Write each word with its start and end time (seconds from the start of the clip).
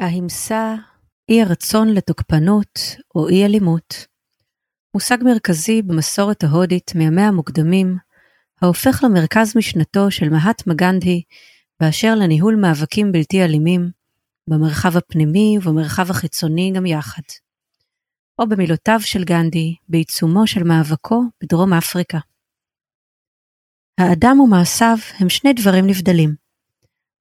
ההמסה, 0.00 0.74
אי 1.28 1.42
הרצון 1.42 1.88
לתוקפנות 1.88 2.80
או 3.14 3.28
אי 3.28 3.44
אלימות, 3.44 4.06
מושג 4.94 5.18
מרכזי 5.24 5.82
במסורת 5.82 6.44
ההודית 6.44 6.92
מימיה 6.94 7.28
המוקדמים, 7.28 7.96
ההופך 8.62 9.04
למרכז 9.04 9.56
משנתו 9.56 10.10
של 10.10 10.28
מהטמה 10.28 10.74
גנדי 10.74 11.22
באשר 11.80 12.14
לניהול 12.14 12.56
מאבקים 12.56 13.12
בלתי 13.12 13.44
אלימים, 13.44 13.90
במרחב 14.48 14.96
הפנימי 14.96 15.58
ובמרחב 15.58 16.10
החיצוני 16.10 16.72
גם 16.74 16.86
יחד. 16.86 17.22
או 18.38 18.48
במילותיו 18.48 19.00
של 19.00 19.24
גנדי, 19.24 19.74
בעיצומו 19.88 20.46
של 20.46 20.62
מאבקו 20.62 21.22
בדרום 21.42 21.72
אפריקה. 21.72 22.18
האדם 24.00 24.40
ומעשיו 24.40 24.96
הם 25.18 25.28
שני 25.28 25.52
דברים 25.52 25.86
נבדלים. 25.86 26.47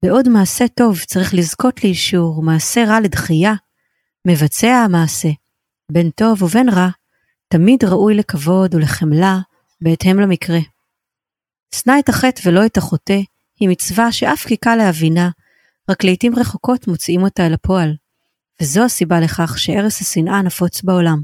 בעוד 0.06 0.30
מעשה 0.30 0.68
טוב 0.68 1.00
צריך 1.00 1.34
לזכות 1.34 1.84
לאישור 1.84 2.40
ומעשה 2.40 2.84
רע 2.88 3.00
לדחייה, 3.00 3.54
מבצע 4.28 4.68
המעשה, 4.68 5.30
בין 5.92 6.10
טוב 6.10 6.44
ובין 6.44 6.70
רע, 6.70 6.90
תמיד 7.48 7.84
ראוי 7.84 8.16
לכבוד 8.16 8.76
ולחמלה 8.76 9.38
בהתאם 9.82 10.20
למקרה. 10.20 10.60
שנא 11.76 11.94
את 12.00 12.10
החטא 12.10 12.42
ולא 12.46 12.66
את 12.66 12.78
החוטא, 12.78 13.20
היא 13.60 13.70
מצווה 13.70 14.12
שאף 14.12 14.46
כי 14.48 14.58
קל 14.58 14.76
להבינה, 14.76 15.30
רק 15.90 16.04
לעתים 16.04 16.34
רחוקות 16.36 16.88
מוציאים 16.88 17.24
אותה 17.24 17.48
אל 17.48 17.54
הפועל, 17.54 17.96
וזו 18.62 18.84
הסיבה 18.84 19.20
לכך 19.20 19.58
שערש 19.58 20.02
השנאה 20.02 20.42
נפוץ 20.42 20.82
בעולם. 20.82 21.24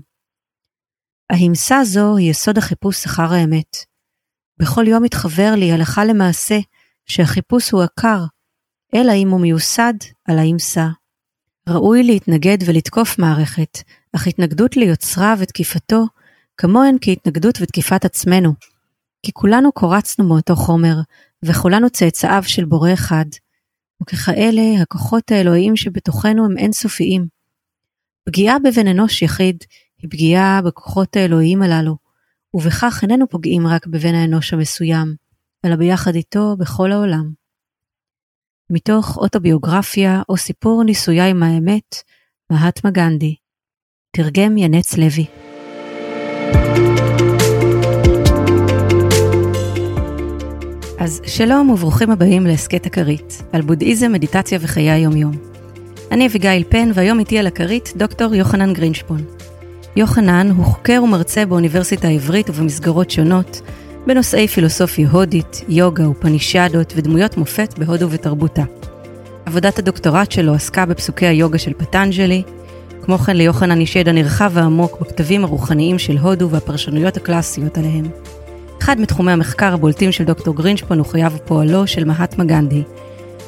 ההמסה 1.30 1.84
זו 1.84 2.18
היא 2.18 2.32
יסוד 2.32 2.58
החיפוש 2.58 3.06
אחר 3.06 3.34
האמת. 3.34 3.78
בכל 4.58 4.88
יום 4.88 5.04
מתחבר 5.04 5.56
לי 5.58 5.72
הלכה 5.72 6.06
למעשה 6.06 6.60
שהחיפוש 7.06 7.72
הוא 7.72 7.84
עקר, 7.84 8.24
אלא 8.96 9.12
אם 9.12 9.30
הוא 9.30 9.42
מיוסד 9.42 9.94
על 10.26 10.40
ההמסה. 10.40 10.88
ראוי 11.70 12.04
להתנגד 12.04 12.58
ולתקוף 12.66 13.20
מערכת, 13.20 13.78
אך 14.16 14.28
התנגדות 14.28 14.78
ליוצרה 14.78 15.36
ותקיפתו 15.40 16.06
כמוהן 16.58 16.98
כהתנגדות 17.02 17.58
ותקיפת 17.62 18.06
עצמנו. 18.06 18.54
כי 19.24 19.32
כולנו 19.34 19.72
קורצנו 19.72 20.28
מאותו 20.28 20.56
חומר, 20.56 20.96
וכולנו 21.44 21.90
צאצאיו 21.90 22.44
של 22.46 22.66
בורא 22.66 22.94
אחד, 22.94 23.26
וככאלה 24.02 24.82
הכוחות 24.82 25.32
האלוהיים 25.32 25.76
שבתוכנו 25.76 26.46
הם 26.46 26.58
אינסופיים. 26.58 27.28
פגיעה 28.26 28.60
בבן 28.60 28.88
אנוש 28.88 29.22
יחיד 29.22 29.58
היא 30.02 30.12
פגיעה 30.12 30.62
בכוחות 30.62 31.16
האלוהיים 31.16 31.62
הללו, 31.62 31.98
ובכך 32.54 33.00
איננו 33.02 33.28
פוגעים 33.30 33.68
רק 33.68 33.88
בבן 33.88 34.16
האנוש 34.16 34.54
המסוים, 34.54 35.16
אלא 35.66 35.76
ביחד 35.76 36.16
איתו 36.16 36.56
בכל 36.60 36.92
העולם. 36.92 37.43
מתוך 38.76 39.18
אוטוביוגרפיה 39.18 40.22
או 40.30 40.38
סיפור 40.38 40.84
ניסויה 40.84 41.28
עם 41.28 41.44
האמת, 41.44 41.96
מהטמה 42.52 42.92
גנדי. 42.92 43.36
תרגם 44.16 44.58
ינץ 44.58 44.98
לוי. 44.98 45.26
אז 51.00 51.22
שלום 51.26 51.70
וברוכים 51.70 52.12
הבאים 52.12 52.46
להסכת 52.46 52.86
הכרית, 52.86 53.44
על 53.52 53.62
בודהיזם, 53.62 54.12
מדיטציה 54.12 54.60
וחיי 54.62 54.92
היומיום. 54.92 55.34
אני 56.12 56.28
אביגיל 56.28 56.64
פן, 56.70 56.90
והיום 56.94 57.20
איתי 57.20 57.40
על 57.40 57.48
הכרית 57.48 57.94
דוקטור 57.96 58.36
יוחנן 58.36 58.74
גרינשפון. 58.74 59.26
יוחנן 59.96 60.52
הוא 60.52 60.66
חוקר 60.66 61.02
ומרצה 61.04 61.46
באוניברסיטה 61.46 62.08
העברית 62.08 62.50
ובמסגרות 62.50 63.12
שונות, 63.12 63.62
בנושאי 64.08 64.48
פילוסופיה 64.48 65.10
הודית, 65.10 65.62
יוגה 65.70 66.10
ופנישדות 66.10 66.94
ודמויות 66.96 67.38
מופת 67.38 67.80
בהודו 67.80 68.12
ותרבותה. 68.12 68.64
עבודת 69.46 69.80
הדוקטורט 69.80 70.32
שלו 70.32 70.54
עסקה 70.54 70.86
בפסוקי 70.86 71.26
היוגה 71.26 71.58
של 71.58 71.74
פטנג'לי, 71.74 72.44
כמו 73.04 73.18
כן 73.18 73.38
ליוחנן 73.38 73.82
יש 73.82 73.96
ידע 73.96 74.12
נרחב 74.12 74.52
ועמוק 74.54 75.02
בכתבים 75.02 75.44
הרוחניים 75.44 76.00
של 76.00 76.18
הודו 76.18 76.50
והפרשנויות 76.50 77.18
הקלאסיות 77.18 77.78
עליהם. 77.78 78.06
אחד 78.82 79.00
מתחומי 79.00 79.32
המחקר 79.32 79.74
הבולטים 79.74 80.12
של 80.12 80.24
דוקטור 80.24 80.56
גרינשפון 80.56 81.00
הוא 81.00 81.08
חייו 81.08 81.32
ופועלו 81.36 81.88
של 81.88 82.06
מהטמה 82.06 82.46
גנדי. 82.46 82.84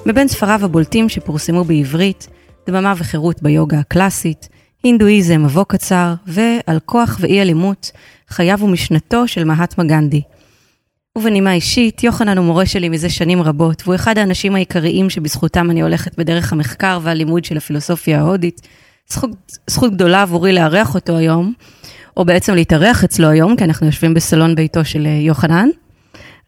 מבין 0.06 0.28
ספריו 0.28 0.60
הבולטים 0.66 1.10
שפורסמו 1.10 1.64
בעברית, 1.64 2.28
דממה 2.68 2.94
וחירות 2.98 3.42
ביוגה 3.42 3.80
הקלאסית, 3.80 4.50
הינדואיזם, 4.84 5.44
מבוא 5.44 5.64
קצר, 5.68 6.14
ועל 6.28 6.80
כוח 6.86 7.18
ואי 7.20 7.42
אלימות, 7.42 7.92
חייו 8.30 8.60
ומשנתו 8.62 9.28
של 9.28 9.44
מהטמה 9.44 9.84
גנדי. 9.84 10.22
ובנימה 11.18 11.54
אישית, 11.54 12.04
יוחנן 12.04 12.38
הוא 12.38 12.46
מורה 12.46 12.66
שלי 12.66 12.90
מזה 12.90 13.10
שנים 13.10 13.42
רבות, 13.42 13.82
והוא 13.86 13.96
אחד 13.96 14.18
האנשים 14.18 14.56
העיקריים 14.56 15.10
שבזכותם 15.10 15.72
אני 15.72 15.82
הולכת 15.82 16.18
בדרך 16.18 16.54
המחקר 16.54 17.00
והלימוד 17.04 17.46
של 17.46 17.58
הפילוסופיה 17.58 18.20
ההודית. 18.20 18.62
זכות, 19.10 19.30
זכות 19.68 19.94
גדולה 19.94 20.22
עבורי 20.22 20.54
לארח 20.54 20.96
אותו 20.96 21.18
היום, 21.18 21.54
או 22.18 22.26
בעצם 22.26 22.56
להתארח 22.56 23.04
אצלו 23.04 23.28
היום, 23.28 23.56
כי 23.56 23.64
אנחנו 23.64 23.86
יושבים 23.86 24.14
בסלון 24.14 24.56
ביתו 24.56 24.86
של 24.86 25.06
אה, 25.06 25.12
יוחנן. 25.12 25.70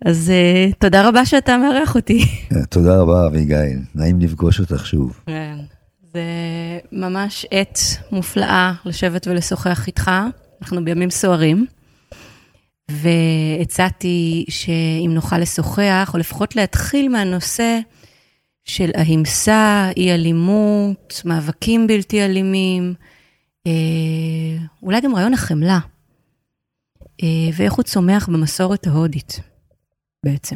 אז 0.06 0.32
uh, 0.32 0.76
תודה 0.80 1.08
רבה 1.08 1.26
שאתה 1.26 1.58
מארח 1.58 1.96
אותי. 1.96 2.26
אה, 2.56 2.66
תודה 2.66 2.98
רבה, 2.98 3.28
אביגיל. 3.28 3.80
נעים 3.96 4.20
לפגוש 4.20 4.60
אותך 4.60 4.86
שוב. 4.86 5.20
כן, 5.26 5.56
זה 6.14 6.22
ממש 6.92 7.46
עת 7.52 7.80
מופלאה 8.12 8.74
לשבת 8.86 9.28
ולשוחח 9.28 9.88
איתך. 9.88 10.12
אנחנו 10.62 10.86
בימים 10.86 11.10
סוערים. 11.10 11.66
והצעתי 12.92 14.46
שאם 14.50 15.12
נוכל 15.14 15.38
לשוחח, 15.38 16.12
או 16.14 16.20
לפחות 16.20 16.56
להתחיל 16.56 17.10
מהנושא 17.10 17.80
של 18.64 18.92
ההמסה, 18.96 19.90
אי 19.98 20.12
אלימות, 20.12 21.22
מאבקים 21.26 21.88
בלתי 21.88 22.26
אלימים, 22.26 22.94
אה, 23.68 23.72
אולי 24.84 25.02
גם 25.02 25.16
רעיון 25.16 25.34
החמלה, 25.34 25.80
אה, 27.24 27.50
ואיך 27.54 27.74
הוא 27.74 27.84
צומח 27.84 28.30
במסורת 28.30 28.88
ההודית 28.88 29.40
בעצם. 30.26 30.56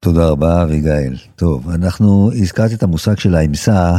תודה 0.00 0.28
רבה, 0.28 0.62
אביגיל. 0.62 1.16
טוב, 1.36 1.70
אנחנו 1.70 2.30
הזכרתי 2.34 2.74
את 2.74 2.82
המושג 2.82 3.18
של 3.18 3.34
ההמסה. 3.34 3.98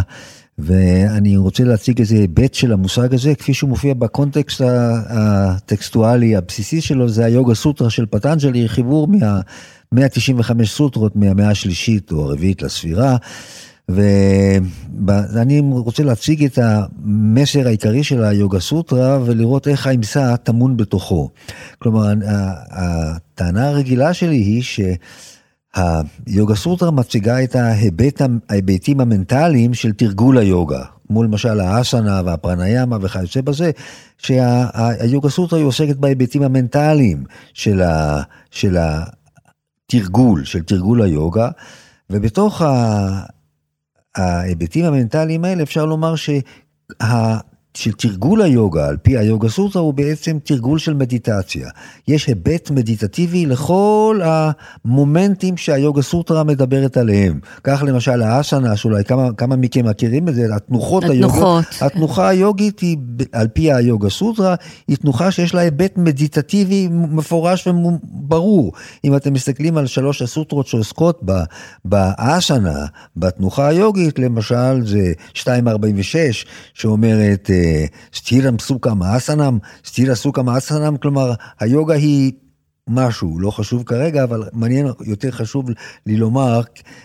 ואני 0.60 1.38
רוצה 1.38 1.64
להציג 1.64 2.00
איזה 2.00 2.16
היבט 2.16 2.54
של 2.54 2.74
המושג 2.74 3.14
הזה, 3.14 3.36
כפי 3.36 3.54
שהוא 3.54 3.70
מופיע 3.70 3.94
בקונטקסט 3.94 4.62
הטקסטואלי 5.10 6.36
הבסיסי 6.36 6.82
שלו, 6.82 7.10
זה 7.10 7.26
היוגה 7.26 7.56
סוטרה 7.56 7.90
של 7.90 8.06
פטנג'לי, 8.06 8.70
חיבור 8.70 9.08
מה-195 9.08 10.66
סוטרות 10.66 11.16
מהמאה 11.16 11.50
השלישית 11.50 12.12
או 12.12 12.24
הרביעית 12.24 12.62
לספירה. 12.62 13.18
ואני 13.90 15.60
רוצה 15.60 16.04
להציג 16.04 16.46
את 16.46 16.60
המסר 16.62 17.68
העיקרי 17.68 18.04
של 18.04 18.24
היוגה 18.24 18.60
סוטרה 18.60 19.20
ולראות 19.26 19.68
איך 19.68 19.88
האמסה 19.88 20.38
טמון 20.38 20.78
בתוכו. 20.78 21.30
כלומר, 21.80 22.14
הטענה 22.72 23.68
הרגילה 23.68 24.14
שלי 24.14 24.36
היא 24.36 24.64
ש... 24.64 24.80
היוגה 25.76 26.56
סוטרה 26.56 26.92
מציגה 26.92 27.44
את 27.44 27.56
ההיבט, 27.56 28.22
ההיבטים 28.50 29.00
המנטליים 29.00 29.74
של 29.74 29.94
תרגול 29.94 30.38
היוגה, 30.38 30.84
כמו 31.08 31.24
למשל 31.24 31.60
האסנה 31.60 32.22
והפרניאמה 32.26 32.98
וכיוצא 33.02 33.42
בזה, 33.42 33.72
שהיוגה 34.18 35.30
סוטרה 35.30 35.60
היא 35.60 35.66
עוסקת 35.66 35.96
בהיבטים 35.96 36.44
המנטליים 36.44 37.24
של, 37.54 37.82
ה, 37.82 38.22
של 38.52 38.78
התרגול, 38.80 40.44
של 40.46 40.64
תרגול 40.64 41.02
היוגה, 41.02 41.50
ובתוך 42.10 42.62
ההיבטים 44.16 44.86
המנטליים 44.86 45.46
האלה 45.46 45.64
אפשר 45.64 45.86
לומר 45.86 46.16
שה... 46.16 46.40
של 47.78 47.92
תרגול 47.92 48.42
היוגה, 48.42 48.88
על 48.88 48.98
פי 48.98 49.18
היוגה 49.18 49.50
סוטרה, 49.50 49.82
הוא 49.82 49.94
בעצם 49.94 50.38
תרגול 50.44 50.80
של 50.80 50.94
מדיטציה. 50.94 51.70
יש 52.08 52.28
היבט 52.28 52.72
מדיטטיבי 52.72 53.46
לכל 53.46 54.20
המומנטים 54.24 55.58
שהיוגה 55.58 56.02
סוטרה 56.02 56.44
מדברת 56.44 56.98
עליהם. 56.98 57.40
כך 57.64 57.84
למשל 57.88 58.22
האסנה, 58.22 58.76
שאולי 58.76 59.04
כמה, 59.04 59.30
כמה 59.38 59.56
מכם 59.56 59.86
מכירים 59.86 60.28
את 60.28 60.36
זה, 60.36 60.56
התנוחות, 60.56 61.04
התנוחות. 61.04 61.34
היוגות. 61.34 61.66
התנוחה 61.82 62.28
היוגית 62.28 62.80
היא, 62.80 62.98
על 63.32 63.48
פי 63.48 63.74
היוגה 63.74 64.10
סוטרה, 64.10 64.56
היא 64.88 64.98
תנוחה 64.98 65.32
שיש 65.32 65.54
לה 65.54 65.62
היבט 65.62 65.98
מדיטטיבי 65.98 66.88
מפורש 66.92 67.68
וברור. 67.68 68.74
אם 69.06 69.16
אתם 69.16 69.34
מסתכלים 69.34 69.78
על 69.78 69.88
שלוש 69.88 70.22
הסוטרות 70.22 70.68
שעוסקות 70.68 71.22
באסנה, 71.86 72.86
בתנוחה 73.18 73.68
היוגית, 73.68 74.20
למשל 74.20 74.86
זה 74.86 75.14
246, 75.48 76.46
שאומרת, 76.74 77.50
סטירם 78.14 78.60
סוקה 78.60 78.94
מאסנם, 78.94 79.58
סטירה 79.86 80.16
סוקה 80.16 80.44
מאסנם, 80.44 80.98
כלומר 80.98 81.34
היוגה 81.60 81.94
היא 81.94 82.32
משהו, 82.88 83.40
לא 83.40 83.52
חשוב 83.52 83.84
כרגע, 83.84 84.24
אבל 84.24 84.44
מעניין, 84.54 84.88
יותר 85.06 85.32
חשוב 85.32 85.70
לי 86.06 86.18
לומר, 86.18 86.62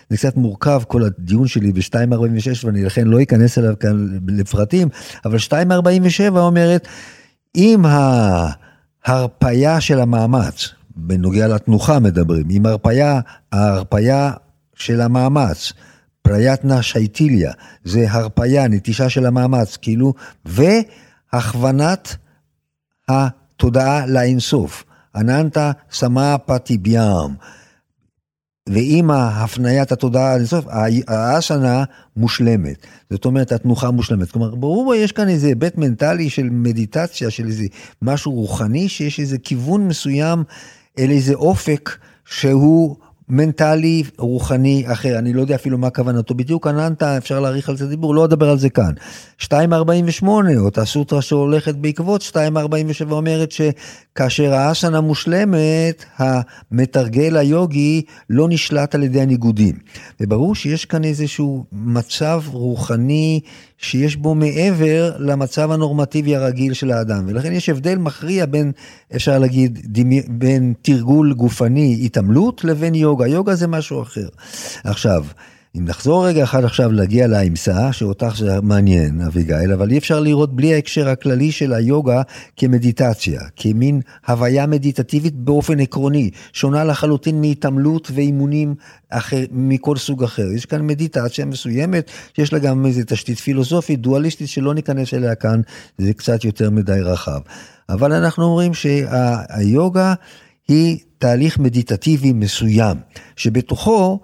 זה 0.09 0.17
קצת 0.17 0.37
מורכב 0.37 0.81
כל 0.87 1.03
הדיון 1.03 1.47
שלי 1.47 1.71
ב-246 1.71 2.65
ואני 2.65 2.83
לכן 2.83 3.07
לא 3.07 3.21
אכנס 3.21 3.57
אליו 3.57 3.73
כאן 3.79 4.07
לפרטים, 4.27 4.87
אבל 5.25 5.37
247 5.51 6.41
אומרת, 6.41 6.87
אם 7.55 7.85
ההרפאיה 9.05 9.81
של 9.81 9.99
המאמץ, 9.99 10.69
בנוגע 10.95 11.47
לתנוחה 11.47 11.99
מדברים, 11.99 12.49
אם 12.49 12.65
ההרפאיה, 12.65 13.19
ההרפאיה 13.51 14.31
של 14.75 15.01
המאמץ, 15.01 15.73
פריאטנה 16.29 16.81
שייטיליה, 16.81 17.51
זה 17.83 18.11
הרפאיה, 18.11 18.67
נטישה 18.67 19.09
של 19.09 19.25
המאמץ, 19.25 19.77
כאילו, 19.77 20.13
והכוונת 20.45 22.15
התודעה 23.07 24.05
לאינסוף. 24.05 24.83
אננטה 25.15 25.71
סמה 25.91 26.37
פטיביאם. 26.37 27.33
ועם 28.69 29.11
הפניית 29.11 29.91
התודעה 29.91 30.35
לאינסוף, 30.35 30.65
האסנה 31.07 31.83
מושלמת. 32.17 32.87
זאת 33.09 33.25
אומרת, 33.25 33.51
התנוחה 33.51 33.91
מושלמת. 33.91 34.31
כלומר, 34.31 34.55
ברור, 34.55 34.95
יש 34.95 35.11
כאן 35.11 35.29
איזה 35.29 35.47
היבט 35.47 35.77
מנטלי 35.77 36.29
של 36.29 36.49
מדיטציה, 36.51 37.29
של 37.29 37.45
איזה 37.45 37.65
משהו 38.01 38.31
רוחני, 38.31 38.89
שיש 38.89 39.19
איזה 39.19 39.37
כיוון 39.37 39.87
מסוים 39.87 40.43
אל 40.99 41.09
איזה 41.09 41.33
אופק 41.33 41.97
שהוא 42.25 42.95
מנטלי, 43.29 44.03
רוחני 44.17 44.83
אחר, 44.87 45.19
אני 45.19 45.33
לא 45.33 45.41
יודע 45.41 45.55
אפילו 45.55 45.77
מה 45.77 45.89
כוונתו 45.89 46.35
בדיוק, 46.35 46.67
עננת, 46.67 47.03
אפשר 47.03 47.39
להעריך 47.39 47.69
על 47.69 47.77
זה 47.77 47.87
דיבור, 47.87 48.15
לא 48.15 48.25
אדבר 48.25 48.49
על 48.49 48.57
זה 48.59 48.69
כאן. 48.69 48.91
2.48, 49.41 50.25
אותה 50.57 50.85
סוטרה 50.85 51.21
שהולכת 51.21 51.75
בעקבות 51.75 52.21
2.47 52.21 53.11
אומרת 53.11 53.51
שכאשר 53.51 54.53
האסנה 54.53 55.01
מושלמת, 55.01 56.05
המתרגל 56.17 57.37
היוגי 57.37 58.01
לא 58.29 58.47
נשלט 58.49 58.95
על 58.95 59.03
ידי 59.03 59.21
הניגודים. 59.21 59.75
וברור 60.19 60.55
שיש 60.55 60.85
כאן 60.85 61.03
איזשהו 61.03 61.65
מצב 61.71 62.41
רוחני 62.47 63.39
שיש 63.81 64.15
בו 64.15 64.35
מעבר 64.35 65.11
למצב 65.19 65.71
הנורמטיבי 65.71 66.35
הרגיל 66.35 66.73
של 66.73 66.91
האדם, 66.91 67.23
ולכן 67.27 67.51
יש 67.51 67.69
הבדל 67.69 67.97
מכריע 67.97 68.45
בין, 68.45 68.71
אפשר 69.15 69.39
להגיד, 69.39 69.79
דמי, 69.83 70.21
בין 70.27 70.73
תרגול 70.81 71.33
גופני, 71.33 72.01
התעמלות, 72.05 72.63
לבין 72.63 72.95
יוגה. 72.95 73.27
יוגה 73.27 73.55
זה 73.55 73.67
משהו 73.67 74.01
אחר. 74.01 74.27
עכשיו, 74.83 75.25
אם 75.77 75.85
נחזור 75.85 76.27
רגע 76.27 76.43
אחד 76.43 76.63
עכשיו 76.63 76.91
להגיע 76.91 77.27
לאמסה, 77.27 77.93
שאותך 77.93 78.35
זה 78.37 78.61
מעניין, 78.61 79.21
אביגיל, 79.21 79.71
אבל 79.73 79.91
אי 79.91 79.97
אפשר 79.97 80.19
לראות 80.19 80.55
בלי 80.55 80.73
ההקשר 80.73 81.09
הכללי 81.09 81.51
של 81.51 81.73
היוגה 81.73 82.21
כמדיטציה, 82.57 83.41
כמין 83.55 84.01
הוויה 84.27 84.67
מדיטטיבית 84.67 85.35
באופן 85.35 85.79
עקרוני, 85.79 86.29
שונה 86.53 86.83
לחלוטין 86.83 87.41
מהתעמלות 87.41 88.11
ואימונים 88.13 88.75
אחר, 89.09 89.43
מכל 89.51 89.97
סוג 89.97 90.23
אחר. 90.23 90.51
יש 90.55 90.65
כאן 90.65 90.87
מדיטציה 90.87 91.45
מסוימת, 91.45 92.11
יש 92.37 92.53
לה 92.53 92.59
גם 92.59 92.85
איזו 92.85 93.01
תשתית 93.07 93.39
פילוסופית, 93.39 94.01
דואליסטית, 94.01 94.49
שלא 94.49 94.73
ניכנס 94.73 95.13
אליה 95.13 95.35
כאן, 95.35 95.61
זה 95.97 96.13
קצת 96.13 96.43
יותר 96.43 96.69
מדי 96.69 96.99
רחב. 97.01 97.39
אבל 97.89 98.13
אנחנו 98.13 98.43
אומרים 98.43 98.73
שהיוגה 98.73 100.13
היא 100.67 100.99
תהליך 101.17 101.59
מדיטטיבי 101.59 102.33
מסוים, 102.33 102.97
שבתוכו 103.35 104.19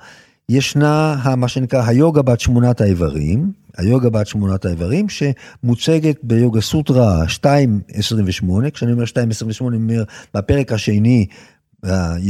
ישנה 0.49 1.35
מה 1.37 1.47
שנקרא 1.47 1.83
היוגה 1.87 2.21
בת 2.21 2.39
שמונת 2.39 2.81
האיברים, 2.81 3.51
היוגה 3.77 4.09
בת 4.09 4.27
שמונת 4.27 4.65
האיברים, 4.65 5.07
שמוצגת 5.09 6.17
ביוגה 6.23 6.61
סוטרה 6.61 7.23
2.28, 7.23 8.69
כשאני 8.73 8.91
אומר 8.91 9.03
2.28, 9.03 9.67
אני 9.67 9.75
אומר, 9.75 10.03
בפרק 10.33 10.71
השני, 10.71 11.25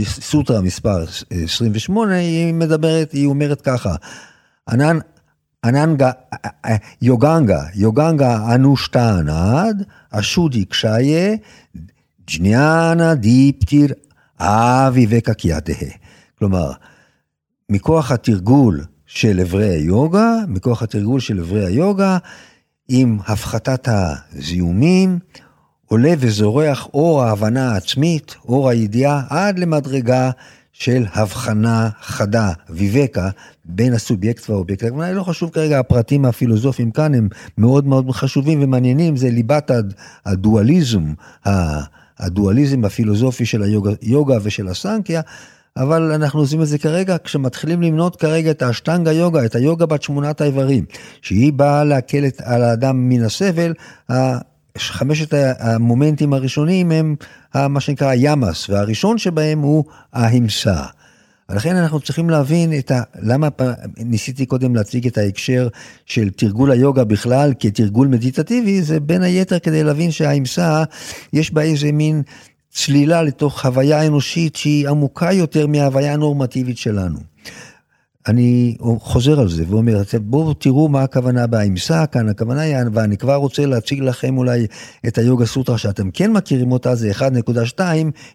סוטרה 0.05 0.61
מספר 0.61 1.05
28, 1.43 2.15
היא 2.15 2.53
מדברת, 2.53 3.11
היא 3.11 3.25
אומרת 3.25 3.61
ככה, 3.61 3.95
ענן, 4.69 4.99
אננגה, 5.65 6.11
יוגנגה, 7.01 7.63
יוגנגה 7.75 8.55
אנושטענד, 8.55 9.83
אשודי 10.11 10.65
קשייה, 10.65 11.35
ג'ניאנה 12.31 13.15
דיפטיר 13.15 13.93
אבי 14.39 15.07
וקקייתה. 15.09 15.73
כלומר, 16.39 16.71
מכוח 17.69 18.11
התרגול 18.11 18.83
של 19.05 19.39
אברי 19.39 19.69
היוגה, 19.69 20.35
מכוח 20.47 20.83
התרגול 20.83 21.19
של 21.19 21.39
אברי 21.39 21.65
היוגה, 21.65 22.17
עם 22.87 23.17
הפחתת 23.27 23.87
הזיהומים, 23.87 25.19
עולה 25.85 26.13
וזורח 26.19 26.87
אור 26.93 27.23
ההבנה 27.23 27.71
העצמית, 27.71 28.35
אור 28.47 28.69
הידיעה, 28.69 29.23
עד 29.29 29.59
למדרגה 29.59 30.31
של 30.73 31.05
הבחנה 31.13 31.89
חדה, 32.01 32.51
ויבקה, 32.69 33.29
בין 33.65 33.93
הסובייקט 33.93 34.49
והאובייקט. 34.49 34.83
אני 34.83 35.15
לא 35.15 35.23
חשוב 35.23 35.49
כרגע 35.49 35.79
הפרטים 35.79 36.25
הפילוסופיים 36.25 36.91
כאן, 36.91 37.13
הם 37.13 37.29
מאוד 37.57 37.87
מאוד 37.87 38.11
חשובים 38.11 38.63
ומעניינים, 38.63 39.17
זה 39.17 39.29
ליבת 39.29 39.71
הדואליזם, 40.25 41.13
הדואליזם 42.17 42.85
הפילוסופי 42.85 43.45
של 43.45 43.63
היוגה 44.01 44.37
ושל 44.43 44.67
הסנקיה, 44.67 45.21
אבל 45.77 46.11
אנחנו 46.11 46.39
עושים 46.39 46.61
את 46.61 46.67
זה 46.67 46.77
כרגע 46.77 47.17
כשמתחילים 47.23 47.81
למנות 47.81 48.15
כרגע 48.15 48.51
את 48.51 48.61
האשטנגה 48.61 49.11
יוגה, 49.11 49.45
את 49.45 49.55
היוגה 49.55 49.85
בת 49.85 50.03
שמונת 50.03 50.41
האיברים, 50.41 50.85
שהיא 51.21 51.53
באה 51.53 51.83
להקל 51.83 52.25
על 52.43 52.63
האדם 52.63 53.09
מן 53.09 53.23
הסבל, 53.23 53.73
חמשת 54.77 55.33
המומנטים 55.59 56.33
הראשונים 56.33 56.91
הם 56.91 57.15
מה 57.55 57.79
שנקרא 57.79 58.13
ימאס, 58.15 58.69
והראשון 58.69 59.17
שבהם 59.17 59.59
הוא 59.59 59.83
ההמסה. 60.13 60.83
ולכן 61.49 61.75
אנחנו 61.75 61.99
צריכים 61.99 62.29
להבין 62.29 62.77
את 62.77 62.91
ה... 62.91 63.01
למה 63.21 63.47
ניסיתי 63.97 64.45
קודם 64.45 64.75
להציג 64.75 65.07
את 65.07 65.17
ההקשר 65.17 65.67
של 66.05 66.29
תרגול 66.29 66.71
היוגה 66.71 67.03
בכלל 67.03 67.53
כתרגול 67.59 68.07
מדיטטיבי, 68.07 68.81
זה 68.81 68.99
בין 68.99 69.21
היתר 69.21 69.59
כדי 69.59 69.83
להבין 69.83 70.11
שההמסה, 70.11 70.83
יש 71.33 71.53
בה 71.53 71.61
איזה 71.61 71.91
מין 71.91 72.21
צלילה 72.75 73.23
לתוך 73.23 73.61
חוויה 73.61 74.07
אנושית 74.07 74.55
שהיא 74.55 74.89
עמוקה 74.89 75.33
יותר 75.33 75.67
מההוויה 75.67 76.13
הנורמטיבית 76.13 76.77
שלנו. 76.77 77.19
אני 78.27 78.75
חוזר 78.99 79.39
על 79.39 79.49
זה 79.49 79.63
ואומר, 79.69 80.01
בואו 80.21 80.53
תראו 80.53 80.89
מה 80.89 81.03
הכוונה 81.03 81.47
באמסה 81.47 82.05
כאן, 82.05 82.29
הכוונה 82.29 82.61
היא, 82.61 82.75
ואני 82.93 83.17
כבר 83.17 83.35
רוצה 83.35 83.65
להציג 83.65 83.99
לכם 83.99 84.37
אולי 84.37 84.67
את 85.07 85.17
היוגה 85.17 85.45
סוטרה 85.45 85.77
שאתם 85.77 86.11
כן 86.11 86.31
מכירים 86.31 86.71
אותה, 86.71 86.95
זה 86.95 87.11
1.2, 87.11 87.79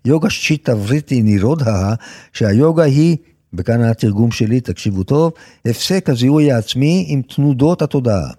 יוגה 0.05 0.31
שיטה 0.31 0.77
וריטי 0.77 1.23
נירודה, 1.23 1.95
שהיוגה 2.33 2.85
היא, 2.85 3.17
וכאן 3.55 3.81
התרגום 3.81 4.31
שלי, 4.31 4.61
תקשיבו 4.61 5.03
טוב, 5.03 5.33
הפסק 5.67 6.11
הזיהוי 6.11 6.53
העצמי 6.53 7.05
עם 7.09 7.23
תנודות 7.23 7.83
התודעה. 7.83 8.31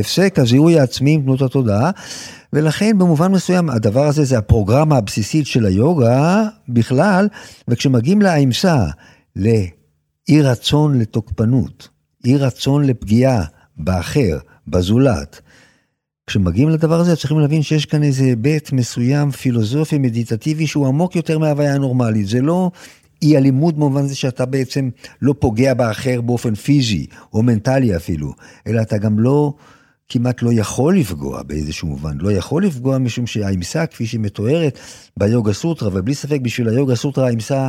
הפסק 0.00 0.38
הזיהוי 0.38 0.80
העצמי 0.80 1.14
עם 1.14 1.22
תנודות 1.22 1.50
התודעה, 1.50 1.90
ולכן 2.52 2.98
במובן 2.98 3.32
מסוים 3.32 3.70
הדבר 3.70 4.06
הזה 4.06 4.24
זה 4.24 4.38
הפרוגרמה 4.38 4.96
הבסיסית 4.96 5.46
של 5.46 5.66
היוגה 5.66 6.44
בכלל, 6.68 7.28
וכשמגיעים 7.68 8.22
לאמסה, 8.22 8.86
לאי 9.36 10.42
רצון 10.42 10.98
לתוקפנות, 10.98 11.88
אי 12.24 12.36
רצון 12.36 12.84
לפגיעה 12.84 13.44
באחר, 13.76 14.38
בזולת, 14.68 15.40
כשמגיעים 16.26 16.68
לדבר 16.68 17.00
הזה 17.00 17.16
צריכים 17.16 17.38
להבין 17.38 17.62
שיש 17.62 17.86
כאן 17.86 18.02
איזה 18.02 18.24
היבט 18.24 18.72
מסוים 18.72 19.30
פילוסופי 19.30 19.98
מדיטטיבי 19.98 20.66
שהוא 20.66 20.86
עמוק 20.86 21.16
יותר 21.16 21.38
מההוויה 21.38 21.74
הנורמלית, 21.74 22.28
זה 22.28 22.40
לא 22.40 22.70
אי 23.22 23.36
אלימות 23.36 23.74
במובן 23.74 24.06
זה 24.06 24.16
שאתה 24.16 24.46
בעצם 24.46 24.90
לא 25.22 25.34
פוגע 25.38 25.74
באחר 25.74 26.20
באופן 26.20 26.54
פיזי 26.54 27.06
או 27.32 27.42
מנטלי 27.42 27.96
אפילו, 27.96 28.32
אלא 28.66 28.82
אתה 28.82 28.98
גם 28.98 29.18
לא 29.18 29.54
כמעט 30.08 30.42
לא 30.42 30.52
יכול 30.52 30.98
לפגוע 30.98 31.42
באיזשהו 31.42 31.88
מובן, 31.88 32.18
לא 32.20 32.32
יכול 32.32 32.64
לפגוע 32.64 32.98
משום 32.98 33.26
שהאימסה 33.26 33.86
כפי 33.86 34.06
שהיא 34.06 34.20
מתוארת 34.20 34.78
ביוגה 35.16 35.52
סוטרה, 35.52 35.88
ובלי 35.92 36.14
ספק 36.14 36.40
בשביל 36.42 36.68
היוגה 36.68 36.96
סוטרה 36.96 37.26
האימסה 37.26 37.68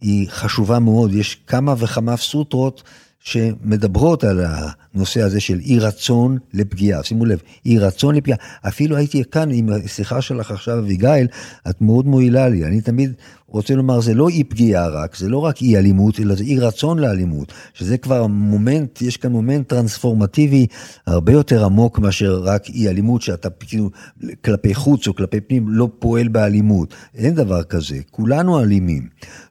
היא 0.00 0.28
חשובה 0.30 0.78
מאוד, 0.78 1.14
יש 1.14 1.34
כמה 1.46 1.74
וכמה 1.78 2.16
סוטרות 2.16 2.82
שמדברות 3.20 4.24
על 4.24 4.44
הנושא 4.44 5.22
הזה 5.22 5.40
של 5.40 5.58
אי 5.58 5.78
רצון 5.78 6.38
לפגיעה. 6.54 7.02
שימו 7.02 7.24
לב, 7.24 7.38
אי 7.66 7.78
רצון 7.78 8.14
לפגיעה. 8.14 8.38
אפילו 8.68 8.96
הייתי 8.96 9.22
כאן 9.24 9.48
עם 9.52 9.68
השיחה 9.84 10.22
שלך 10.22 10.50
עכשיו, 10.50 10.78
אביגיל, 10.78 11.26
את 11.70 11.80
מאוד 11.80 12.06
מועילה 12.06 12.48
לי. 12.48 12.64
אני 12.64 12.80
תמיד 12.80 13.12
רוצה 13.48 13.74
לומר, 13.74 14.00
זה 14.00 14.14
לא 14.14 14.28
אי 14.28 14.44
פגיעה 14.44 14.88
רק, 14.88 15.16
זה 15.16 15.28
לא 15.28 15.38
רק 15.38 15.62
אי 15.62 15.76
אלימות, 15.76 16.20
אלא 16.20 16.34
זה 16.34 16.44
אי 16.44 16.58
רצון 16.58 16.98
לאלימות. 16.98 17.52
שזה 17.74 17.98
כבר 17.98 18.26
מומנט, 18.26 19.02
יש 19.02 19.16
כאן 19.16 19.32
מומנט 19.32 19.68
טרנספורמטיבי 19.68 20.66
הרבה 21.06 21.32
יותר 21.32 21.64
עמוק 21.64 21.98
מאשר 21.98 22.40
רק 22.42 22.68
אי 22.68 22.88
אלימות, 22.88 23.22
שאתה 23.22 23.48
כאילו 23.50 23.90
כלפי 24.44 24.74
חוץ 24.74 25.08
או 25.08 25.14
כלפי 25.14 25.40
פנים 25.40 25.68
לא 25.68 25.88
פועל 25.98 26.28
באלימות. 26.28 26.94
אין 27.14 27.34
דבר 27.34 27.62
כזה, 27.62 27.98
כולנו 28.10 28.60
אלימים. 28.60 29.08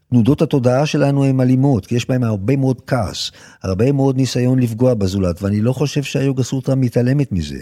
תנודות 0.10 0.42
התודעה 0.42 0.86
שלנו 0.86 1.26
הן 1.26 1.42
אלימות, 1.42 1.86
כי 1.86 1.96
יש 1.96 2.10
בהן 2.10 2.24
הרבה 2.24 2.56
מאוד 2.56 2.82
כעס, 2.88 3.32
הרבה 3.64 3.92
מאוד 3.92 4.18
ניסיון 4.18 4.60
לפגוע 4.60 4.94
בזולת, 4.94 5.42
ואני 5.42 5.62
לא 5.62 5.74
חושב 5.74 6.04
שהיוגה 6.04 6.44
סוטרה 6.44 6.76
מתעלמת 6.76 7.32
מזה. 7.32 7.60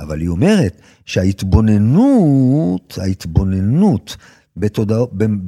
אבל 0.00 0.20
היא 0.20 0.28
אומרת 0.28 0.80
שההתבוננות, 1.04 2.98
ההתבוננות 3.02 4.16
בתודע, 4.56 4.96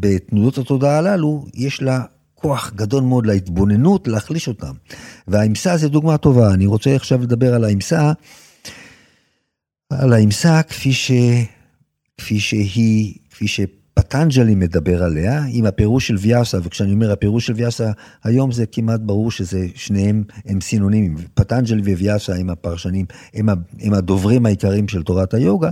בתנודות 0.00 0.58
התודעה 0.58 0.98
הללו, 0.98 1.46
יש 1.54 1.82
לה 1.82 2.02
כוח 2.34 2.72
גדול 2.74 3.02
מאוד 3.02 3.26
להתבוננות, 3.26 4.08
להחליש 4.08 4.48
אותם. 4.48 4.72
והאמסה 5.28 5.76
זה 5.76 5.88
דוגמה 5.88 6.18
טובה, 6.18 6.54
אני 6.54 6.66
רוצה 6.66 6.96
עכשיו 6.96 7.22
לדבר 7.22 7.54
על 7.54 7.64
האמסה, 7.64 8.12
על 9.90 10.12
האמסה 10.12 10.62
כפי, 10.62 10.92
ש, 10.92 11.10
כפי 12.18 12.40
שהיא, 12.40 13.14
כפי 13.30 13.48
ש... 13.48 13.60
פטנג'לי 14.08 14.54
מדבר 14.54 15.02
עליה, 15.02 15.42
עם 15.48 15.66
הפירוש 15.66 16.08
של 16.08 16.16
ויאסה, 16.16 16.58
וכשאני 16.62 16.92
אומר 16.92 17.12
הפירוש 17.12 17.46
של 17.46 17.52
ויאסה, 17.52 17.90
היום 18.24 18.52
זה 18.52 18.66
כמעט 18.66 19.00
ברור 19.00 19.30
שזה 19.30 19.66
שניהם 19.74 20.24
הם 20.46 20.60
סינונימים, 20.60 21.16
פטנג'לי 21.34 21.94
וויאסה 21.94 22.34
הם 22.34 22.50
הפרשנים, 22.50 23.06
הם, 23.34 23.48
הם 23.80 23.94
הדוברים 23.94 24.46
העיקריים 24.46 24.88
של 24.88 25.02
תורת 25.02 25.34
היוגה, 25.34 25.70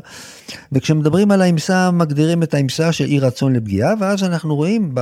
וכשמדברים 0.73 1.31
על 1.31 1.43
האמסה, 1.43 1.91
מגדירים 1.91 2.43
את 2.43 2.55
האמסה 2.55 2.93
של 2.93 3.05
אי 3.05 3.21
רצון 3.21 3.57
לפגיעה, 3.57 3.95
ואז 4.01 4.23
אנחנו 4.23 4.57
רואים 4.57 4.95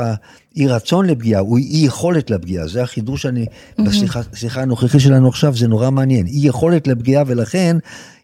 באי 0.56 0.66
רצון 0.66 1.06
לפגיעה, 1.06 1.40
או 1.40 1.56
אי 1.56 1.82
יכולת 1.86 2.30
לפגיעה, 2.30 2.68
זה 2.68 2.82
החידוש 2.82 3.22
שאני, 3.22 3.44
mm-hmm. 3.44 3.82
בשיחה 4.32 4.62
הנוכחית 4.62 5.00
שלנו 5.00 5.28
עכשיו, 5.28 5.56
זה 5.56 5.68
נורא 5.68 5.90
מעניין, 5.90 6.26
אי 6.26 6.46
יכולת 6.46 6.86
לפגיעה, 6.86 7.24
ולכן 7.26 7.76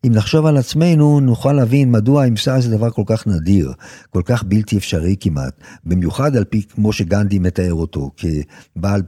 אם 0.06 0.12
נחשוב 0.12 0.46
על 0.46 0.56
עצמנו, 0.56 1.20
נוכל 1.20 1.52
להבין 1.52 1.90
מדוע 1.90 2.22
האמסה 2.22 2.60
זה 2.60 2.76
דבר 2.76 2.90
כל 2.90 3.02
כך 3.06 3.26
נדיר, 3.26 3.72
כל 4.10 4.22
כך 4.24 4.42
בלתי 4.42 4.76
אפשרי 4.76 5.16
כמעט, 5.20 5.52
במיוחד 5.84 6.36
על 6.36 6.44
פי 6.44 6.62
כמו 6.62 6.92
שגנדי 6.92 7.38
מתאר 7.38 7.72
אותו, 7.74 8.10
כבעל 8.16 9.02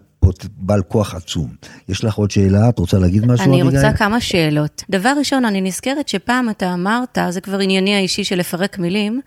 בעל 0.56 0.82
כוח 0.82 1.14
עצום. 1.14 1.48
יש 1.88 2.04
לך 2.04 2.14
עוד 2.14 2.30
שאלה? 2.30 2.68
את 2.68 2.78
רוצה 2.78 2.98
להגיד 2.98 3.26
משהו? 3.26 3.44
אני 3.46 3.62
רוצה 3.62 3.90
גיא? 3.90 3.96
כמה 3.96 4.20
שאלות. 4.20 4.84
דבר 4.90 5.12
ראשון, 5.18 5.44
אני 5.44 5.60
נזכרת 5.60 6.08
שפעם 6.08 6.50
אתה 6.50 6.74
אמרת, 6.74 7.18
זה 7.30 7.40
כבר 7.40 7.58
ענייני 7.58 7.94
האישי 7.94 8.24
של 8.24 8.36
לפרק 8.36 8.78
מילים, 8.78 9.20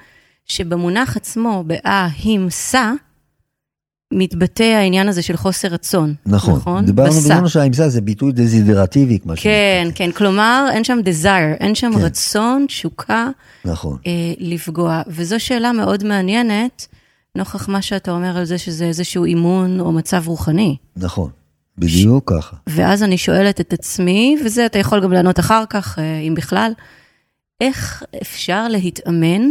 שבמונח 0.46 1.18
עצמו, 1.18 1.64
באה-הימסה, 1.68 2.92
מתבטא 4.13 4.63
העניין 4.63 5.10
הזה 5.10 5.22
של 5.22 5.38
חוסר 5.38 5.67
רצון. 5.67 6.13
נכון, 6.25 6.55
נכון? 6.55 6.86
דיברנו 6.86 7.12
בזמן 7.12 7.48
שהאמסה 7.48 7.89
זה 7.89 8.01
ביטוי 8.01 8.32
דזידרטיבי, 8.32 9.20
כמו 9.20 9.34
כן, 9.36 9.88
כן, 9.96 10.12
כלומר, 10.12 10.67
אין 10.72 10.84
שם 10.84 11.00
desire, 11.05 11.58
אין 11.60 11.75
שם 11.75 11.91
כן. 11.93 12.01
רצון, 12.01 12.65
תשוקה, 12.67 13.29
נכון. 13.65 13.98
אה, 14.08 14.12
לפגוע. 14.39 15.01
וזו 15.08 15.39
שאלה 15.39 15.72
מאוד 15.72 16.03
מעניינת, 16.03 16.88
נוכח 17.38 17.70
מה 17.70 17.82
שאתה 17.82 18.12
אומר 18.12 18.38
על 18.38 18.46
זה 18.46 18.58
שזה 18.58 18.86
איזשהו 18.86 19.25
אימון 19.25 19.79
או 19.79 19.91
מצב 19.91 20.27
רוחני. 20.27 20.75
נכון, 20.96 21.29
בדיוק 21.77 22.32
ש... 22.32 22.38
ככה. 22.38 22.55
ואז 22.67 23.03
אני 23.03 23.17
שואלת 23.17 23.62
את 23.62 23.74
עצמי, 23.74 24.38
וזה 24.46 24.65
אתה 24.65 24.79
יכול 24.79 25.03
גם 25.03 25.12
לענות 25.12 25.39
אחר 25.39 25.63
כך, 25.70 26.00
אה, 26.00 26.20
אם 26.20 26.36
בכלל, 26.36 26.72
איך 27.62 28.03
אפשר 28.22 28.67
להתאמן 28.67 29.41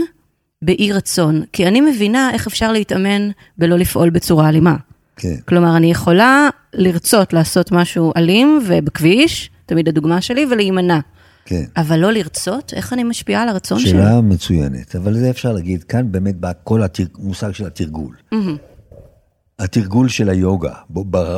באי 0.62 0.92
רצון, 0.92 1.42
כי 1.52 1.66
אני 1.66 1.80
מבינה 1.80 2.30
איך 2.32 2.46
אפשר 2.46 2.72
להתאמן 2.72 3.30
בלא 3.58 3.78
לפעול 3.78 4.10
בצורה 4.10 4.48
אלימה. 4.48 4.76
כן. 5.16 5.36
כלומר, 5.48 5.76
אני 5.76 5.90
יכולה 5.90 6.48
לרצות 6.74 7.32
לעשות 7.32 7.72
משהו 7.72 8.12
אלים 8.16 8.60
ובכביש, 8.68 9.50
תמיד 9.66 9.88
הדוגמה 9.88 10.20
שלי, 10.20 10.46
ולהימנע. 10.50 10.98
כן. 11.44 11.64
אבל 11.76 11.98
לא 11.98 12.12
לרצות, 12.12 12.74
איך 12.76 12.92
אני 12.92 13.04
משפיעה 13.04 13.42
על 13.42 13.48
הרצון 13.48 13.78
שלי? 13.78 13.90
שאלה 13.90 14.10
שלי? 14.10 14.20
מצוינת, 14.20 14.96
אבל 14.96 15.14
זה 15.14 15.30
אפשר 15.30 15.52
להגיד, 15.52 15.84
כאן 15.84 16.12
באמת 16.12 16.36
בא 16.36 16.52
כל 16.64 16.82
המושג 17.18 17.52
של 17.52 17.66
התרגול. 17.66 18.14
Mm-hmm. 18.34 18.36
התרגול 19.58 20.08
של 20.08 20.28
היוגה, 20.28 20.72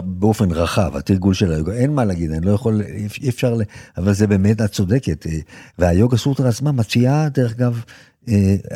באופן 0.04 0.50
רחב, 0.50 0.96
התרגול 0.96 1.34
של 1.34 1.52
היוגה, 1.52 1.72
אין 1.72 1.92
מה 1.92 2.04
להגיד, 2.04 2.30
אני 2.30 2.46
לא 2.46 2.50
יכול, 2.50 2.82
אי 3.22 3.28
אפשר, 3.28 3.56
אבל 3.96 4.12
זה 4.12 4.26
באמת, 4.26 4.60
את 4.60 4.70
צודקת. 4.70 5.26
והיוגה 5.78 6.16
סוטרה 6.16 6.48
עצמה 6.48 6.72
מציעה, 6.72 7.28
דרך 7.28 7.52
אגב, 7.52 7.72
אה, 7.74 7.82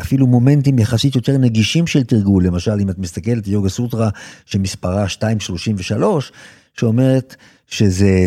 אפילו 0.01 0.27
מומנטים 0.27 0.79
יחסית 0.79 1.15
יותר 1.15 1.39
נגישים 1.39 1.87
של 1.87 2.05
תרגול, 2.05 2.47
למשל 2.47 2.81
אם 2.83 2.91
את 2.91 2.99
מסתכלת 2.99 3.49
יוגה 3.49 3.69
סוטרה 3.69 4.09
שמספרה 4.47 5.07
2.33, 5.07 6.03
שאומרת 6.75 7.37
שזה, 7.67 8.27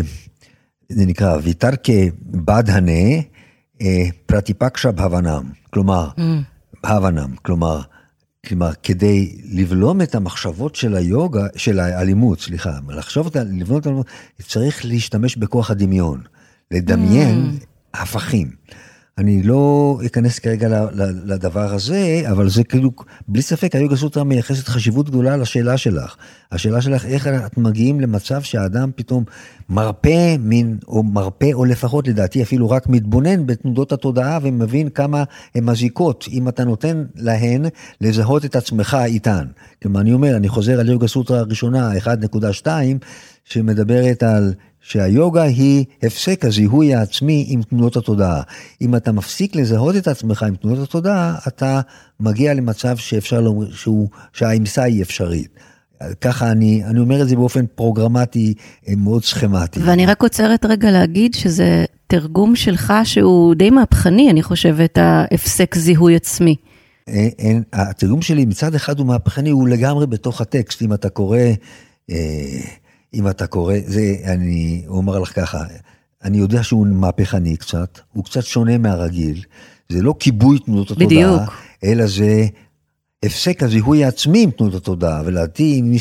זה 0.88 1.06
נקרא 1.06 1.38
ויתרקה 1.42 1.92
בדהנה 2.26 3.20
אה, 3.82 4.06
פרטיפקשה 4.26 4.92
בהבנם, 4.92 5.42
כלומר, 5.70 6.08
mm. 6.16 6.22
בהבנם, 6.82 7.34
כלומר, 7.42 7.80
כלומר, 8.46 8.70
כדי 8.82 9.36
לבלום 9.44 10.00
את 10.00 10.14
המחשבות 10.14 10.74
של 10.74 10.94
היוגה, 10.94 11.46
של 11.56 11.80
האלימות, 11.80 12.40
סליחה, 12.40 12.78
לחשוב 12.88 13.26
אותה, 13.26 13.44
לבלום 13.44 13.80
את 13.80 13.86
האלימות, 13.86 14.06
צריך 14.42 14.84
להשתמש 14.84 15.36
בכוח 15.36 15.70
הדמיון, 15.70 16.22
לדמיין 16.70 17.52
mm. 17.60 17.64
הפכים. 17.94 18.50
אני 19.18 19.42
לא 19.42 19.98
אכנס 20.06 20.38
כרגע 20.38 20.86
לדבר 21.24 21.74
הזה, 21.74 22.22
אבל 22.30 22.48
זה 22.48 22.64
כאילו, 22.64 22.90
בלי 23.28 23.42
ספק, 23.42 23.74
היוגה 23.74 23.96
סוטרה 23.96 24.24
מייחסת 24.24 24.68
חשיבות 24.68 25.10
גדולה 25.10 25.36
לשאלה 25.36 25.76
שלך. 25.76 26.16
השאלה 26.52 26.80
שלך, 26.80 27.06
איך 27.06 27.26
את 27.26 27.58
מגיעים 27.58 28.00
למצב 28.00 28.42
שהאדם 28.42 28.90
פתאום 28.96 29.24
מרפה 29.68 30.36
מין, 30.38 30.78
או 30.88 31.02
מרפה, 31.02 31.52
או 31.52 31.64
לפחות 31.64 32.08
לדעתי 32.08 32.42
אפילו 32.42 32.70
רק 32.70 32.88
מתבונן 32.88 33.46
בתנודות 33.46 33.92
התודעה 33.92 34.38
ומבין 34.42 34.88
כמה 34.88 35.24
הן 35.54 35.64
מזיקות, 35.64 36.24
אם 36.30 36.48
אתה 36.48 36.64
נותן 36.64 37.04
להן 37.16 37.64
לזהות 38.00 38.44
את 38.44 38.56
עצמך 38.56 38.96
איתן. 39.04 39.44
כלומר, 39.82 40.00
אני 40.00 40.12
אומר, 40.12 40.36
אני 40.36 40.48
חוזר 40.48 40.80
על 40.80 40.88
יוגה 40.88 41.08
סוטרה 41.08 41.38
הראשונה, 41.38 41.92
1.2, 42.64 42.66
שמדברת 43.44 44.22
על 44.22 44.54
שהיוגה 44.82 45.42
היא 45.42 45.84
הפסק 46.02 46.44
הזיהוי 46.44 46.94
העצמי 46.94 47.46
עם 47.48 47.62
תנועות 47.62 47.96
התודעה. 47.96 48.42
אם 48.80 48.96
אתה 48.96 49.12
מפסיק 49.12 49.56
לזהות 49.56 49.96
את 49.96 50.08
עצמך 50.08 50.42
עם 50.42 50.56
תנועות 50.56 50.78
התודעה, 50.78 51.38
אתה 51.48 51.80
מגיע 52.20 52.54
למצב 52.54 52.96
שאפשר 52.96 53.40
לומר 53.40 53.70
שהוא, 53.70 54.08
שהאמסה 54.32 54.82
היא 54.82 55.02
אפשרית. 55.02 55.48
ככה 56.20 56.50
אני, 56.50 56.84
אני 56.84 56.98
אומר 56.98 57.22
את 57.22 57.28
זה 57.28 57.36
באופן 57.36 57.64
פרוגרמטי 57.74 58.54
אה, 58.88 58.94
מאוד 58.96 59.24
סכמטי. 59.24 59.80
ואני 59.82 60.06
רק 60.06 60.22
עוצרת 60.22 60.64
רגע 60.64 60.90
להגיד 60.90 61.34
שזה 61.34 61.84
תרגום 62.06 62.56
שלך 62.56 62.92
שהוא 63.04 63.54
די 63.54 63.70
מהפכני, 63.70 64.30
אני 64.30 64.42
חושבת, 64.42 64.98
ההפסק 64.98 65.74
זיהוי 65.74 66.16
עצמי. 66.16 66.56
אין, 67.06 67.30
אין, 67.38 67.62
התרגום 67.72 68.22
שלי 68.22 68.44
מצד 68.44 68.74
אחד 68.74 68.98
הוא 68.98 69.06
מהפכני, 69.06 69.50
הוא 69.50 69.68
לגמרי 69.68 70.06
בתוך 70.06 70.40
הטקסט, 70.40 70.82
אם 70.82 70.92
אתה 70.92 71.08
קורא... 71.08 71.38
אה, 72.10 72.16
אם 73.14 73.28
אתה 73.28 73.46
קורא, 73.46 73.74
זה, 73.86 74.16
אני 74.24 74.84
אומר 74.88 75.18
לך 75.18 75.40
ככה, 75.40 75.64
אני 76.24 76.38
יודע 76.38 76.62
שהוא 76.62 76.86
מהפכני 76.86 77.56
קצת, 77.56 77.98
הוא 78.12 78.24
קצת 78.24 78.42
שונה 78.42 78.78
מהרגיל, 78.78 79.42
זה 79.88 80.02
לא 80.02 80.14
כיבוי 80.18 80.58
תנועות 80.58 80.90
התודעה, 80.90 81.06
בדיוק. 81.06 81.52
אלא 81.84 82.06
זה 82.06 82.46
הפסק 83.24 83.62
הזיהוי 83.62 84.04
העצמי 84.04 84.42
עם 84.42 84.50
תנועות 84.50 84.74
התודעה, 84.74 85.22
ולדעתי 85.24 85.80
אם 85.80 85.92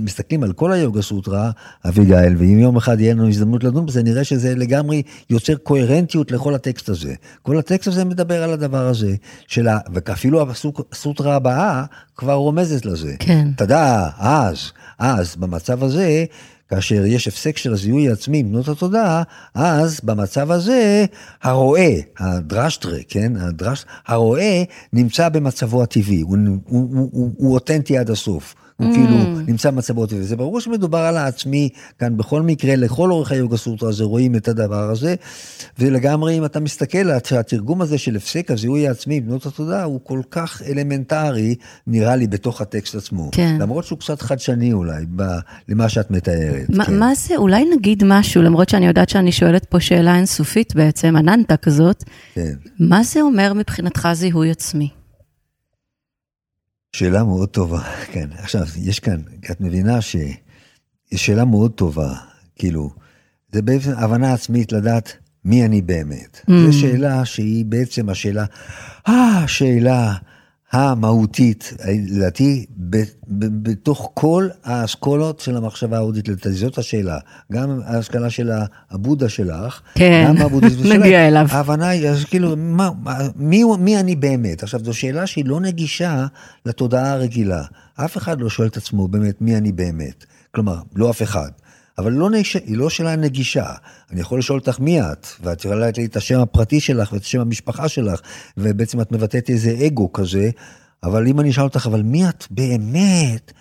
מסתכלים 0.00 0.42
על 0.42 0.52
כל 0.52 0.72
היוגה 0.72 1.02
סוטרה, 1.02 1.50
אביגיל, 1.88 2.36
ואם 2.38 2.58
יום 2.58 2.76
אחד 2.76 3.00
יהיה 3.00 3.14
לנו 3.14 3.28
הזדמנות 3.28 3.64
לדון 3.64 3.86
בזה, 3.86 4.02
נראה 4.02 4.24
שזה 4.24 4.54
לגמרי 4.54 5.02
יוצר 5.30 5.54
קוהרנטיות 5.54 6.30
לכל 6.30 6.54
הטקסט 6.54 6.88
הזה. 6.88 7.14
כל 7.42 7.58
הטקסט 7.58 7.88
הזה 7.88 8.04
מדבר 8.04 8.42
על 8.42 8.52
הדבר 8.52 8.86
הזה, 8.86 9.14
שלה, 9.46 9.78
ואפילו 9.94 10.46
הסוטרה 10.92 11.36
הבאה 11.36 11.84
כבר 12.16 12.34
רומזת 12.34 12.84
לזה. 12.84 13.14
כן. 13.18 13.48
תדע, 13.56 14.08
אז, 14.18 14.72
אז, 14.98 15.36
במצב 15.36 15.84
הזה, 15.84 16.24
כאשר 16.70 17.04
יש 17.06 17.28
הפסק 17.28 17.56
של 17.56 17.72
הזיהוי 17.72 18.08
העצמי 18.08 18.42
בנות 18.42 18.68
התודעה, 18.68 19.22
אז 19.54 20.00
במצב 20.04 20.50
הזה 20.50 21.04
הרועה, 21.42 21.90
הדרשטרה, 22.18 22.98
כן, 23.08 23.32
הדרש, 23.36 23.84
הרועה 24.06 24.62
נמצא 24.92 25.28
במצבו 25.28 25.82
הטבעי, 25.82 26.20
הוא, 26.20 26.36
הוא, 26.66 26.88
הוא, 26.92 27.08
הוא, 27.12 27.30
הוא 27.36 27.54
אותנטי 27.54 27.98
עד 27.98 28.10
הסוף. 28.10 28.54
הוא 28.80 28.90
mm. 28.90 28.94
כאילו 28.94 29.16
נמצא 29.46 29.70
במצבו 29.70 30.04
הטבעי. 30.04 30.22
זה 30.22 30.36
ברור 30.36 30.60
שמדובר 30.60 30.98
על 30.98 31.16
העצמי, 31.16 31.68
כאן 31.98 32.16
בכל 32.16 32.42
מקרה, 32.42 32.76
לכל 32.76 33.10
אורך 33.10 33.32
היוגה 33.32 33.56
סוטרה 33.56 33.88
הזה 33.88 34.04
רואים 34.04 34.36
את 34.36 34.48
הדבר 34.48 34.90
הזה, 34.90 35.14
ולגמרי 35.78 36.38
אם 36.38 36.44
אתה 36.44 36.60
מסתכל, 36.60 37.10
התרגום 37.10 37.82
הזה 37.82 37.98
של 37.98 38.16
הפסק 38.16 38.50
הזיהוי 38.50 38.88
העצמי 38.88 39.20
בנות 39.20 39.46
התודעה 39.46 39.84
הוא 39.84 40.00
כל 40.02 40.20
כך 40.30 40.62
אלמנטרי, 40.66 41.54
נראה 41.86 42.16
לי, 42.16 42.26
בתוך 42.26 42.60
הטקסט 42.60 42.94
עצמו. 42.94 43.28
כן. 43.32 43.56
למרות 43.60 43.84
שהוא 43.84 43.98
קצת 43.98 44.22
חדשני 44.22 44.72
אולי, 44.72 45.04
ב, 45.16 45.22
למה 45.68 45.88
שאת 45.88 46.10
מתארת. 46.10 46.70
ما, 46.70 46.84
כן. 46.84 46.98
מה 46.98 47.14
זה, 47.14 47.36
אולי 47.36 47.64
נגיד 47.76 48.02
משהו, 48.06 48.42
למרות 48.42 48.68
שאני 48.68 48.86
יודעת 48.86 49.08
שאני 49.08 49.32
שואלת 49.32 49.64
פה 49.64 49.80
שאלה 49.80 50.16
אינסופית 50.16 50.74
בעצם, 50.74 51.16
עננתה 51.16 51.56
כזאת, 51.56 52.04
כן. 52.34 52.52
מה 52.78 53.02
זה 53.02 53.20
אומר 53.20 53.52
מבחינתך 53.54 54.08
זיהוי 54.12 54.50
עצמי? 54.50 54.99
שאלה 56.92 57.24
מאוד 57.24 57.48
טובה, 57.48 57.82
כן. 58.12 58.28
עכשיו, 58.38 58.66
יש 58.76 59.00
כאן, 59.00 59.20
את 59.50 59.60
מבינה 59.60 60.00
שיש 60.00 60.36
שאלה 61.12 61.44
מאוד 61.44 61.72
טובה, 61.72 62.14
כאילו, 62.56 62.90
זה 63.52 63.62
בעצם 63.62 63.90
הבנה 63.96 64.32
עצמית 64.32 64.72
לדעת 64.72 65.12
מי 65.44 65.64
אני 65.64 65.82
באמת. 65.82 66.40
Mm. 66.40 66.52
זו 66.66 66.80
שאלה 66.80 67.24
שהיא 67.24 67.64
בעצם 67.64 68.08
השאלה, 68.08 68.44
השאלה 69.06 70.14
המהותית, 70.72 71.72
לדעתי, 72.08 72.66
בתוך 73.62 74.10
כל 74.14 74.48
האסכולות 74.64 75.40
של 75.40 75.56
המחשבה 75.56 75.96
ההודית, 75.96 76.28
זאת 76.50 76.78
השאלה. 76.78 77.18
גם 77.52 77.80
ההשכלה 77.84 78.30
של 78.30 78.50
הבודה 78.90 79.28
שלך, 79.28 79.80
כן, 79.94 80.24
גם 80.28 80.36
הבודהיזם 80.36 80.84
שלך. 80.84 80.96
נגיע 80.96 81.28
אליו. 81.28 81.46
ההבנה 81.50 81.88
היא, 81.88 82.08
אז 82.08 82.24
כאילו, 82.24 82.54
מה, 82.56 82.90
מי, 83.36 83.64
מי 83.78 84.00
אני 84.00 84.16
באמת? 84.16 84.62
עכשיו, 84.62 84.80
זו 84.84 84.94
שאלה 84.94 85.26
שהיא 85.26 85.44
לא 85.44 85.60
נגישה 85.60 86.26
לתודעה 86.66 87.12
הרגילה. 87.12 87.62
אף 87.94 88.16
אחד 88.16 88.40
לא 88.40 88.50
שואל 88.50 88.68
את 88.68 88.76
עצמו 88.76 89.08
באמת 89.08 89.40
מי 89.40 89.56
אני 89.56 89.72
באמת. 89.72 90.24
כלומר, 90.54 90.76
לא 90.94 91.10
אף 91.10 91.22
אחד. 91.22 91.50
אבל 92.00 92.12
לא 92.12 92.30
נש... 92.30 92.56
היא 92.56 92.76
לא 92.76 92.90
שאלה 92.90 93.16
נגישה. 93.16 93.72
אני 94.10 94.20
יכול 94.20 94.38
לשאול 94.38 94.58
אותך 94.58 94.80
מי 94.80 95.02
את, 95.02 95.26
ואת 95.42 95.64
יכולה 95.64 95.88
לתת 95.88 95.98
לי 95.98 96.04
את 96.04 96.16
השם 96.16 96.40
הפרטי 96.40 96.80
שלך 96.80 97.12
ואת 97.12 97.24
שם 97.24 97.40
המשפחה 97.40 97.88
שלך, 97.88 98.20
ובעצם 98.56 99.00
את 99.00 99.12
מבטאת 99.12 99.50
איזה 99.50 99.76
אגו 99.86 100.12
כזה, 100.12 100.50
אבל 101.02 101.26
אם 101.26 101.40
אני 101.40 101.50
אשאל 101.50 101.64
אותך, 101.64 101.86
אבל 101.86 102.02
מי 102.02 102.28
את 102.28 102.44
באמת? 102.50 103.52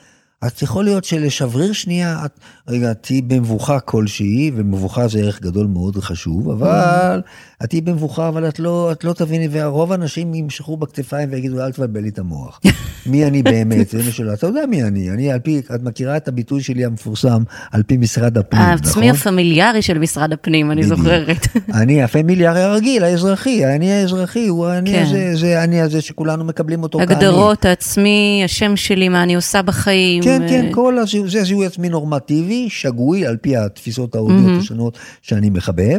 אז 0.42 0.52
יכול 0.62 0.84
להיות 0.84 1.04
שלשבריר 1.04 1.74
שנייה, 1.74 2.26
את, 2.26 2.40
רגע, 2.68 2.94
תהיי 2.94 3.22
במבוכה 3.22 3.80
כלשהי, 3.80 4.52
ומבוכה 4.56 5.08
זה 5.08 5.20
ערך 5.20 5.42
גדול 5.42 5.68
מאוד 5.68 5.98
וחשוב, 5.98 6.50
אבל 6.50 7.22
את 7.64 7.70
תהיי 7.70 7.82
במבוכה, 7.82 8.28
אבל 8.28 8.48
את 8.48 8.60
לא, 8.60 8.92
את 8.92 9.04
לא 9.04 9.14
תביני, 9.14 9.48
ורוב 9.52 9.92
האנשים 9.92 10.34
ימשכו 10.34 10.78
בכתפיים 10.78 11.30
ויגידו, 11.32 11.66
אל 11.66 11.72
תבלבל 11.72 12.02
לי 12.02 12.10
את 12.10 12.20
המוח. 12.20 12.62
מי 13.06 13.26
אני 13.26 13.44
באמת? 13.44 13.90
זה 13.90 14.12
שלא, 14.12 14.34
אתה 14.34 14.48
יודע 14.48 14.66
מי 14.70 14.84
אני, 14.84 15.10
אני 15.10 15.32
על 15.32 15.40
פי, 15.40 15.62
את 15.76 15.84
מכירה 15.84 16.18
את 16.18 16.28
הביטוי 16.28 16.64
שלי 16.64 16.86
המפורסם, 16.86 17.44
על 17.72 17.84
פי 17.84 17.98
משרד 17.98 18.38
הפנים, 18.38 18.62
נכון? 18.62 18.74
העצמי 18.86 19.10
הפמיליארי 19.10 19.82
של 19.82 19.98
משרד 19.98 20.34
הפנים, 20.34 20.72
אני. 20.72 20.84
זוכרת. 20.84 21.48
אני 21.74 22.04
הפמיליארי 22.04 22.62
הרגיל, 22.62 23.04
האזרחי, 23.04 23.66
אני 23.66 23.92
האזרחי, 23.92 24.48
הוא 24.48 24.70
אני 24.70 24.92
כן. 24.92 25.04
הזה, 25.04 25.36
זה 25.36 25.64
אני 25.64 25.82
הזה 25.82 26.02
שכולנו 26.02 26.44
מקבלים 26.44 26.84
אותו 26.84 27.00
כאני. 27.00 27.14
הגדרות, 27.14 27.66
העצמי, 27.66 28.42
השם 28.46 28.76
שלי, 28.76 29.10
מה 29.10 29.24
אני 29.24 29.36
עושה 29.36 29.62
בחיים. 29.62 30.24
כן, 30.30 30.48
כן, 30.50 30.72
כל 30.72 30.98
הזיהוי, 30.98 31.30
זה 31.30 31.44
זיהוי 31.44 31.66
עצמי 31.66 31.90
נורמטיבי, 31.90 32.70
שגוי, 32.70 33.26
על 33.26 33.38
פי 33.38 33.58
התפיסות 33.58 34.16
ההודיות 34.16 34.60
השונות 34.60 34.98
שאני 35.22 35.50
מחבב. 35.50 35.98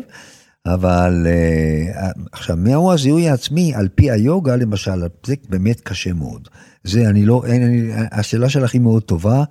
אבל 0.67 1.27
אה, 1.27 2.11
עכשיו, 2.33 2.57
מהו 2.57 2.93
הזיהוי 2.93 3.29
העצמי 3.29 3.75
על 3.75 3.89
פי 3.95 4.11
היוגה, 4.11 4.57
למשל, 4.57 5.05
זה 5.27 5.35
באמת 5.49 5.81
קשה 5.81 6.13
מאוד. 6.13 6.49
זה, 6.85 7.09
אני 7.09 7.27
לא, 7.27 7.43
אין, 7.47 7.63
אני, 7.63 7.91
השאלה 8.13 8.49
שלך 8.49 8.73
היא 8.73 8.81
מאוד 8.81 9.03
טובה, 9.03 9.45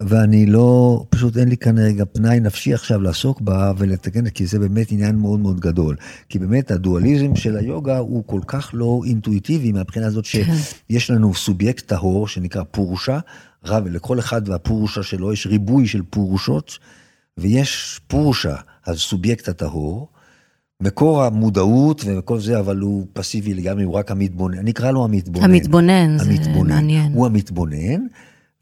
ואני 0.00 0.46
לא, 0.46 1.04
פשוט 1.10 1.36
אין 1.36 1.48
לי 1.48 1.56
כאן 1.56 1.78
רגע 1.78 2.04
פנאי 2.12 2.40
נפשי 2.40 2.74
עכשיו 2.74 3.00
לעסוק 3.00 3.40
בה 3.40 3.72
ולתקן, 3.78 4.28
כי 4.28 4.46
זה 4.46 4.58
באמת 4.58 4.92
עניין 4.92 5.16
מאוד 5.16 5.40
מאוד 5.40 5.60
גדול. 5.60 5.96
כי 6.28 6.38
באמת 6.38 6.70
הדואליזם 6.70 7.36
של 7.36 7.56
היוגה 7.56 7.98
הוא 7.98 8.22
כל 8.26 8.40
כך 8.46 8.70
לא 8.72 9.00
אינטואיטיבי 9.06 9.72
מהבחינה 9.72 10.06
הזאת 10.06 10.24
שיש 10.24 11.10
לנו 11.10 11.34
סובייקט 11.34 11.86
טהור 11.86 12.28
שנקרא 12.28 12.62
פורושה, 12.70 13.18
רב, 13.64 13.86
לכל 13.86 14.18
אחד 14.18 14.48
והפורושה 14.48 15.02
שלו 15.02 15.32
יש 15.32 15.46
ריבוי 15.46 15.86
של 15.86 16.02
פורושות, 16.10 16.78
ויש 17.38 18.00
פורושה, 18.06 18.56
הסובייקט 18.86 19.48
הטהור, 19.48 20.08
מקור 20.82 21.22
המודעות 21.24 22.04
וכל 22.06 22.40
זה, 22.40 22.58
אבל 22.58 22.78
הוא 22.78 23.06
פסיבי 23.12 23.54
לגמרי, 23.54 23.84
הוא 23.84 23.94
רק 23.94 24.10
המתבונן, 24.10 24.58
אני 24.58 24.70
אקרא 24.70 24.90
לו 24.90 25.04
המתבונן. 25.04 25.44
המתבונן, 25.50 26.18
זה 26.18 26.30
המתבונן. 26.30 26.74
מעניין. 26.74 27.12
הוא 27.12 27.26
המתבונן, 27.26 28.06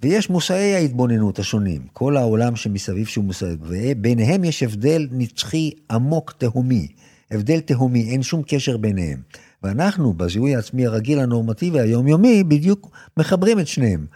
ויש 0.02 0.30
מושאי 0.30 0.74
ההתבוננות 0.74 1.38
השונים, 1.38 1.82
כל 1.92 2.16
העולם 2.16 2.56
שמסביב 2.56 3.06
שהוא 3.06 3.24
מושאי, 3.24 3.56
וביניהם 3.62 4.44
יש 4.44 4.62
הבדל 4.62 5.08
נצחי 5.10 5.70
עמוק 5.90 6.32
תהומי, 6.38 6.88
הבדל 7.30 7.60
תהומי, 7.60 8.10
אין 8.10 8.22
שום 8.22 8.42
קשר 8.46 8.76
ביניהם. 8.76 9.20
ואנחנו, 9.62 10.12
בזיהוי 10.12 10.54
העצמי 10.54 10.86
הרגיל 10.86 11.18
הנורמטיבי 11.18 11.80
היומיומי, 11.80 12.44
בדיוק 12.44 12.90
מחברים 13.16 13.60
את 13.60 13.66
שניהם. 13.66 14.06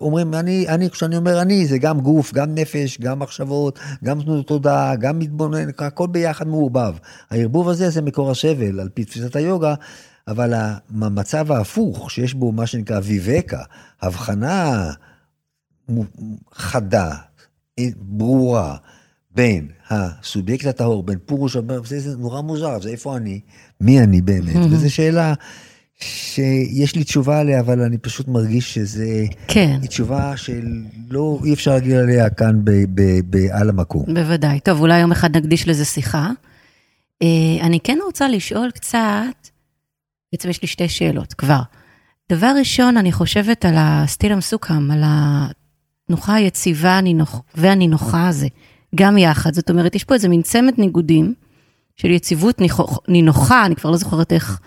אומרים, 0.00 0.34
אני, 0.34 0.68
אני, 0.68 0.90
כשאני 0.90 1.16
אומר 1.16 1.42
אני, 1.42 1.66
זה 1.66 1.78
גם 1.78 2.00
גוף, 2.00 2.32
גם 2.32 2.54
נפש, 2.54 3.00
גם 3.00 3.18
מחשבות, 3.18 3.78
גם 4.04 4.22
תנועת 4.22 4.46
תודעה, 4.46 4.96
גם 4.96 5.18
מתבונן, 5.18 5.68
הכל 5.78 6.06
ביחד 6.06 6.48
מעורבב. 6.48 6.94
הערבוב 7.30 7.68
הזה 7.68 7.90
זה 7.90 8.02
מקור 8.02 8.30
הסבל, 8.30 8.80
על 8.80 8.88
פי 8.94 9.04
תפיסת 9.04 9.36
היוגה, 9.36 9.74
אבל 10.28 10.54
המצב 11.00 11.52
ההפוך, 11.52 12.10
שיש 12.10 12.34
בו 12.34 12.52
מה 12.52 12.66
שנקרא 12.66 13.00
ויבקה, 13.02 13.62
הבחנה 14.02 14.90
חדה, 16.52 17.10
ברורה, 17.96 18.76
בין 19.34 19.68
הסובייקט 19.90 20.66
הטהור, 20.66 21.02
בין 21.02 21.18
פורוש, 21.26 21.56
זה, 21.84 22.00
זה 22.00 22.16
נורא 22.16 22.40
מוזר, 22.40 22.80
זה 22.80 22.88
איפה 22.88 23.16
אני, 23.16 23.40
מי 23.80 24.00
אני 24.00 24.20
באמת, 24.20 24.56
וזו 24.70 24.94
שאלה 24.94 25.34
שיש 26.02 26.96
לי 26.96 27.04
תשובה 27.04 27.40
עליה, 27.40 27.60
אבל 27.60 27.80
אני 27.80 27.98
פשוט 27.98 28.28
מרגיש 28.28 28.74
שזה, 28.74 29.24
כן. 29.48 29.78
היא 29.82 29.88
תשובה 29.88 30.36
שלא, 30.36 31.38
אי 31.44 31.54
אפשר 31.54 31.70
להגיד 31.70 31.92
עליה 31.92 32.30
כאן 32.30 32.64
ב, 32.64 32.70
ב, 32.70 33.02
ב, 33.30 33.36
על 33.50 33.68
המקום. 33.68 34.04
בוודאי. 34.14 34.60
טוב, 34.60 34.80
אולי 34.80 35.00
יום 35.00 35.12
אחד 35.12 35.36
נקדיש 35.36 35.68
לזה 35.68 35.84
שיחה. 35.84 36.30
אה, 37.22 37.66
אני 37.66 37.80
כן 37.80 37.98
רוצה 38.04 38.28
לשאול 38.28 38.70
קצת, 38.70 39.48
בעצם 40.32 40.50
יש 40.50 40.62
לי 40.62 40.68
שתי 40.68 40.88
שאלות 40.88 41.34
כבר. 41.34 41.60
דבר 42.32 42.52
ראשון, 42.58 42.96
אני 42.96 43.12
חושבת 43.12 43.64
על 43.64 43.74
הסטילם 43.76 44.40
סוכם, 44.40 44.90
על 44.90 45.02
התנוחה 45.04 46.34
היציבה 46.34 47.00
והנינוחה 47.54 48.28
הזה, 48.28 48.46
גם 48.94 49.18
יחד. 49.18 49.54
זאת 49.54 49.70
אומרת, 49.70 49.94
יש 49.94 50.04
פה 50.04 50.14
איזה 50.14 50.28
מין 50.28 50.42
צמד 50.42 50.74
ניגודים 50.78 51.34
של 51.96 52.10
יציבות 52.10 52.60
נינוחה, 53.08 53.66
אני 53.66 53.76
כבר 53.76 53.90
לא 53.90 53.96
זוכרת 53.96 54.32
איך 54.32 54.60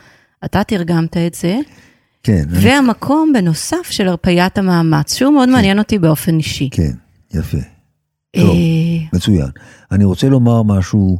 אתה 0.45 0.63
תרגמת 0.63 1.17
את 1.17 1.33
זה. 1.33 1.59
כן. 2.23 2.43
והמקום 2.49 3.31
אני... 3.35 3.41
בנוסף 3.41 3.87
של 3.89 4.07
הרפיית 4.07 4.57
המאמץ, 4.57 5.13
שהוא 5.13 5.33
מאוד 5.33 5.47
כן. 5.47 5.51
מעניין 5.51 5.79
אותי 5.79 5.99
באופן 5.99 6.37
אישי. 6.37 6.69
כן, 6.71 6.91
יפה. 7.33 7.57
טוב, 8.35 8.57
מצוין. 9.13 9.49
אני 9.91 10.03
רוצה 10.03 10.29
לומר 10.29 10.63
משהו, 10.63 11.19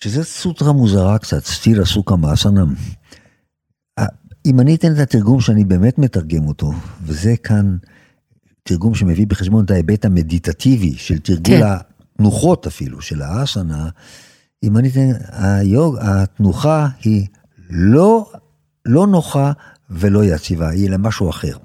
שזה 0.00 0.24
סוטרה 0.24 0.72
מוזרה 0.72 1.18
קצת, 1.18 1.44
סטיל 1.44 1.82
הסוקה 1.82 2.16
מאסנם. 2.16 2.74
אם 4.46 4.60
אני 4.60 4.74
אתן 4.74 4.92
את 4.92 4.98
התרגום 4.98 5.40
שאני 5.40 5.64
באמת 5.64 5.98
מתרגם 5.98 6.48
אותו, 6.48 6.72
וזה 7.02 7.36
כאן 7.36 7.76
תרגום 8.62 8.94
שמביא 8.94 9.26
בחשבון 9.26 9.64
את 9.64 9.70
ההיבט 9.70 10.04
המדיטטיבי 10.04 10.94
של 10.96 11.18
תרגול 11.18 11.44
כן. 11.44 11.62
התנוחות 11.66 12.66
אפילו, 12.66 13.00
של 13.00 13.22
האסנה, 13.22 13.88
אם 14.62 14.78
אני 14.78 14.88
אתן, 14.88 15.10
היוג, 15.28 15.96
התנוחה 16.00 16.88
היא 17.04 17.26
לא, 17.70 18.32
לא 18.86 19.06
נוחה 19.06 19.52
ולא 19.90 20.24
יציבה, 20.24 20.68
היא 20.68 20.90
למשהו 20.90 21.30
אחר. 21.30 21.56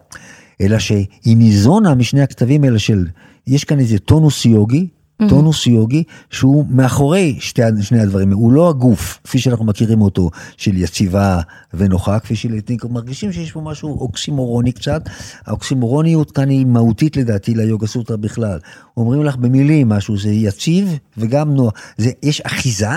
אלא 0.61 0.79
שהיא 0.79 1.37
ניזונה 1.37 1.95
משני 1.95 2.21
הכתבים 2.21 2.63
האלה 2.63 2.79
של, 2.79 3.07
יש 3.47 3.63
כאן 3.63 3.79
איזה 3.79 3.99
טונוס 3.99 4.45
יוגי, 4.45 4.87
mm-hmm. 4.87 5.29
טונוס 5.29 5.67
יוגי, 5.67 6.03
שהוא 6.29 6.65
מאחורי 6.69 7.37
שתי, 7.39 7.61
שני 7.81 7.99
הדברים, 7.99 8.33
הוא 8.33 8.51
לא 8.51 8.69
הגוף, 8.69 9.19
כפי 9.23 9.39
שאנחנו 9.39 9.65
מכירים 9.65 10.01
אותו, 10.01 10.29
של 10.57 10.77
יציבה 10.77 11.41
ונוחה, 11.73 12.19
כפי 12.19 12.35
שלעתים 12.35 12.77
מרגישים 12.89 13.31
שיש 13.31 13.51
פה 13.51 13.61
משהו 13.61 13.99
אוקסימורוני 13.99 14.71
קצת. 14.71 15.09
האוקסימורוניות 15.45 16.31
כאן 16.31 16.49
היא 16.49 16.65
מהותית 16.65 17.17
לדעתי 17.17 17.53
ליוגה 17.53 17.87
סוטרה 17.87 18.17
בכלל. 18.17 18.59
אומרים 18.97 19.23
לך 19.23 19.35
במילים 19.35 19.89
משהו, 19.89 20.17
זה 20.17 20.29
יציב 20.29 20.97
וגם 21.17 21.55
נוח, 21.55 21.73
זה, 21.97 22.11
יש 22.23 22.41
אחיזה 22.41 22.89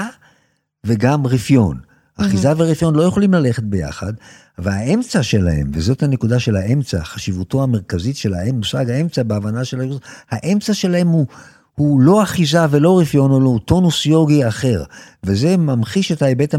וגם 0.84 1.26
רפיון. 1.26 1.89
אחיזה 2.20 2.52
ורפיון 2.56 2.94
לא 2.94 3.02
יכולים 3.02 3.34
ללכת 3.34 3.62
ביחד, 3.62 4.12
והאמצע 4.58 5.22
שלהם, 5.22 5.70
וזאת 5.74 6.02
הנקודה 6.02 6.38
של 6.38 6.56
האמצע, 6.56 7.04
חשיבותו 7.04 7.62
המרכזית 7.62 8.16
של 8.16 8.34
המושג 8.34 8.90
האמצע 8.90 9.22
בהבנה 9.22 9.64
של 9.64 9.80
היוגה, 9.80 9.98
האמצע 10.30 10.74
שלהם 10.74 11.08
הוא, 11.08 11.26
הוא 11.74 12.00
לא 12.00 12.22
אחיזה 12.22 12.64
ולא 12.70 13.00
רפיון, 13.00 13.30
הוא 13.30 13.60
טונוס 13.64 14.06
יוגי 14.06 14.48
אחר, 14.48 14.82
וזה 15.24 15.56
ממחיש 15.56 16.12
את 16.12 16.22
ההיבט 16.22 16.54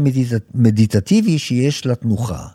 המדיטטיבי 0.54 1.38
שיש 1.38 1.86
לתנוחה. 1.86 2.46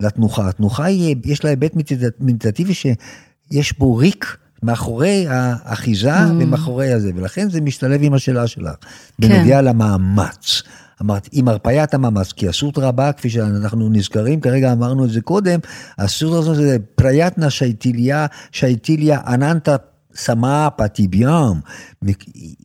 לתנוחה. 0.00 0.48
התנוחה 0.48 0.84
היא, 0.84 1.16
יש 1.24 1.44
לה 1.44 1.50
היבט 1.50 1.72
מדיטטיבי 2.20 2.74
שיש 2.74 3.78
בו 3.78 3.96
ריק 3.96 4.36
מאחורי 4.62 5.26
האחיזה 5.28 6.24
mm. 6.24 6.30
ומאחורי 6.38 6.92
הזה, 6.92 7.10
ולכן 7.14 7.50
זה 7.50 7.60
משתלב 7.60 8.00
עם 8.02 8.14
השאלה 8.14 8.46
שלך, 8.46 8.74
בנוגע 9.18 9.58
כן. 9.58 9.64
למאמץ. 9.64 10.62
אמרת, 11.02 11.28
עם 11.32 11.48
הרפיית 11.48 11.94
המאמץ, 11.94 12.32
כי 12.32 12.48
הסוטרה 12.48 12.88
הבאה, 12.88 13.12
כפי 13.12 13.30
שאנחנו 13.30 13.88
נזכרים, 13.88 14.40
כרגע 14.40 14.72
אמרנו 14.72 15.04
את 15.04 15.10
זה 15.10 15.20
קודם, 15.20 15.60
הסוטרה 15.98 16.38
הזאת 16.38 16.56
זה 16.56 16.76
פריאטנה 16.94 17.50
שייטיליה, 17.50 18.26
שייטיליה 18.52 19.20
אננטה 19.26 19.76
סמה 20.14 20.68
פטיביאם, 20.76 21.60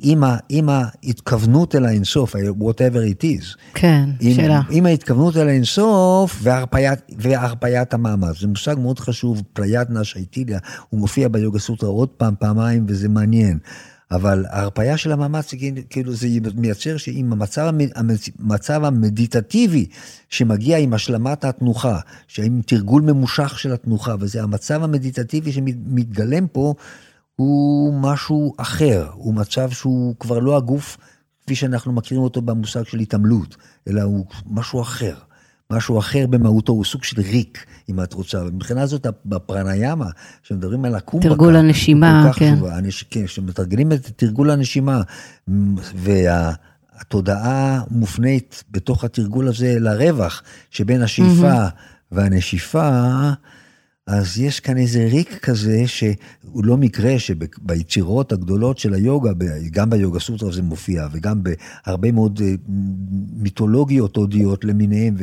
עם, 0.01 0.23
עם 0.49 0.69
ההתכוונות 0.69 1.75
אל 1.75 1.85
האינסוף, 1.85 2.35
whatever 2.35 3.19
it 3.19 3.23
is. 3.23 3.57
כן, 3.73 4.09
עם, 4.19 4.33
שאלה. 4.33 4.61
עם 4.69 4.85
ההתכוונות 4.85 5.37
אל 5.37 5.47
האינסוף 5.47 6.39
והרפיית, 6.41 6.99
והרפיית 7.17 7.93
המאמץ. 7.93 8.39
זה 8.41 8.47
מושג 8.47 8.75
מאוד 8.79 8.99
חשוב, 8.99 9.41
פריאטנה 9.53 10.03
שייטיליה, 10.03 10.59
הוא 10.89 10.99
מופיע 10.99 11.27
ביוגה 11.27 11.59
סוטרה 11.59 11.89
עוד 11.89 12.09
פעם, 12.09 12.33
פעמיים, 12.39 12.85
וזה 12.87 13.09
מעניין. 13.09 13.59
אבל 14.11 14.45
ההרפאיה 14.49 14.97
של 14.97 15.11
המאמץ, 15.11 15.53
כאילו 15.89 16.13
זה 16.13 16.27
מייצר 16.55 16.97
שעם 16.97 17.33
המצב, 17.33 17.73
המצב 18.39 18.83
המדיטטיבי 18.83 19.85
שמגיע 20.29 20.77
עם 20.77 20.93
השלמת 20.93 21.45
התנוחה, 21.45 21.99
שעם 22.27 22.61
תרגול 22.65 23.01
ממושך 23.01 23.59
של 23.59 23.73
התנוחה, 23.73 24.15
וזה 24.19 24.43
המצב 24.43 24.83
המדיטטיבי 24.83 25.51
שמתגלם 25.51 26.47
פה, 26.47 26.73
הוא 27.35 27.93
משהו 27.93 28.53
אחר, 28.57 29.09
הוא 29.13 29.33
מצב 29.33 29.69
שהוא 29.71 30.15
כבר 30.19 30.39
לא 30.39 30.57
הגוף 30.57 30.97
כפי 31.43 31.55
שאנחנו 31.55 31.93
מכירים 31.93 32.23
אותו 32.23 32.41
במושג 32.41 32.83
של 32.83 32.99
התעמלות, 32.99 33.55
אלא 33.87 34.01
הוא 34.01 34.25
משהו 34.45 34.81
אחר. 34.81 35.15
משהו 35.71 35.99
אחר 35.99 36.27
במהותו, 36.27 36.73
הוא 36.73 36.85
סוג 36.85 37.03
של 37.03 37.21
ריק, 37.21 37.65
אם 37.89 38.03
את 38.03 38.13
רוצה. 38.13 38.41
ומבחינה 38.45 38.85
זאת, 38.85 39.07
בפרניאמה, 39.25 40.09
כשמדברים 40.43 40.85
על 40.85 40.95
הקומבקה, 40.95 41.29
תרגול 41.29 41.55
הנשימה, 41.55 42.31
כן. 42.35 42.55
כן, 43.09 43.25
כשמתרגלים 43.25 43.91
את 43.91 44.09
תרגול 44.15 44.51
הנשימה, 44.51 45.01
והתודעה 45.95 47.81
מופנית 47.91 48.63
בתוך 48.71 49.03
התרגול 49.03 49.47
הזה 49.47 49.75
לרווח 49.79 50.43
שבין 50.71 51.01
השאיפה 51.01 51.67
mm-hmm. 51.67 52.11
והנשיפה, 52.11 52.89
אז 54.07 54.39
יש 54.39 54.59
כאן 54.59 54.77
איזה 54.77 55.07
ריק 55.11 55.39
כזה, 55.41 55.83
שהוא 55.85 56.65
לא 56.65 56.77
מקרה 56.77 57.19
שביצירות 57.19 58.31
הגדולות 58.31 58.77
של 58.77 58.93
היוגה, 58.93 59.31
גם 59.71 59.89
ביוגה 59.89 60.19
סוטרה 60.19 60.51
זה 60.51 60.61
מופיע, 60.61 61.07
וגם 61.11 61.41
בהרבה 61.43 62.11
מאוד 62.11 62.41
אה, 62.43 62.53
מיתולוגיות 63.37 64.15
הודיות 64.15 64.65
למיניהם, 64.65 65.15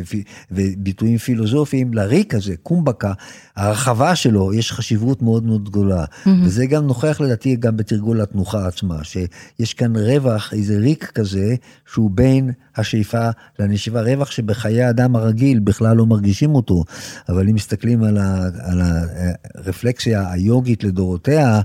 וביטויים 0.51 1.18
פילוסופיים, 1.18 1.95
לריק 1.95 2.35
הזה, 2.35 2.55
קומבקה, 2.62 3.12
ההרחבה 3.57 4.16
שלו, 4.16 4.55
יש 4.55 4.73
חשיבות 4.73 5.23
מאוד 5.23 5.45
מאוד 5.45 5.64
גדולה. 5.64 6.05
Mm-hmm. 6.05 6.29
וזה 6.45 6.66
גם 6.66 6.87
נוכח 6.87 7.21
לדעתי 7.21 7.57
גם 7.57 7.77
בתרגול 7.77 8.21
התנוחה 8.21 8.66
עצמה, 8.66 9.05
שיש 9.05 9.75
כאן 9.75 9.97
רווח, 9.97 10.53
איזה 10.53 10.79
ריק 10.79 11.05
כזה, 11.05 11.55
שהוא 11.92 12.11
בין 12.11 12.51
השאיפה 12.77 13.29
לנשיבה, 13.59 14.03
רווח 14.03 14.31
שבחיי 14.31 14.83
האדם 14.83 15.16
הרגיל 15.16 15.59
בכלל 15.59 15.97
לא 15.97 16.07
מרגישים 16.07 16.55
אותו, 16.55 16.85
אבל 17.29 17.49
אם 17.49 17.55
מסתכלים 17.55 18.03
על, 18.03 18.18
ה, 18.18 18.49
על 18.72 18.82
הרפלקסיה 19.54 20.32
היוגית 20.32 20.85
לדורותיה, 20.85 21.61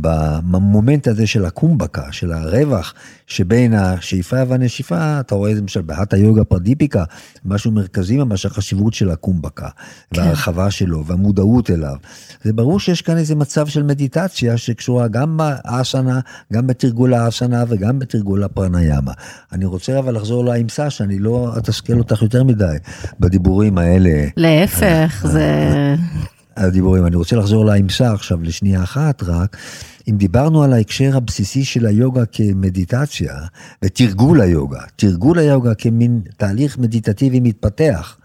במומנט 0.00 1.08
הזה 1.08 1.26
של 1.26 1.44
הקומבקה, 1.44 2.02
של 2.10 2.32
הרווח 2.32 2.94
שבין 3.26 3.74
השאיפה 3.74 4.36
והנשיפה, 4.48 5.20
אתה 5.20 5.34
רואה 5.34 5.54
למשל 5.54 5.80
בהטה 5.80 6.16
יוגה 6.16 6.44
פרדיפיקה, 6.44 7.04
משהו 7.44 7.72
מרכזי 7.72 8.16
ממש 8.16 8.46
החשיבות 8.46 8.94
של 8.94 9.10
הקומבקה, 9.10 9.68
כן. 10.14 10.20
וההרחבה 10.20 10.70
שלו, 10.70 11.04
והמודעות 11.06 11.70
אליו. 11.70 11.96
זה 12.44 12.52
ברור 12.52 12.80
שיש 12.80 13.02
כאן 13.02 13.16
איזה 13.16 13.34
מצב 13.34 13.66
של 13.66 13.82
מדיטציה 13.82 14.56
שקשורה 14.56 15.08
גם 15.08 15.36
באסנה, 15.36 16.20
גם 16.52 16.66
בתרגול 16.66 17.14
האסנה 17.14 17.64
וגם 17.68 17.98
בתרגול 17.98 18.44
הפרניאמה. 18.44 19.12
אני 19.52 19.64
רוצה 19.64 19.98
אבל 19.98 20.16
לחזור 20.16 20.44
לאמסה, 20.44 20.90
שאני 20.90 21.18
לא 21.18 21.54
אתסכל 21.58 21.98
אותך 21.98 22.22
יותר 22.22 22.44
מדי 22.44 22.76
בדיבורים 23.20 23.78
האלה. 23.78 24.28
להפך, 24.36 25.26
זה... 25.28 25.94
הדיבורים. 26.66 27.06
אני 27.06 27.16
רוצה 27.16 27.36
לחזור 27.36 27.64
לאמסה 27.64 28.12
עכשיו 28.12 28.42
לשנייה 28.42 28.82
אחת 28.82 29.22
רק. 29.22 29.56
אם 30.08 30.16
דיברנו 30.16 30.62
על 30.62 30.72
ההקשר 30.72 31.16
הבסיסי 31.16 31.64
של 31.64 31.86
היוגה 31.86 32.26
כמדיטציה 32.26 33.34
ותרגול 33.82 34.40
היוגה, 34.40 34.80
תרגול 34.96 35.38
היוגה 35.38 35.74
כמין 35.74 36.20
תהליך 36.36 36.78
מדיטטיבי 36.78 37.40
מתפתח. 37.40 38.16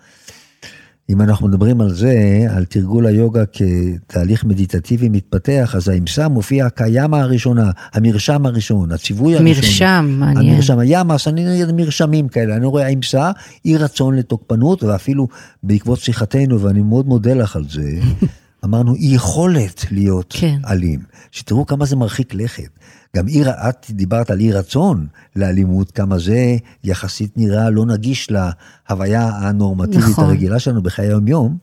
אם 1.09 1.21
אנחנו 1.21 1.47
מדברים 1.47 1.81
על 1.81 1.93
זה, 1.93 2.45
על 2.49 2.65
תרגול 2.65 3.05
היוגה 3.05 3.43
כתהליך 3.45 4.45
מדיטטיבי 4.45 5.09
מתפתח, 5.09 5.73
אז 5.77 5.89
האמסה 5.89 6.27
מופיע 6.27 6.69
כימה 6.69 7.21
הראשונה, 7.21 7.71
המרשם 7.93 8.45
הראשון, 8.45 8.91
הציווי 8.91 9.35
הראשון. 9.35 9.45
מרשם, 9.45 10.15
מעניין. 10.19 10.53
המרשם, 10.53 10.79
הימאס, 10.79 11.27
אני 11.27 11.45
נגיד 11.45 11.75
מרשמים 11.75 12.27
כאלה, 12.27 12.55
אני 12.55 12.65
רואה 12.65 12.85
האמסה, 12.85 13.31
אי 13.65 13.77
רצון 13.77 14.15
לתוקפנות, 14.15 14.83
ואפילו 14.83 15.27
בעקבות 15.63 15.99
שיחתנו, 15.99 16.61
ואני 16.61 16.81
מאוד 16.81 17.07
מודה 17.07 17.33
לך 17.33 17.55
על 17.55 17.65
זה, 17.69 17.81
אמרנו, 18.65 18.95
אי 18.95 19.15
יכולת 19.15 19.85
להיות 19.91 20.35
כן. 20.39 20.59
אלים. 20.67 20.99
שתראו 21.31 21.65
כמה 21.65 21.85
זה 21.85 21.95
מרחיק 21.95 22.33
לכת. 22.33 22.69
גם 23.15 23.27
אי, 23.27 23.43
את 23.49 23.85
דיברת 23.89 24.31
על 24.31 24.39
אי 24.39 24.51
רצון 24.51 25.07
לאלימות, 25.35 25.91
כמה 25.91 26.19
זה 26.19 26.57
יחסית 26.83 27.37
נראה 27.37 27.69
לא 27.69 27.85
נגיש 27.85 28.31
להוויה 28.31 29.27
הנורמטיבית 29.27 30.09
נכון. 30.09 30.25
הרגילה 30.25 30.59
שלנו 30.59 30.81
בחיי 30.81 31.07
היום-יום. 31.07 31.57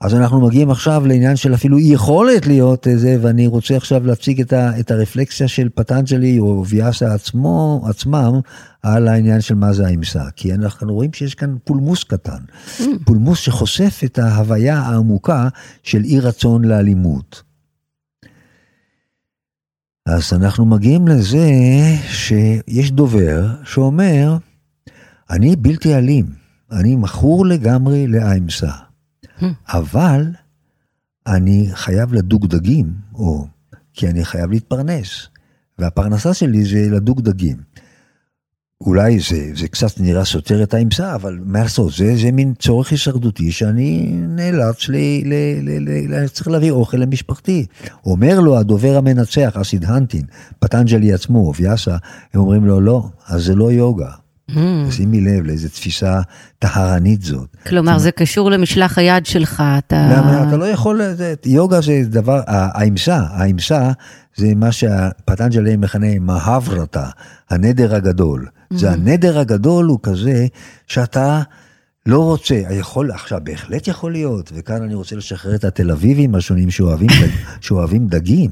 אז 0.00 0.14
אנחנו 0.14 0.40
מגיעים 0.40 0.70
עכשיו 0.70 1.06
לעניין 1.06 1.36
של 1.36 1.54
אפילו 1.54 1.78
יכולת 1.78 2.46
להיות 2.46 2.86
זה, 2.96 3.16
ואני 3.20 3.46
רוצה 3.46 3.76
עכשיו 3.76 4.06
להציג 4.06 4.40
את, 4.40 4.52
ה, 4.52 4.80
את 4.80 4.90
הרפלקסיה 4.90 5.48
של 5.48 5.68
פטנג'לי 5.74 6.38
או 6.38 6.64
ויאסה 6.66 7.14
עצמו, 7.14 7.84
עצמם, 7.88 8.40
על 8.82 9.08
העניין 9.08 9.40
של 9.40 9.54
מה 9.54 9.72
זה 9.72 9.86
האמסה. 9.86 10.22
כי 10.36 10.54
אנחנו 10.54 10.94
רואים 10.94 11.12
שיש 11.12 11.34
כאן 11.34 11.56
פולמוס 11.64 12.04
קטן. 12.04 12.38
Mm. 12.78 12.82
פולמוס 13.04 13.38
שחושף 13.38 14.00
את 14.04 14.18
ההוויה 14.18 14.78
העמוקה 14.78 15.48
של 15.82 16.04
אי 16.04 16.20
רצון 16.20 16.64
לאלימות. 16.64 17.42
אז 20.06 20.32
אנחנו 20.32 20.66
מגיעים 20.66 21.08
לזה 21.08 21.48
שיש 22.08 22.90
דובר 22.90 23.46
שאומר, 23.64 24.36
אני 25.30 25.56
בלתי 25.56 25.94
אלים, 25.94 26.26
אני 26.72 26.96
מכור 26.96 27.46
לגמרי 27.46 28.06
לאמסה. 28.06 28.89
אבל 29.68 30.26
אני 31.26 31.68
חייב 31.72 32.14
לדוג 32.14 32.46
דגים, 32.46 32.94
או 33.14 33.46
כי 33.94 34.08
אני 34.08 34.24
חייב 34.24 34.50
להתפרנס, 34.50 35.26
והפרנסה 35.78 36.34
שלי 36.34 36.64
זה 36.64 36.88
לדוג 36.90 37.20
דגים. 37.20 37.56
אולי 38.80 39.18
זה, 39.20 39.50
זה 39.54 39.68
קצת 39.68 40.00
נראה 40.00 40.24
סותר 40.24 40.62
את 40.62 40.74
האמסה, 40.74 41.14
אבל 41.14 41.38
מה 41.44 41.62
לעשות, 41.62 41.92
זה, 41.92 42.16
זה 42.16 42.32
מין 42.32 42.54
צורך 42.54 42.90
הישרדותי 42.90 43.52
שאני 43.52 44.12
נאלץ, 44.12 44.88
ל, 44.88 44.92
ל, 44.92 45.34
ל, 45.62 45.88
ל, 45.88 46.14
ל, 46.14 46.28
צריך 46.28 46.48
להביא 46.48 46.70
אוכל 46.70 46.96
למשפחתי. 46.96 47.66
אומר 48.04 48.40
לו 48.40 48.58
הדובר 48.58 48.96
המנצח, 48.96 49.56
אסיד 49.60 49.84
הנטין, 49.84 50.24
פטנג'לי 50.58 51.12
עצמו, 51.12 51.52
ויאסה, 51.56 51.96
הם 52.34 52.40
אומרים 52.40 52.64
לו, 52.64 52.80
לא, 52.80 53.08
אז 53.26 53.44
זה 53.44 53.54
לא 53.54 53.72
יוגה. 53.72 54.10
Mm. 54.54 54.92
שימי 54.92 55.20
לב 55.20 55.46
לאיזה 55.46 55.68
תפיסה 55.68 56.20
טהרנית 56.58 57.22
זאת. 57.22 57.56
כלומר, 57.66 57.98
זה 57.98 58.10
קשור 58.10 58.50
למשלח 58.50 58.98
היד 58.98 59.26
שלך, 59.26 59.62
אתה... 59.78 60.08
למה, 60.12 60.48
אתה 60.48 60.56
לא 60.56 60.64
יכול, 60.64 61.00
יוגה 61.46 61.80
זה 61.80 62.02
דבר, 62.04 62.40
האמסה, 62.46 63.22
האמסה 63.30 63.90
זה 64.36 64.52
מה 64.56 64.72
שהפטנג'לי 64.72 65.76
מכנה 65.76 66.18
מהברתה, 66.20 67.08
הנדר 67.50 67.94
הגדול. 67.94 68.46
זה 68.70 68.90
mm. 68.90 68.92
הנדר 68.92 69.38
הגדול 69.38 69.86
הוא 69.86 69.98
כזה 70.02 70.46
שאתה 70.86 71.42
לא 72.06 72.24
רוצה, 72.24 72.62
יכול, 72.70 73.10
עכשיו 73.10 73.40
בהחלט 73.42 73.88
יכול 73.88 74.12
להיות, 74.12 74.52
וכאן 74.54 74.82
אני 74.82 74.94
רוצה 74.94 75.16
לשחרר 75.16 75.54
את 75.54 75.64
התל 75.64 75.90
אביבים 75.90 76.34
השונים 76.34 76.70
שאוהבים, 76.70 77.08
שאוהבים 77.60 78.06
דגים. 78.06 78.50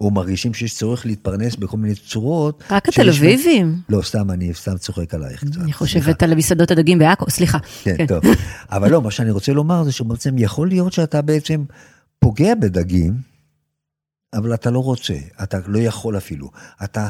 או 0.00 0.10
מרגישים 0.10 0.54
שיש 0.54 0.74
צורך 0.74 1.06
להתפרנס 1.06 1.56
בכל 1.56 1.76
מיני 1.76 1.94
צורות. 1.94 2.62
רק 2.70 2.88
התל 2.88 3.08
אביבים. 3.08 3.80
לא, 3.88 4.02
סתם, 4.02 4.30
אני 4.30 4.54
סתם 4.54 4.78
צוחק 4.78 5.14
עלייך 5.14 5.44
קצת. 5.44 5.60
אני 5.60 5.72
חושבת 5.72 6.22
על 6.22 6.34
מסעדות 6.34 6.70
הדגים 6.70 6.98
בעכו, 6.98 7.30
סליחה. 7.30 7.58
כן, 7.82 7.96
כן, 7.96 8.06
טוב. 8.06 8.24
אבל 8.72 8.90
לא, 8.90 9.02
מה 9.02 9.10
שאני 9.10 9.30
רוצה 9.30 9.52
לומר 9.52 9.84
זה 9.84 9.92
שבעצם 9.92 10.38
יכול 10.38 10.68
להיות 10.68 10.92
שאתה 10.92 11.22
בעצם 11.22 11.64
פוגע 12.18 12.54
בדגים, 12.54 13.14
אבל 14.34 14.54
אתה 14.54 14.70
לא 14.70 14.78
רוצה, 14.78 15.14
אתה 15.42 15.58
לא 15.66 15.78
יכול 15.78 16.16
אפילו. 16.16 16.50
אתה, 16.84 17.08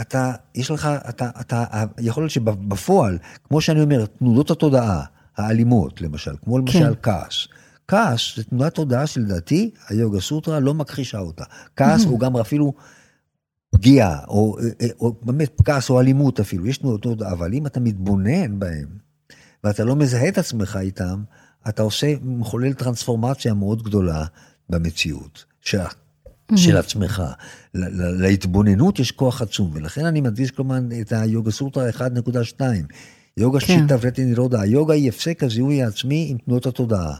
אתה, 0.00 0.32
יש 0.54 0.70
לך, 0.70 0.88
אתה, 1.08 1.30
אתה, 1.40 1.64
יכול 1.98 2.22
להיות 2.22 2.30
שבפועל, 2.30 3.18
כמו 3.48 3.60
שאני 3.60 3.80
אומר, 3.80 4.06
תנודות 4.06 4.50
התודעה, 4.50 5.04
האלימות 5.36 6.00
למשל, 6.00 6.34
כמו 6.44 6.58
למשל 6.58 6.94
כן. 6.94 7.00
כעס. 7.02 7.48
כעס 7.88 8.36
זה 8.36 8.44
תנועת 8.44 8.74
תודעה 8.74 9.06
שלדעתי 9.06 9.70
היוגה 9.88 10.20
סוטרה 10.20 10.60
לא 10.60 10.74
מכחישה 10.74 11.18
אותה. 11.18 11.44
כעס 11.76 12.04
הוא 12.04 12.20
גם 12.20 12.36
אפילו 12.36 12.72
פגיעה, 13.70 14.24
או, 14.28 14.58
או, 15.00 15.06
או 15.06 15.14
באמת 15.22 15.60
כעס 15.64 15.90
או 15.90 16.00
אלימות 16.00 16.40
אפילו, 16.40 16.66
יש 16.66 16.78
תנועות 16.78 17.02
תודעה, 17.02 17.32
אבל 17.32 17.54
אם 17.54 17.66
אתה 17.66 17.80
מתבונן 17.80 18.58
בהם, 18.58 18.88
ואתה 19.64 19.84
לא 19.84 19.96
מזהה 19.96 20.28
את 20.28 20.38
עצמך 20.38 20.78
איתם, 20.80 21.22
אתה 21.68 21.82
עושה, 21.82 22.14
מחולל 22.22 22.72
טרנספורמציה 22.72 23.54
מאוד 23.54 23.82
גדולה 23.82 24.24
במציאות 24.70 25.44
של, 25.60 25.78
של 26.56 26.76
עצמך. 26.76 27.22
להתבוננות 28.18 28.98
יש 28.98 29.12
כוח 29.12 29.42
עצום, 29.42 29.70
ולכן 29.74 30.04
אני 30.04 30.20
מדגיש 30.20 30.50
כמובן 30.50 30.88
את 31.00 31.12
היוגה 31.12 31.50
סוטרה 31.50 31.90
1.2. 31.90 32.60
יוגה 33.36 33.60
כן. 33.60 33.66
שיטה 33.66 33.96
ולטי 34.00 34.24
נירודה, 34.24 34.60
היוגה 34.60 34.94
היא 34.94 35.08
הפסק 35.08 35.42
הזיהוי 35.42 35.82
העצמי 35.82 36.26
עם 36.30 36.38
תנועות 36.38 36.66
התודעה. 36.66 37.14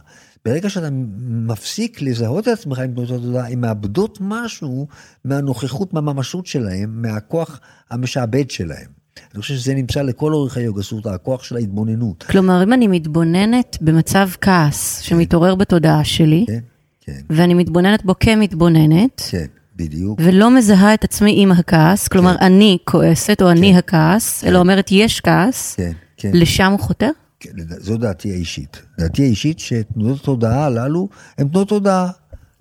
ברגע 0.45 0.69
שאתה 0.69 0.89
מפסיק 1.29 2.01
לזהות 2.01 2.47
את 2.47 2.53
עצמך 2.53 2.79
עם 2.79 2.91
תנועות 2.91 3.11
התודעה, 3.11 3.49
הן 3.49 3.59
מאבדות 3.59 4.17
משהו 4.21 4.87
מהנוכחות, 5.25 5.93
מהממשות 5.93 6.45
שלהם, 6.45 7.01
מהכוח 7.01 7.59
המשעבד 7.89 8.49
שלהם. 8.49 8.87
אני 9.33 9.41
חושב 9.41 9.53
שזה 9.53 9.73
נמצא 9.73 10.01
לכל 10.01 10.33
אורך 10.33 10.57
היוגה 10.57 10.83
סוטה, 10.83 11.13
הכוח 11.13 11.43
של 11.43 11.55
ההתבוננות. 11.55 12.23
כלומר, 12.23 12.63
אם 12.63 12.73
אני 12.73 12.87
מתבוננת 12.87 13.77
במצב 13.81 14.29
כעס 14.41 14.99
שמתעורר 14.99 15.55
בתודעה 15.55 16.03
שלי, 16.03 16.45
כן, 16.47 16.59
כן. 17.01 17.21
ואני 17.29 17.53
מתבוננת 17.53 18.05
בו 18.05 18.13
כמתבוננת, 18.19 19.21
כן, 19.29 19.45
בדיוק. 19.75 20.19
ולא 20.23 20.55
מזהה 20.55 20.93
את 20.93 21.03
עצמי 21.03 21.33
עם 21.43 21.51
הכעס, 21.51 22.07
כלומר, 22.07 22.37
כן. 22.37 22.45
אני 22.45 22.77
כועסת 22.83 23.41
או 23.41 23.47
כן. 23.47 23.57
אני 23.57 23.77
הכעס, 23.77 24.41
כן. 24.41 24.47
אלא 24.47 24.59
אומרת 24.59 24.87
יש 24.91 25.21
כעס, 25.21 25.75
כן, 25.75 25.91
כן. 26.17 26.31
לשם 26.33 26.71
הוא 26.71 26.79
חותר? 26.79 27.09
זו 27.79 27.97
דעתי 27.97 28.31
האישית. 28.31 28.81
דעתי 28.99 29.23
האישית 29.23 29.59
שתנועות 29.59 30.21
התודעה 30.21 30.65
הללו 30.65 31.09
הן 31.37 31.47
תנועות 31.47 31.67
תודעה. 31.67 32.09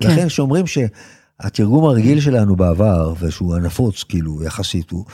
כן. 0.00 0.10
לכן 0.10 0.28
כשאומרים 0.28 0.64
שהתרגום 0.66 1.84
הרגיל 1.84 2.20
שלנו 2.20 2.56
בעבר, 2.56 3.14
ושהוא 3.20 3.54
הנפוץ 3.56 4.02
כאילו 4.02 4.44
יחסית, 4.44 4.90
הוא, 4.90 5.04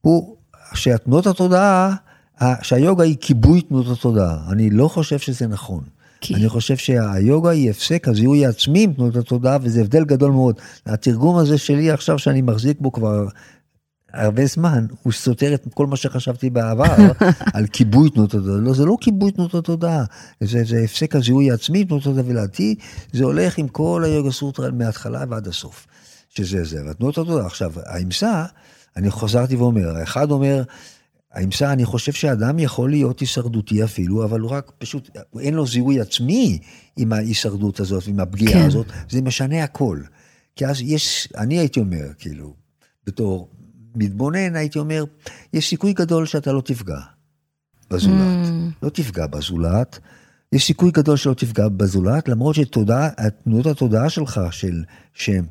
הוא 0.00 0.36
שהתנועות 0.74 1.26
התודעה, 1.26 1.94
שהיוגה 2.62 3.04
היא 3.04 3.16
כיבוי 3.20 3.62
תנועות 3.62 3.98
התודעה. 3.98 4.38
אני 4.52 4.70
לא 4.70 4.88
חושב 4.88 5.18
שזה 5.18 5.46
נכון. 5.46 5.80
כי... 6.20 6.34
אני 6.34 6.48
חושב 6.48 6.76
שהיוגה 6.76 7.50
היא 7.50 7.70
הפסק 7.70 8.08
הזיהוי 8.08 8.46
העצמי 8.46 8.82
עם 8.82 8.92
תנועות 8.92 9.16
התודעה, 9.16 9.58
וזה 9.62 9.80
הבדל 9.80 10.04
גדול 10.04 10.30
מאוד. 10.30 10.60
התרגום 10.86 11.36
הזה 11.36 11.58
שלי 11.58 11.90
עכשיו, 11.90 12.18
שאני 12.18 12.42
מחזיק 12.42 12.80
בו 12.80 12.92
כבר 12.92 13.26
הרבה 14.12 14.46
זמן, 14.46 14.86
הוא 15.02 15.12
סותר 15.12 15.54
את 15.54 15.66
כל 15.74 15.86
מה 15.86 15.96
שחשבתי 15.96 16.50
בעבר 16.50 16.94
על 17.54 17.66
כיבוי 17.66 18.10
תנועות 18.10 18.34
התודעה. 18.34 18.56
לא, 18.56 18.74
זה 18.74 18.84
לא 18.84 18.96
כיבוי 19.00 19.32
תנועות 19.32 19.54
התודעה, 19.54 20.04
זה, 20.40 20.64
זה 20.64 20.80
הפסק 20.84 21.16
הזיהוי 21.16 21.50
העצמי 21.50 21.84
תנועות 21.84 22.02
התודעה, 22.02 22.24
ולדעתי 22.26 22.74
זה 23.12 23.24
הולך 23.24 23.58
עם 23.58 23.68
כל 23.68 24.02
היוגה 24.04 24.30
סוטרה 24.30 24.70
מההתחלה 24.70 25.24
ועד 25.28 25.48
הסוף. 25.48 25.86
שזה 26.30 26.64
זה, 26.64 26.90
ותנועות 26.90 27.18
התודעה. 27.18 27.46
עכשיו, 27.46 27.72
האמסה, 27.86 28.44
אני 28.96 29.10
חזרתי 29.10 29.56
ואומר, 29.56 29.96
האחד 29.96 30.30
אומר, 30.30 30.62
האמסה, 31.32 31.72
אני 31.72 31.84
חושב 31.84 32.12
שאדם 32.12 32.58
יכול 32.58 32.90
להיות 32.90 33.20
הישרדותי 33.20 33.84
אפילו, 33.84 34.24
אבל 34.24 34.40
הוא 34.40 34.50
רק 34.50 34.72
פשוט, 34.78 35.10
אין 35.40 35.54
לו 35.54 35.66
זיהוי 35.66 36.00
עצמי 36.00 36.58
עם 36.96 37.12
ההישרדות 37.12 37.80
הזאת, 37.80 38.06
עם 38.06 38.20
הפגיעה 38.20 38.52
כן. 38.52 38.66
הזאת, 38.66 38.86
זה 39.10 39.22
משנה 39.22 39.64
הכל. 39.64 40.00
כי 40.56 40.66
אז 40.66 40.80
יש, 40.80 41.28
אני 41.36 41.58
הייתי 41.58 41.80
אומר, 41.80 42.06
כאילו, 42.18 42.54
בתור 43.06 43.48
מתבונן, 43.94 44.56
הייתי 44.56 44.78
אומר, 44.78 45.04
יש 45.52 45.70
סיכוי 45.70 45.92
גדול 45.92 46.26
שאתה 46.26 46.52
לא 46.52 46.60
תפגע 46.60 47.00
בזולת. 47.90 48.46
Mm. 48.46 48.50
לא 48.82 48.88
תפגע 48.88 49.26
בזולת. 49.26 49.98
יש 50.52 50.66
סיכוי 50.66 50.90
גדול 50.90 51.16
שלא 51.16 51.34
תפגע 51.34 51.68
בזולת, 51.68 52.28
למרות 52.28 52.54
שתנועות 52.54 53.66
התודעה 53.66 54.10
שלך, 54.10 54.40
של, 54.50 54.84
שהם 55.14 55.44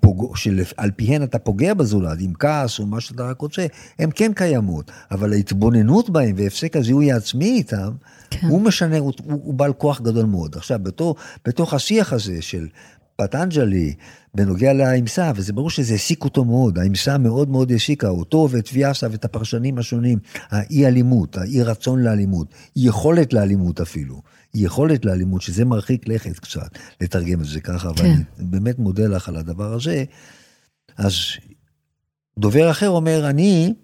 פוג... 0.00 0.36
שעל 0.36 0.90
פיהן 0.96 1.22
אתה 1.22 1.38
פוגע 1.38 1.74
בזולת, 1.74 2.18
עם 2.20 2.32
כעס 2.34 2.78
או 2.78 2.86
מה 2.86 3.00
שאתה 3.00 3.24
רק 3.24 3.40
רוצה, 3.40 3.66
הן 3.98 4.10
כן 4.14 4.32
קיימות, 4.32 4.90
אבל 5.10 5.32
ההתבוננות 5.32 6.10
בהן 6.10 6.34
והפסק 6.36 6.76
הזיהוי 6.76 7.12
העצמי 7.12 7.50
איתם, 7.50 7.90
כן. 8.30 8.46
הוא 8.46 8.60
משנה, 8.60 8.98
הוא, 8.98 9.12
הוא, 9.24 9.40
הוא 9.44 9.54
בעל 9.54 9.72
כוח 9.72 10.00
גדול 10.00 10.26
מאוד. 10.26 10.56
עכשיו, 10.56 10.78
בתור, 10.82 11.16
בתוך 11.44 11.74
השיח 11.74 12.12
הזה 12.12 12.42
של 12.42 12.68
פטנג'לי 13.16 13.94
בנוגע 14.34 14.72
לאמסה, 14.72 15.32
וזה 15.36 15.52
ברור 15.52 15.70
שזה 15.70 15.92
העסיק 15.92 16.24
אותו 16.24 16.44
מאוד, 16.44 16.78
האמסה 16.78 17.18
מאוד 17.18 17.48
מאוד 17.48 17.72
העסיקה 17.72 18.08
אותו 18.08 18.48
ואת 18.50 18.68
ויאסה 18.72 19.06
ואת 19.10 19.24
הפרשנים 19.24 19.78
השונים, 19.78 20.18
האי 20.50 20.86
אלימות, 20.86 21.36
האי 21.36 21.62
רצון 21.62 22.02
לאלימות, 22.02 22.46
יכולת 22.76 23.32
לאלימות 23.32 23.80
אפילו. 23.80 24.22
יכולת 24.54 25.04
לאלימות, 25.04 25.42
שזה 25.42 25.64
מרחיק 25.64 26.08
לכת 26.08 26.38
קצת, 26.38 26.78
לתרגם 27.00 27.40
את 27.40 27.44
זה 27.44 27.60
ככה, 27.60 27.90
כן. 27.96 28.04
ואני 28.04 28.22
באמת 28.38 28.78
מודה 28.78 29.06
לך 29.06 29.28
על 29.28 29.36
הדבר 29.36 29.72
הזה. 29.72 30.04
אז 30.96 31.14
דובר 32.38 32.70
אחר 32.70 32.88
אומר, 32.88 33.30
אני, 33.30 33.74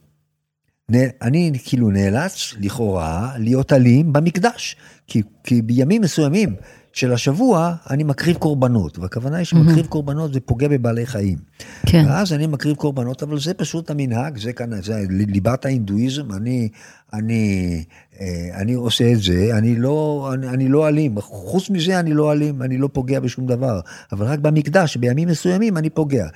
אני 1.22 1.52
כאילו 1.64 1.90
נאלץ 1.90 2.54
לכאורה 2.60 3.34
להיות 3.38 3.72
אלים 3.72 4.12
במקדש, 4.12 4.76
כי, 5.06 5.22
כי 5.44 5.62
בימים 5.62 6.02
מסוימים 6.02 6.54
של 6.98 7.12
השבוע 7.12 7.74
אני 7.90 8.04
מקריב 8.04 8.36
קורבנות, 8.36 8.98
והכוונה 8.98 9.36
היא 9.36 9.44
שמקריב 9.44 9.84
mm-hmm. 9.84 9.88
קורבנות 9.88 10.32
זה 10.32 10.40
פוגע 10.40 10.68
בבעלי 10.68 11.06
חיים. 11.06 11.38
כן. 11.86 12.04
ואז 12.08 12.32
אני 12.32 12.46
מקריב 12.46 12.76
קורבנות, 12.76 13.22
אבל 13.22 13.40
זה 13.40 13.54
פשוט 13.54 13.90
המנהג, 13.90 14.38
זה 14.38 14.52
כאן, 14.52 14.82
זה 14.82 15.04
ליבת 15.10 15.64
ההינדואיזם, 15.64 16.32
אני, 16.32 16.68
אני, 17.12 17.84
אה, 18.20 18.48
אני 18.54 18.72
עושה 18.74 19.12
את 19.12 19.22
זה, 19.22 19.50
אני 19.58 19.76
לא, 19.76 20.30
אני, 20.34 20.48
אני 20.48 20.68
לא 20.68 20.88
אלים, 20.88 21.20
חוץ 21.20 21.70
מזה 21.70 22.00
אני 22.00 22.14
לא 22.14 22.32
אלים, 22.32 22.62
אני 22.62 22.78
לא 22.78 22.88
פוגע 22.92 23.20
בשום 23.20 23.46
דבר, 23.46 23.80
אבל 24.12 24.26
רק 24.26 24.38
במקדש, 24.38 24.96
בימים 24.96 25.28
מסוימים 25.28 25.76
אני 25.76 25.90
פוגע. 25.90 26.26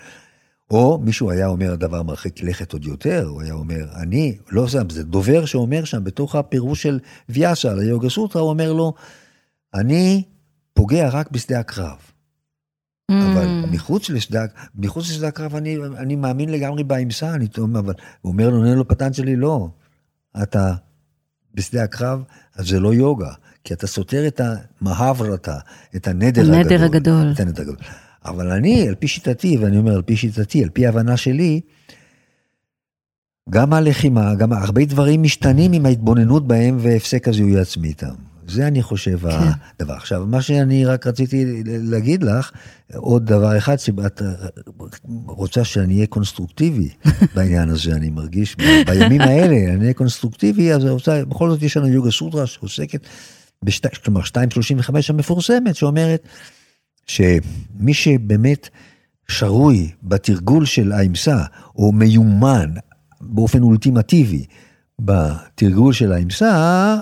או 0.71 0.99
מישהו 0.99 1.31
היה 1.31 1.47
אומר 1.47 1.75
דבר 1.75 2.03
מרחיק 2.03 2.43
לכת 2.43 2.73
עוד 2.73 2.85
יותר, 2.85 3.27
הוא 3.29 3.43
היה 3.43 3.55
אומר, 3.55 3.85
אני, 3.97 4.37
לא 4.51 4.67
זה, 4.69 4.79
זה 4.91 5.05
דובר 5.05 5.45
שאומר 5.45 5.85
שם, 5.85 6.05
בתוך 6.05 6.35
הפירוש 6.35 6.83
של 6.83 6.99
ויאסה, 7.29 7.71
על 7.71 7.81
היוגה 7.81 8.09
סוטרה, 8.09 8.43
הוא 8.43 8.51
אומר 8.51 8.73
לו, 8.73 8.95
אני 9.75 10.23
פוגע 10.75 11.09
רק 11.09 11.31
בשדה 11.31 11.61
הקרב. 11.61 11.97
Mm. 13.11 13.15
אבל 13.15 13.65
מחוץ 13.71 14.11
לשדה, 14.11 14.45
מחוץ 14.75 15.11
לשדה 15.11 15.29
הקרב 15.29 15.57
אני, 15.57 15.77
אני 15.97 16.17
מאמין 16.17 16.49
לגמרי 16.49 16.85
באמסה, 16.85 17.35
אני 17.35 17.47
אומר, 17.59 17.81
אבל 17.81 17.95
הוא 18.21 18.33
אומר 18.33 18.51
לו, 18.51 18.57
עונה 18.57 18.75
לו 18.75 18.89
פטנג'לי, 18.89 19.37
לא, 19.37 19.69
אתה 20.43 20.75
בשדה 21.55 21.83
הקרב, 21.83 22.23
אז 22.57 22.69
זה 22.69 22.81
לא 22.81 22.95
יוגה, 22.95 23.33
כי 23.65 23.75
אתה 23.75 23.87
סותר 23.87 24.27
את 24.27 24.41
המהברתה, 24.81 25.59
את 25.97 26.09
הנדר, 26.09 26.55
הנדר 26.55 26.85
הגדול. 26.85 26.85
הגדול. 26.85 27.33
את 27.35 27.41
הנדר 27.41 27.63
הגדול. 27.63 27.77
אבל 28.25 28.51
אני, 28.51 28.89
על 28.89 28.95
פי 28.95 29.09
שיטתי, 29.09 29.57
ואני 29.57 29.79
אומר 29.79 29.95
על 29.95 30.03
פי 30.03 30.17
שיטתי, 30.17 30.63
על 30.63 30.69
פי 30.71 30.87
ההבנה 30.87 31.17
שלי, 31.17 31.61
גם 33.51 33.73
הלחימה, 33.73 34.35
גם 34.35 34.53
הרבה 34.53 34.85
דברים 34.85 35.23
משתנים 35.23 35.73
עם 35.73 35.87
ההתבוננות 35.87 36.47
בהם 36.47 36.77
והפסק 36.81 37.29
הזיהוי 37.29 37.59
העצמי 37.59 37.89
איתם. 37.89 38.15
זה 38.49 38.67
אני 38.67 38.83
חושב 38.83 39.19
כן. 39.19 39.51
הדבר. 39.79 39.95
עכשיו, 39.95 40.27
מה 40.27 40.43
שאני 40.43 40.85
רק 40.85 41.07
רציתי 41.07 41.63
להגיד 41.65 42.23
לך, 42.23 42.51
עוד 42.95 43.27
דבר 43.27 43.59
אחד, 43.59 43.79
שאת 43.79 44.23
רוצה 45.27 45.65
שאני 45.65 45.95
אהיה 45.95 46.07
קונסטרוקטיבי 46.07 46.89
בעניין 47.35 47.69
הזה, 47.69 47.93
אני 47.93 48.11
מרגיש, 48.11 48.57
בימים 48.87 49.21
האלה 49.21 49.73
אני 49.75 49.83
אהיה 49.83 49.95
קונסטרוקטיבי, 49.95 50.73
אז 50.73 50.85
רוצה, 50.85 51.25
בכל 51.25 51.51
זאת 51.51 51.63
יש 51.63 51.77
לנו 51.77 51.89
יוגה 51.89 52.11
סוטרה 52.11 52.47
שעוסקת, 52.47 53.07
בשתי, 53.65 53.89
כלומר 54.05 54.21
2.35 54.21 54.95
המפורסמת, 55.09 55.77
שאומרת 55.77 56.27
שמי 57.07 57.95
שבאמת 57.95 58.69
שרוי 59.29 59.91
בתרגול 60.03 60.65
של 60.65 60.93
האמסה, 60.93 61.45
או 61.77 61.93
מיומן 61.93 62.71
באופן 63.21 63.63
אולטימטיבי 63.63 64.45
בתרגול 64.99 65.93
של 65.93 66.13
האמסה, 66.13 66.97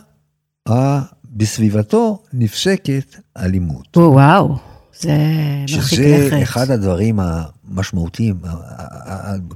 בסביבתו 1.30 2.22
נפסקת 2.32 3.16
אלימות. 3.36 3.96
או, 3.96 4.00
וואו, 4.00 4.56
זה 5.00 5.16
מרחיק 5.60 5.78
לכת. 5.78 5.96
שזה 5.96 6.42
אחד 6.42 6.70
הדברים 6.70 7.20
המשמעותיים, 7.20 8.40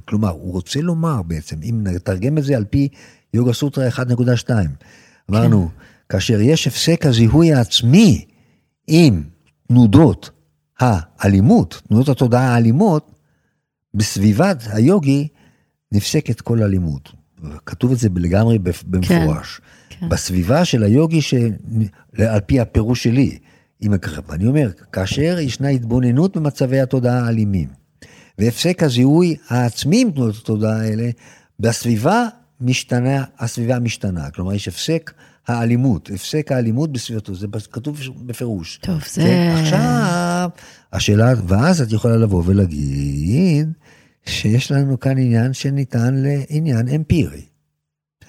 כלומר, 0.05 0.29
הוא 0.29 0.51
רוצה 0.51 0.81
לומר 0.81 1.21
בעצם, 1.21 1.55
אם 1.63 1.79
נתרגם 1.83 2.37
את 2.37 2.43
זה 2.43 2.55
על 2.55 2.63
פי 2.63 2.87
יוגה 3.33 3.53
סוטרה 3.53 3.89
1.2, 3.89 4.49
אמרנו, 5.31 5.69
כן. 5.69 5.83
כאשר 6.09 6.41
יש 6.41 6.67
הפסק 6.67 7.05
הזיהוי 7.05 7.53
העצמי 7.53 8.25
עם 8.87 9.23
תנודות 9.67 10.29
האלימות, 10.79 11.81
תנודות 11.87 12.09
התודעה 12.09 12.53
האלימות, 12.53 13.11
בסביבת 13.93 14.63
היוגי 14.67 15.27
נפסקת 15.91 16.41
כל 16.41 16.63
אלימות. 16.63 17.11
כתוב 17.65 17.91
את 17.91 17.97
זה 17.97 18.09
לגמרי 18.15 18.59
במפורש. 18.59 19.59
כן. 19.59 19.63
כן. 19.99 20.09
בסביבה 20.09 20.65
של 20.65 20.83
היוגי, 20.83 21.21
שעל 21.21 22.39
פי 22.45 22.59
הפירוש 22.59 23.03
שלי, 23.03 23.37
אם 23.81 23.91
אני 24.29 24.47
אומר, 24.47 24.69
כאשר 24.91 25.39
ישנה 25.39 25.67
התבוננות 25.67 26.37
במצבי 26.37 26.79
התודעה 26.79 27.25
האלימים, 27.25 27.67
והפסק 28.39 28.83
הזיהוי 28.83 29.35
העצמי 29.49 30.01
עם 30.01 30.11
תנועות 30.11 30.35
התודעה 30.35 30.81
האלה, 30.81 31.09
בסביבה 31.59 32.27
משתנה, 32.61 33.23
הסביבה 33.39 33.79
משתנה. 33.79 34.29
כלומר, 34.29 34.53
יש 34.53 34.67
הפסק 34.67 35.13
האלימות, 35.47 36.09
הפסק 36.13 36.51
האלימות 36.51 36.91
בסביבתו, 36.91 37.35
זה 37.35 37.47
כתוב 37.71 37.99
בפירוש. 38.25 38.79
טוב, 38.81 38.99
זה... 39.13 39.21
כן? 39.21 39.55
עכשיו, 39.59 40.49
השאלה, 40.93 41.33
ואז 41.47 41.81
את 41.81 41.91
יכולה 41.91 42.17
לבוא 42.17 42.43
ולהגיד 42.45 43.71
שיש 44.25 44.71
לנו 44.71 44.99
כאן 44.99 45.17
עניין 45.17 45.53
שניתן 45.53 46.15
לעניין 46.17 46.87
אמפירי. 46.87 47.41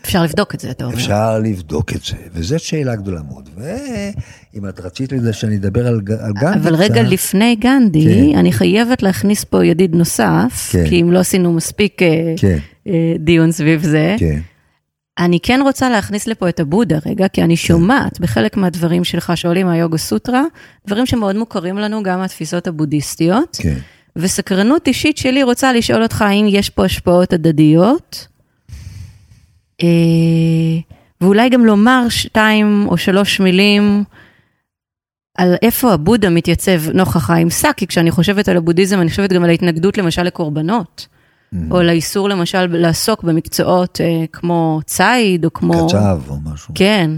אפשר 0.05 0.23
לבדוק 0.23 0.55
את 0.55 0.61
זה, 0.61 0.71
אתה 0.71 0.85
אומר. 0.85 0.95
אפשר 0.95 1.39
לבדוק 1.39 1.93
את 1.93 2.03
זה, 2.05 2.17
וזאת 2.33 2.61
שאלה 2.61 2.97
גדולה 2.97 3.21
מאוד. 3.23 3.49
ואם 3.57 4.69
את 4.69 4.81
רצית 4.81 5.13
לזה 5.13 5.33
שאני 5.33 5.57
אדבר 5.57 5.87
על, 5.87 6.01
על 6.21 6.33
גנדי... 6.33 6.59
אבל 6.59 6.75
רגע 6.75 7.03
קצת... 7.03 7.13
לפני 7.13 7.57
גנדי, 7.57 8.05
כן. 8.33 8.39
אני 8.39 8.53
חייבת 8.53 9.03
להכניס 9.03 9.45
פה 9.45 9.65
ידיד 9.65 9.95
נוסף, 9.95 10.69
כן. 10.73 10.89
כי 10.89 11.01
אם 11.03 11.13
לא 11.13 11.19
עשינו 11.19 11.53
מספיק 11.53 12.03
אה, 12.03 12.35
כן. 12.37 12.59
אה, 12.87 13.15
דיון 13.19 13.53
סביב 13.53 13.83
זה. 13.83 14.17
כן. 14.19 14.41
אני 15.19 15.41
כן 15.41 15.61
רוצה 15.63 15.91
להכניס 15.91 16.27
לפה 16.27 16.49
את 16.49 16.61
הבודה 16.61 16.99
רגע, 17.07 17.29
כי 17.29 17.43
אני 17.43 17.57
כן. 17.57 17.63
שומעת 17.63 18.21
בחלק 18.21 18.57
מהדברים 18.57 19.05
שלך 19.05 19.33
שעולים 19.35 19.67
מהיוגה 19.67 19.99
סוטרה, 19.99 20.45
דברים 20.87 21.07
שמאוד 21.07 21.37
מוכרים 21.37 21.79
לנו 21.79 22.03
גם 22.03 22.19
מהתפיסות 22.19 22.67
הבודהיסטיות. 22.67 23.57
כן. 23.63 23.77
וסקרנות 24.17 24.89
אישית 24.89 25.19
שלי 25.19 25.43
רוצה 25.43 25.73
לשאול 25.73 26.03
אותך 26.03 26.23
האם 26.23 26.47
יש 26.49 26.71
פה 26.71 26.85
השפעות 26.85 27.33
הדדיות. 27.33 28.27
אה, 29.83 29.89
ואולי 31.21 31.49
גם 31.49 31.67
לומר 31.67 32.07
שתיים 32.09 32.87
או 32.89 32.97
שלוש 32.97 33.41
מילים 33.41 34.05
על 35.39 35.55
איפה 35.63 35.93
הבודה 35.93 36.31
מתייצב 36.31 36.91
נוכח 36.95 37.31
האמסה, 37.31 37.73
כי 37.73 37.87
כשאני 37.87 38.11
חושבת 38.11 38.49
על 38.49 38.57
הבודהיזם, 38.57 39.01
אני 39.01 39.11
חושבת 39.11 39.33
גם 39.33 39.45
על 39.45 39.51
ההתנגדות 39.51 39.99
למשל 39.99 40.23
לקורבנות, 40.23 41.07
mm. 41.55 41.57
או 41.71 41.83
לאיסור 41.83 42.29
למשל 42.29 42.67
לעסוק 42.67 43.23
במקצועות 43.23 44.01
אה, 44.01 44.25
כמו 44.33 44.81
ציד, 44.85 45.45
או 45.45 45.53
כמו... 45.53 45.87
קצב 45.89 46.21
או 46.29 46.37
משהו. 46.45 46.75
כן. 46.75 47.11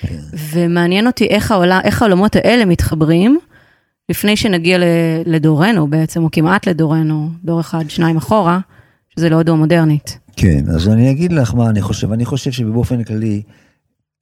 כן. 0.00 0.16
ומעניין 0.50 1.06
אותי 1.06 1.26
איך, 1.26 1.50
העולם, 1.52 1.80
איך 1.84 2.02
העולמות 2.02 2.36
האלה 2.36 2.64
מתחברים, 2.64 3.38
לפני 4.08 4.36
שנגיע 4.36 4.78
לדורנו 5.26 5.88
בעצם, 5.88 6.24
או 6.24 6.28
כמעט 6.32 6.68
לדורנו, 6.68 7.30
דור 7.44 7.60
אחד, 7.60 7.84
שניים 7.90 8.16
אחורה, 8.16 8.58
שזה 9.16 9.28
לא 9.28 9.36
הודו 9.36 9.52
המודרנית. 9.52 10.18
כן, 10.40 10.64
אז 10.74 10.88
אני 10.88 11.10
אגיד 11.10 11.32
לך 11.32 11.54
מה 11.54 11.70
אני 11.70 11.82
חושב. 11.82 12.12
אני 12.12 12.24
חושב 12.24 12.50
שבאופן 12.50 13.04
כללי, 13.04 13.42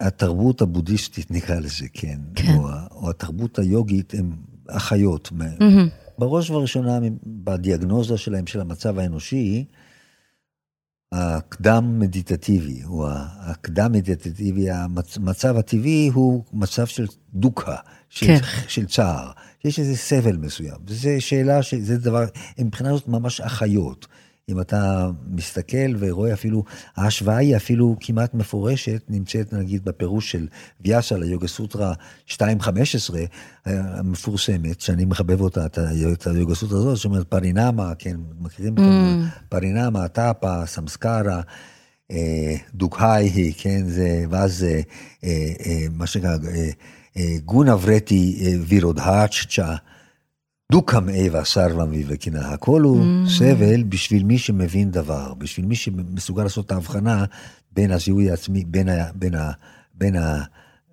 התרבות 0.00 0.61
הבודהיסטית, 0.62 1.31
נקרא 1.31 1.57
לזה, 1.61 1.87
כן, 1.92 2.18
כן. 2.35 2.54
או, 2.54 2.68
או 2.90 3.11
התרבות 3.11 3.59
היוגית, 3.59 4.14
הן 4.14 4.31
אחיות. 4.68 5.33
Mm-hmm. 5.33 6.18
בראש 6.18 6.50
ובראשונה, 6.50 6.98
בדיאגנוזה 7.26 8.16
שלהם 8.16 8.46
של 8.46 8.61
המצב 8.61 8.98
האנושי, 8.98 9.64
הקדם 11.12 11.98
מדיטטיבי, 11.98 12.85
או 12.85 13.07
הקדם 13.40 13.92
מדיטטיבי, 13.92 14.70
המצב 14.70 15.57
הטבעי 15.57 16.11
הוא 16.14 16.44
מצב 16.52 16.87
של 16.87 17.07
דוקה, 17.35 17.76
של, 18.09 18.26
כן. 18.26 18.38
של 18.68 18.87
צער. 18.87 19.31
יש 19.64 19.78
איזה 19.78 19.96
סבל 19.96 20.37
מסוים. 20.37 20.76
וזו 20.87 21.09
שאלה, 21.18 21.61
זה 21.81 21.98
דבר, 21.98 22.24
מבחינה 22.59 22.96
זאת 22.96 23.09
ממש 23.09 23.40
אחיות. 23.40 24.07
אם 24.48 24.61
אתה 24.61 25.11
מסתכל 25.30 25.94
ורואה 25.98 26.32
אפילו, 26.32 26.64
ההשוואה 26.96 27.37
היא 27.37 27.56
אפילו 27.56 27.96
כמעט 28.00 28.34
מפורשת, 28.34 29.02
נמצאת 29.08 29.52
נגיד 29.52 29.84
בפירוש 29.84 30.32
של 30.32 30.46
ויאסה 30.80 31.18
ליוגה 31.18 31.48
סוטרה 31.48 31.92
2.15 32.28 32.40
המפורסמת, 33.66 34.80
שאני 34.80 35.04
מחבב 35.04 35.40
אותה, 35.40 35.66
את 35.66 36.26
היוגה 36.26 36.54
סוטרה 36.54 36.78
הזאת, 36.78 36.96
שאומרת 36.96 37.26
פרינמה, 37.26 37.92
כן, 37.98 38.16
מכירים 38.40 38.74
את 38.74 38.78
mm. 38.78 38.82
פרינמה, 39.48 40.08
טאפה, 40.08 40.66
סמסקרה. 40.66 41.40
אה, 42.11 42.56
דוקהי 42.74 43.28
היא, 43.28 43.54
כן, 43.58 43.87
זה, 43.87 44.24
ואז 44.30 44.64
אה, 44.64 44.80
אה, 45.24 45.87
מה 45.90 46.06
שנקרא 46.06 46.37
גונה 47.44 47.76
ורטי 47.82 48.56
וירודהצ'צ'ה, 48.66 49.74
דוקם 50.72 51.09
איבה 51.09 51.44
סרבם 51.44 51.90
ויבקינה, 51.90 52.48
הכל 52.48 52.83
הוא 52.83 53.00
mm. 53.00 53.31
סבל 53.31 53.83
בשביל 53.83 54.24
מי 54.24 54.38
שמבין 54.38 54.90
דבר, 54.90 55.35
בשביל 55.38 55.66
מי 55.66 55.74
שמסוגל 55.74 56.42
לעשות 56.42 56.66
את 56.66 56.72
ההבחנה 56.72 57.24
בין 57.72 57.90
הזיהוי 57.90 58.31
העצמי, 58.31 58.64
בין, 58.66 58.88
ה, 58.88 59.04
בין, 59.14 59.35
ה, 59.35 59.50
בין, 59.94 60.16
ה, 60.16 60.42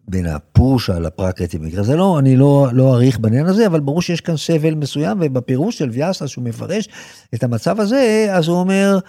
בין 0.08 0.26
הפורשה 0.26 1.00
לפרקטי 1.00 1.58
במקרה 1.58 1.82
הזה. 1.82 1.96
לא, 1.96 2.20
אני 2.20 2.36
לא, 2.36 2.68
לא 2.74 2.94
אאריך 2.94 3.20
בעניין 3.20 3.46
הזה, 3.46 3.68
אבל 3.68 3.80
ברור 3.80 4.02
שיש 4.02 4.22
כאן 4.22 4.38
סבל 4.38 4.74
מסוים, 4.74 5.18
ובפירוש 5.22 5.78
של 5.78 5.90
ויאסה, 5.90 6.28
שהוא 6.28 6.44
מפרש 6.44 6.90
את 7.36 7.44
המצב 7.44 7.80
הזה, 7.80 8.28
אז 8.32 8.48
הוא 8.48 8.58
אומר, 8.58 9.00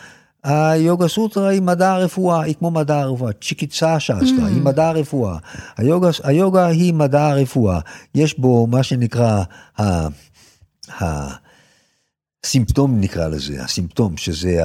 היוגה 0.45 1.09
סוטרה 1.09 1.49
היא 1.49 1.63
מדע 1.63 1.93
הרפואה, 1.93 2.43
היא 2.43 2.55
כמו 2.55 2.71
מדע 2.71 3.01
הרפואה, 3.01 3.33
צ'יקיצה 3.33 4.01
שאסטרה, 4.01 4.47
mm. 4.47 4.51
היא 4.51 4.63
מדע 4.63 4.89
הרפואה. 4.89 5.39
היוגה, 5.77 6.11
היוגה 6.25 6.67
היא 6.67 6.95
מדע 6.95 7.27
הרפואה, 7.27 7.81
יש 8.15 8.39
בו 8.39 8.67
מה 8.67 8.83
שנקרא 8.83 9.43
הסימפטום 12.45 13.01
נקרא 13.01 13.29
לזה, 13.29 13.65
הסימפטום 13.65 14.17
שזה 14.17 14.61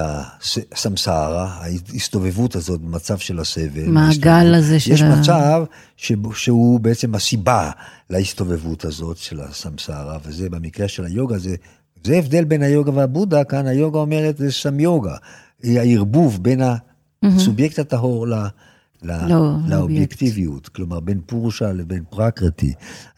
הסמסרה, 0.72 1.58
ההסתובבות 1.62 2.56
הזאת 2.56 2.82
במצב 2.82 3.18
של 3.18 3.40
הסבל. 3.40 3.88
מעגל 3.88 4.56
הזה 4.56 4.80
של... 4.80 4.92
יש 4.92 5.02
מצב 5.02 5.64
שבו, 5.98 6.34
שהוא 6.34 6.80
בעצם 6.80 7.16
הסיבה 7.16 7.72
להסתובבות 8.10 8.86
הזאת 8.86 9.18
של 9.18 9.42
הסמסרה, 9.42 10.18
וזה 10.26 10.50
במקרה 10.50 10.88
של 10.88 11.06
היוגה, 11.06 11.38
זה, 11.38 11.56
זה 12.04 12.18
הבדל 12.18 12.44
בין 12.44 12.62
היוגה 12.62 12.92
והבודה, 12.96 13.44
כאן 13.44 13.68
היוגה 13.68 14.00
אומרת 14.00 14.38
זה 14.38 14.52
סם 14.52 14.80
יוגה, 14.80 15.16
היא 15.64 15.80
הערבוב 15.80 16.44
בין 16.44 16.62
הסובייקט 17.24 17.80
הטהור 17.80 18.28
ל... 18.28 18.34
לא, 19.04 19.16
לא, 19.30 19.56
לאובייקטיביות, 19.68 20.68
כלומר 20.68 21.00
בין 21.00 21.22
פורשה 21.26 21.74
לבין 21.74 22.04
פרקרטי, 22.10 22.74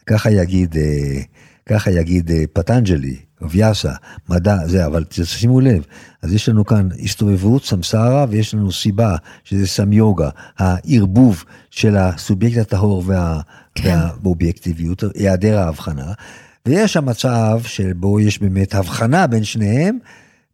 ככה 0.06 0.30
יגיד 0.30 0.76
אה, 0.76 1.20
ככה 1.66 1.90
יגיד 1.90 2.30
אה, 2.30 2.44
פטנג'לי, 2.52 3.16
ויאסה, 3.42 3.92
מדע, 4.28 4.66
זה, 4.66 4.86
אבל 4.86 5.04
תשימו 5.08 5.60
לב, 5.60 5.84
אז 6.22 6.32
יש 6.32 6.48
לנו 6.48 6.64
כאן 6.64 6.88
הסתובבות, 7.02 7.64
סמסרה, 7.64 8.26
ויש 8.28 8.54
לנו 8.54 8.72
סיבה, 8.72 9.16
שזה 9.44 9.66
סם 9.66 9.92
יוגה, 9.92 10.28
הערבוב 10.58 11.44
של 11.70 11.96
הסובייקט 11.96 12.58
הטהור 12.58 13.02
וה, 13.06 13.40
כן. 13.74 13.88
והאובייקטיביות, 13.88 15.04
היעדר 15.14 15.58
ההבחנה, 15.58 16.12
ויש 16.66 16.96
המצב 16.96 17.60
שבו 17.64 18.20
יש 18.20 18.38
באמת 18.38 18.74
הבחנה 18.74 19.26
בין 19.26 19.44
שניהם, 19.44 19.98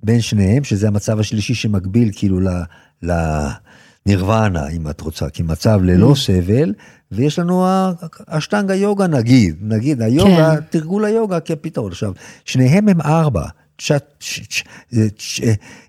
בין 0.03 0.21
שניהם, 0.21 0.65
שזה 0.65 0.89
המצב 0.89 1.21
השלישי 1.21 1.55
שמקביל 1.55 2.11
כאילו 2.15 2.41
ל... 2.41 2.49
ל 3.03 3.13
נירוונה, 4.07 4.69
אם 4.69 4.91
את 4.91 5.01
רוצה, 5.01 5.31
כמצב 5.31 5.81
ללא 5.83 6.13
mm. 6.13 6.17
סבל, 6.19 6.75
ויש 7.13 7.39
לנו 7.39 7.67
אשטנגה 8.27 8.75
יוגה 8.75 9.07
נגיד, 9.07 9.57
נגיד 9.61 10.03
היוגה, 10.03 10.57
כן. 10.57 10.63
תרגול 10.71 11.05
היוגה 11.05 11.41
כפתרון. 11.41 11.91
עכשיו, 11.91 12.13
שניהם 12.45 12.89
הם 12.89 13.01
ארבע, 13.01 13.45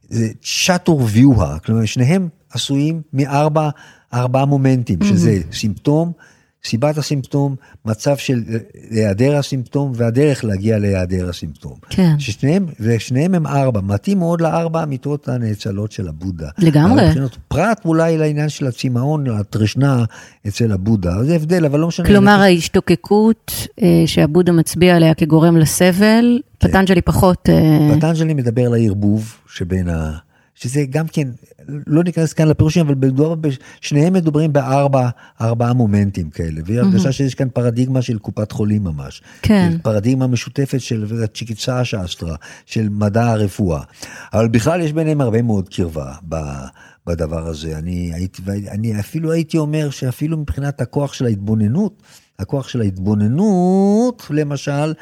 זה 0.10 0.30
צ'טור 0.44 1.02
ויוהה, 1.12 1.60
כלומר 1.60 1.86
שניהם 1.86 2.30
עשויים 2.52 3.02
מארבע, 3.14 3.70
ארבעה 4.14 4.46
מומנטים, 4.46 5.00
שזה 5.04 5.40
mm-hmm. 5.42 5.56
סימפטום, 5.56 6.12
סיבת 6.66 6.98
הסימפטום, 6.98 7.56
מצב 7.86 8.18
של 8.18 8.44
היעדר 8.90 9.38
הסימפטום 9.38 9.92
והדרך 9.96 10.44
להגיע 10.44 10.80
להיעדר 10.80 11.30
הסימפטום. 11.30 11.74
כן. 11.90 12.20
ששניהם, 12.20 12.66
ושניהם 12.80 13.36
הם 13.36 13.48
ארבע, 13.48 13.82
מתאים 13.82 14.20
מאוד 14.20 14.42
לארבע 14.42 14.82
המיטות 14.82 15.28
הנאצלות 15.28 15.92
של 15.92 16.08
הבודה. 16.08 16.50
לגמרי. 16.58 17.08
מבחינות, 17.08 17.38
פרט 17.48 17.86
אולי 17.86 18.18
לעניין 18.18 18.50
של 18.50 18.68
הצמאון, 18.68 19.28
הטרשנה 19.28 20.04
אצל 20.48 20.72
הבודה, 20.72 21.24
זה 21.24 21.36
הבדל, 21.36 21.66
אבל 21.66 21.80
לא 21.80 21.88
משנה. 21.88 22.06
כלומר 22.06 22.36
אני... 22.36 22.44
ההשתוקקות 22.44 23.52
אה, 23.82 24.04
שהבודה 24.06 24.52
מצביע 24.52 24.96
עליה 24.96 25.14
כגורם 25.14 25.58
לסבל, 25.58 26.40
כן. 26.60 26.68
פטנג'לי 26.68 27.02
פחות... 27.02 27.50
אה... 27.50 27.96
פטנג'לי 27.98 28.34
מדבר 28.34 28.66
על 28.66 28.74
הערבוב 28.74 29.36
שבין 29.48 29.90
ה... 29.90 30.18
שזה 30.62 30.86
גם 30.90 31.08
כן, 31.08 31.28
לא 31.88 32.04
ניכנס 32.04 32.34
כאן 32.34 32.48
לפירושים, 32.48 32.88
אבל 32.88 33.50
שניהם 33.82 34.14
מדברים 34.14 34.54
בארבע, 34.54 35.10
ארבעה 35.42 35.74
מומנטים 35.74 36.30
כאלה, 36.30 36.62
והיא 36.66 36.80
הרגשה 36.80 37.10
mm-hmm. 37.10 37.12
שיש 37.12 37.36
כאן 37.36 37.50
פרדיגמה 37.50 38.02
של 38.02 38.20
קופת 38.20 38.52
חולים 38.52 38.84
ממש. 38.84 39.22
כן. 39.42 39.78
פרדיגמה 39.82 40.28
משותפת 40.28 40.82
של 40.82 41.26
צ'יקיצה 41.36 41.86
שאסטרה, 41.86 42.36
של 42.66 42.90
מדע 42.90 43.32
הרפואה. 43.32 43.82
אבל 44.34 44.48
בכלל 44.48 44.82
יש 44.82 44.94
ביניהם 44.94 45.22
הרבה 45.22 45.42
מאוד 45.42 45.70
קרבה 45.70 46.14
בדבר 47.08 47.48
הזה. 47.48 47.78
אני, 47.78 48.12
הייתי, 48.14 48.42
אני 48.72 49.00
אפילו 49.00 49.32
הייתי 49.32 49.58
אומר 49.58 49.90
שאפילו 49.90 50.38
מבחינת 50.38 50.82
הכוח 50.82 51.14
של 51.14 51.26
ההתבוננות, 51.26 52.04
הכוח 52.40 52.68
של 52.68 52.82
ההתבוננות, 52.82 54.28
למשל, 54.30 54.94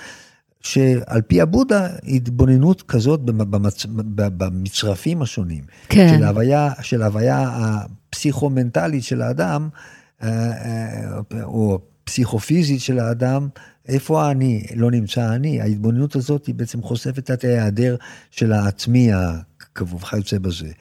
שעל 0.61 1.21
פי 1.27 1.41
הבודה, 1.41 1.87
התבוננות 2.03 2.81
כזאת 2.81 3.21
במצ... 3.21 3.85
במצרפים 4.15 5.21
השונים. 5.21 5.63
כן. 5.89 6.09
של 6.17 6.23
ההוויה, 6.23 6.71
של 6.81 7.01
ההוויה 7.01 7.49
הפסיכו-מנטלית 7.53 9.03
של 9.03 9.21
האדם, 9.21 9.69
אה, 10.23 10.29
אה, 10.29 11.43
או 11.43 11.79
פסיכופיזית 12.03 12.81
של 12.81 12.99
האדם, 12.99 13.47
איפה 13.87 14.23
האני, 14.23 14.65
לא 14.75 14.91
נמצא 14.91 15.21
האני. 15.21 15.61
ההתבוננות 15.61 16.15
הזאת 16.15 16.45
היא 16.45 16.55
בעצם 16.55 16.81
חושפת 16.81 17.31
את 17.31 17.43
ההיעדר 17.43 17.95
של 18.31 18.51
העצמי 18.51 19.09
וכיוצא 19.75 20.37
בזה. 20.37 20.71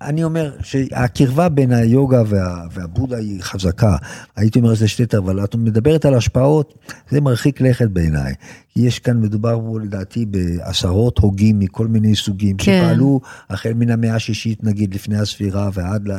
ואני 0.00 0.24
אומר 0.24 0.52
שהקרבה 0.62 1.48
בין 1.48 1.72
היוגה 1.72 2.22
וה, 2.26 2.62
והבודה 2.72 3.16
היא 3.16 3.42
חזקה. 3.42 3.96
הייתי 4.36 4.58
אומר 4.58 4.74
שזה 4.74 4.88
שתי 4.88 5.16
אבל 5.16 5.44
את 5.44 5.54
מדברת 5.54 6.04
על 6.04 6.14
השפעות, 6.14 6.74
זה 7.10 7.20
מרחיק 7.20 7.60
לכת 7.60 7.88
בעיניי. 7.88 8.34
יש 8.76 8.98
כאן, 8.98 9.20
מדובר 9.20 9.60
פה 9.60 9.80
לדעתי 9.80 10.26
בעשרות 10.26 11.18
הוגים 11.18 11.58
מכל 11.58 11.86
מיני 11.86 12.16
סוגים, 12.16 12.56
כן. 12.56 12.82
שפעלו 12.82 13.20
החל 13.50 13.72
מן 13.74 13.90
המאה 13.90 14.14
השישית 14.14 14.64
נגיד 14.64 14.94
לפני 14.94 15.18
הספירה 15.18 15.70
ועד 15.72 16.08
ל... 16.08 16.12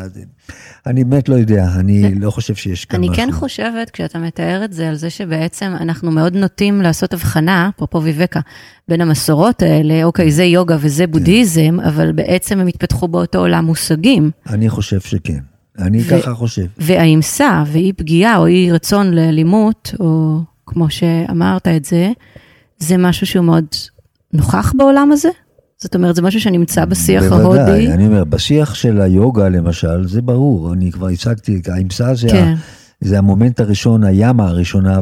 אני 0.88 1.04
באמת 1.04 1.30
לא 1.30 1.36
יודע, 1.36 1.68
אני 1.76 2.16
לא 2.16 2.32
חושב 2.32 2.56
שיש 2.56 2.86
כאן 2.86 3.00
אני 3.00 3.10
משהו. 3.10 3.24
אני 3.24 3.32
כן 3.32 3.38
חושבת, 3.38 3.90
כשאתה 3.90 4.20
מתאר 4.20 4.66
את 4.66 4.74
זה, 4.74 4.90
על 4.90 4.96
זה 4.96 5.10
שבעצם 5.10 5.72
אנחנו 5.80 6.12
מאוד 6.12 6.36
נוטים 6.36 6.82
לעשות 6.82 7.14
הבחנה, 7.14 7.70
אפרופו 7.76 8.04
ויבקה, 8.04 8.40
בין 8.88 9.02
המסורות 9.02 9.62
האלה, 9.62 10.04
אוקיי, 10.04 10.32
זה 10.32 10.44
יוגה 10.44 10.78
וזה 10.80 11.06
כן. 11.06 11.12
בודהיזם, 11.12 11.78
כן. 11.82 11.88
אבל 11.88 12.12
בעצם 12.12 12.60
הם 12.60 12.68
התפתחו 12.68 13.08
באותו 13.08 13.40
עולם 13.40 13.69
מושגים. 13.70 14.32
אני 14.50 14.70
חושב 14.70 15.00
שכן. 15.00 15.40
אני 15.80 16.02
ו- 16.02 16.10
ככה 16.10 16.34
חושב. 16.34 16.66
והאימסה 16.78 17.64
ואי 17.68 17.94
פגיעה 17.94 18.38
או 18.38 18.48
אי 18.48 18.72
רצון 18.72 19.14
לאלימות, 19.14 19.94
או 20.00 20.40
כמו 20.66 20.90
שאמרת 20.90 21.68
את 21.68 21.86
זה, 21.86 22.12
זה 22.80 22.98
משהו 22.98 23.28
שהוא 23.28 23.46
מאוד 23.46 23.66
נוכח 24.34 24.74
בעולם 24.78 25.12
הזה? 25.12 25.30
זאת 25.78 25.96
אומרת, 25.96 26.16
זה 26.16 26.22
משהו 26.22 26.42
שנמצא 26.42 26.86
בשיח 26.86 27.24
בוודאי, 27.24 27.42
ההודי? 27.42 27.60
בוודאי, 27.60 27.94
אני 27.94 28.08
אומר, 28.08 28.24
בשיח 28.24 28.74
של 28.74 29.02
היוגה 29.02 29.50
למשל, 29.50 30.08
זה 30.08 30.22
ברור, 30.22 30.74
אני 30.74 30.92
כבר 30.92 31.08
הצגתי, 31.08 31.62
האמסה 31.68 32.16
זה, 32.16 32.28
כן. 32.30 32.54
ה, 32.58 32.62
זה 33.02 33.18
המומנט 33.18 33.60
הראשון, 33.60 34.04
הימה 34.04 34.48
הראשונה 34.48 35.00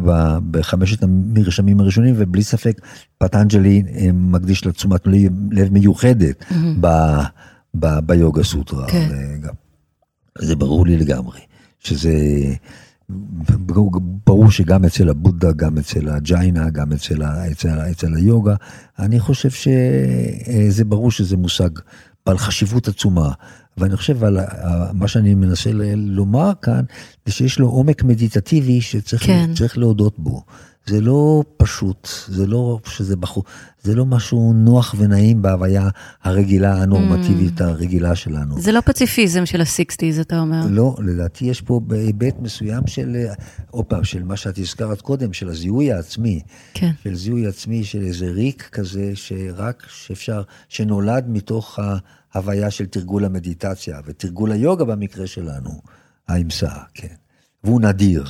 בחמשת 0.52 1.04
המרשמים 1.04 1.80
הראשונים, 1.80 2.16
ובלי 2.18 2.44
ספק 2.44 2.82
פטנג'לי 3.18 3.84
אה, 3.96 4.10
מקדיש 4.14 4.66
לה 4.66 4.72
תשומת 4.72 5.08
לב 5.52 5.74
מיוחדת 5.74 6.44
mm-hmm. 6.50 6.56
ב, 6.80 6.88
ב, 7.80 8.00
ביוגה 8.00 8.44
סוטרה. 8.44 8.88
כן. 8.88 9.10
זה 10.40 10.56
ברור 10.56 10.86
לי 10.86 10.98
לגמרי, 10.98 11.40
שזה... 11.80 12.14
ברור 14.26 14.52
שגם 14.52 14.86
אצל 14.86 15.10
הבודה, 15.10 15.52
גם 15.52 15.78
אצל 15.78 16.10
הג'יינה, 16.10 16.70
גם 16.70 16.92
אצל, 16.92 17.24
אצל, 17.24 17.80
אצל 17.92 18.16
היוגה, 18.16 18.56
אני 19.00 19.20
חושב 19.20 19.50
שזה 19.50 20.86
ברור 20.86 21.12
שזה 21.12 21.38
מושג 21.38 21.70
בעל 22.26 22.38
חשיבות 22.38 22.88
עצומה. 22.88 23.32
אבל 23.78 23.88
אני 23.88 23.98
חושב 23.98 24.24
על 24.24 24.40
מה 24.94 25.08
שאני 25.08 25.36
מנסה 25.36 25.70
לומר 25.96 26.52
כאן, 26.62 26.82
זה 27.26 27.34
שיש 27.34 27.60
לו 27.60 27.68
עומק 27.68 28.04
מדיטטיבי 28.04 28.82
שצריך 28.82 29.24
כן. 29.26 29.50
להודות 29.76 30.20
בו. 30.20 30.44
זה 30.90 31.02
לא 31.02 31.44
פשוט, 31.58 32.10
זה 32.28 32.48
לא 32.48 32.80
שזה 32.86 33.16
בחור, 33.16 33.44
זה 33.84 33.96
לא 33.96 34.06
משהו 34.06 34.54
נוח 34.54 34.96
ונעים 34.98 35.42
בהוויה 35.42 35.90
הרגילה, 36.24 36.82
הנורמטיבית 36.82 37.62
mm. 37.62 37.64
הרגילה 37.64 38.16
שלנו. 38.16 38.62
זה 38.62 38.72
לא 38.72 38.82
פציפיזם 38.82 39.46
של 39.46 39.62
הסיקסטיז, 39.62 40.20
אתה 40.20 40.40
אומר. 40.40 40.62
לא, 40.70 40.96
לדעתי 41.00 41.46
יש 41.46 41.62
פה 41.62 41.82
היבט 41.92 42.36
מסוים 42.40 42.88
של, 42.88 43.26
עוד 43.72 43.86
פעם, 43.86 44.04
של 44.04 44.24
מה 44.24 44.38
שאת 44.38 44.58
הזכרת 44.58 45.02
קודם, 45.02 45.34
של 45.34 45.50
הזיהוי 45.50 45.92
העצמי. 45.92 46.42
כן. 46.74 46.92
של 47.04 47.16
זיהוי 47.16 47.48
עצמי, 47.48 47.84
של 47.84 48.02
איזה 48.02 48.26
ריק 48.26 48.70
כזה, 48.72 49.12
שרק 49.16 49.84
שאפשר, 49.90 50.42
שנולד 50.70 51.26
מתוך 51.28 51.80
ההוויה 52.34 52.72
של 52.72 52.86
תרגול 52.86 53.26
המדיטציה, 53.26 54.00
ותרגול 54.06 54.52
היוגה 54.52 54.86
במקרה 54.86 55.28
שלנו, 55.28 55.82
האמסה, 56.28 56.72
כן. 56.94 57.16
והוא 57.64 57.82
נדיר. 57.82 58.24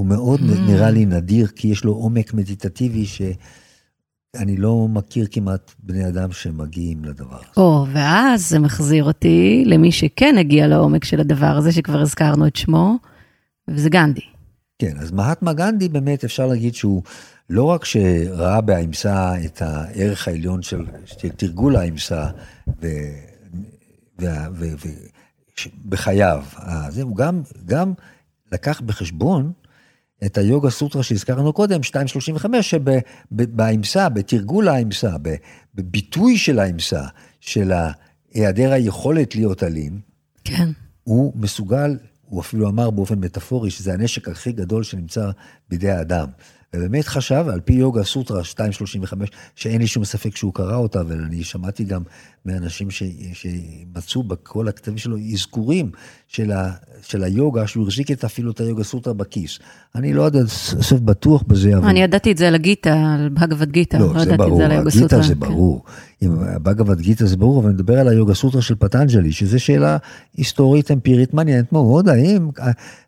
הוא 0.00 0.06
מאוד 0.06 0.40
mm. 0.40 0.60
נראה 0.66 0.90
לי 0.90 1.06
נדיר, 1.06 1.46
כי 1.46 1.68
יש 1.68 1.84
לו 1.84 1.92
עומק 1.92 2.34
מדיטטיבי 2.34 3.06
שאני 3.06 4.56
לא 4.56 4.88
מכיר 4.88 5.26
כמעט 5.30 5.72
בני 5.82 6.08
אדם 6.08 6.32
שמגיעים 6.32 7.04
לדבר 7.04 7.36
הזה. 7.36 7.46
או, 7.56 7.86
ואז 7.92 8.48
זה 8.48 8.58
מחזיר 8.58 9.04
אותי 9.04 9.62
למי 9.66 9.92
שכן 9.92 10.34
הגיע 10.38 10.66
לעומק 10.66 11.04
של 11.04 11.20
הדבר 11.20 11.46
הזה, 11.46 11.72
שכבר 11.72 12.00
הזכרנו 12.00 12.46
את 12.46 12.56
שמו, 12.56 12.96
וזה 13.68 13.90
גנדי. 13.90 14.20
כן, 14.78 14.96
אז 14.98 15.10
מהטמה 15.12 15.52
גנדי 15.52 15.88
באמת 15.88 16.24
אפשר 16.24 16.46
להגיד 16.46 16.74
שהוא 16.74 17.02
לא 17.50 17.64
רק 17.64 17.84
שראה 17.84 18.60
באמסה 18.60 19.44
את 19.44 19.62
הערך 19.62 20.28
העליון 20.28 20.62
של, 20.62 20.84
של 21.06 21.28
תרגול 21.28 21.76
האמסה 21.76 22.26
בחייו, 25.88 26.44
הוא 27.02 27.16
גם, 27.16 27.42
גם 27.66 27.92
לקח 28.52 28.80
בחשבון 28.80 29.52
את 30.26 30.38
היוגה 30.38 30.70
סוטרה 30.70 31.02
שהזכרנו 31.02 31.52
קודם, 31.52 31.76
235, 31.76 32.70
שבאמסה, 32.70 34.08
בתרגול 34.08 34.68
האמסה, 34.68 35.16
בביטוי 35.74 36.38
של 36.38 36.58
האמסה, 36.58 37.02
של 37.40 37.72
היעדר 38.34 38.72
היכולת 38.72 39.34
להיות 39.34 39.62
אלים, 39.62 40.00
כן. 40.44 40.68
הוא 41.04 41.32
מסוגל, 41.36 41.98
הוא 42.22 42.40
אפילו 42.40 42.68
אמר 42.68 42.90
באופן 42.90 43.18
מטאפורי, 43.18 43.70
שזה 43.70 43.92
הנשק 43.92 44.28
הכי 44.28 44.52
גדול 44.52 44.82
שנמצא 44.82 45.30
בידי 45.68 45.90
האדם. 45.90 46.28
ובאמת 46.74 47.06
חשב, 47.06 47.44
על 47.52 47.60
פי 47.60 47.72
יוגה 47.72 48.04
סוטרה 48.04 48.38
235, 48.38 49.28
שאין 49.54 49.80
לי 49.80 49.86
שום 49.86 50.04
ספק 50.04 50.36
שהוא 50.36 50.54
קרא 50.54 50.76
אותה, 50.76 51.02
ואני 51.08 51.44
שמעתי 51.44 51.84
גם 51.84 52.02
מאנשים 52.44 52.90
ש, 52.90 53.02
שמצאו 53.32 54.22
בכל 54.22 54.68
הכתבים 54.68 54.98
שלו 54.98 55.16
אזכורים 55.32 55.90
של, 56.28 56.52
של 57.02 57.24
היוגה, 57.24 57.66
שהוא 57.66 57.84
החזיק 57.84 58.10
את 58.10 58.24
אפילו 58.24 58.50
את 58.50 58.60
היוגה 58.60 58.84
סוטרה 58.84 59.14
בכיס. 59.14 59.58
אני 59.94 60.12
לא 60.12 60.22
יודע 60.22 60.46
סוף 60.80 61.00
בטוח 61.00 61.42
בזה, 61.46 61.76
אבל... 61.76 61.88
אני 61.88 62.02
ידעתי 62.02 62.32
את 62.32 62.36
זה 62.36 62.48
על 62.48 62.54
הגיטה, 62.54 63.14
על 63.18 63.28
בגבד 63.28 63.70
גיטה, 63.70 63.98
לא, 63.98 64.14
לא 64.14 64.24
זה 64.24 64.36
ברור, 64.36 64.62
הגיטה 64.62 65.22
זה 65.22 65.34
כן. 65.34 65.40
ברור. 65.40 65.84
עם 66.20 66.38
בגבד 66.62 67.00
גיטה 67.00 67.26
זה 67.26 67.36
ברור, 67.36 67.60
אבל 67.60 67.66
אני 67.66 67.74
מדבר 67.74 67.98
על 67.98 68.08
היוגה 68.08 68.34
סוטרה 68.34 68.62
של 68.62 68.74
פטנג'לי, 68.74 69.32
שזו 69.32 69.60
שאלה 69.60 69.96
היסטורית 70.36 70.90
אמפירית 70.90 71.34
מעניינת 71.34 71.72
מאוד, 71.72 72.08
האם, 72.08 72.48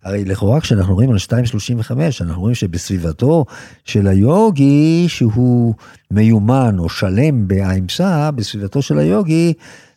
הרי 0.05 0.25
לכאורה 0.25 0.61
כשאנחנו 0.61 0.95
רואים 0.95 1.11
על 1.11 1.17
235, 1.31 2.23
אנחנו 2.23 2.41
רואים 2.41 2.55
שבסביבתו 2.55 3.45
של 3.85 4.07
היוגי, 4.07 5.05
שהוא 5.09 5.75
מיומן 6.11 6.77
או 6.79 6.89
שלם 6.89 7.49
באמסה, 7.49 8.31
בסביבתו 8.31 8.83
של 8.83 8.99
היוגי, 8.99 9.53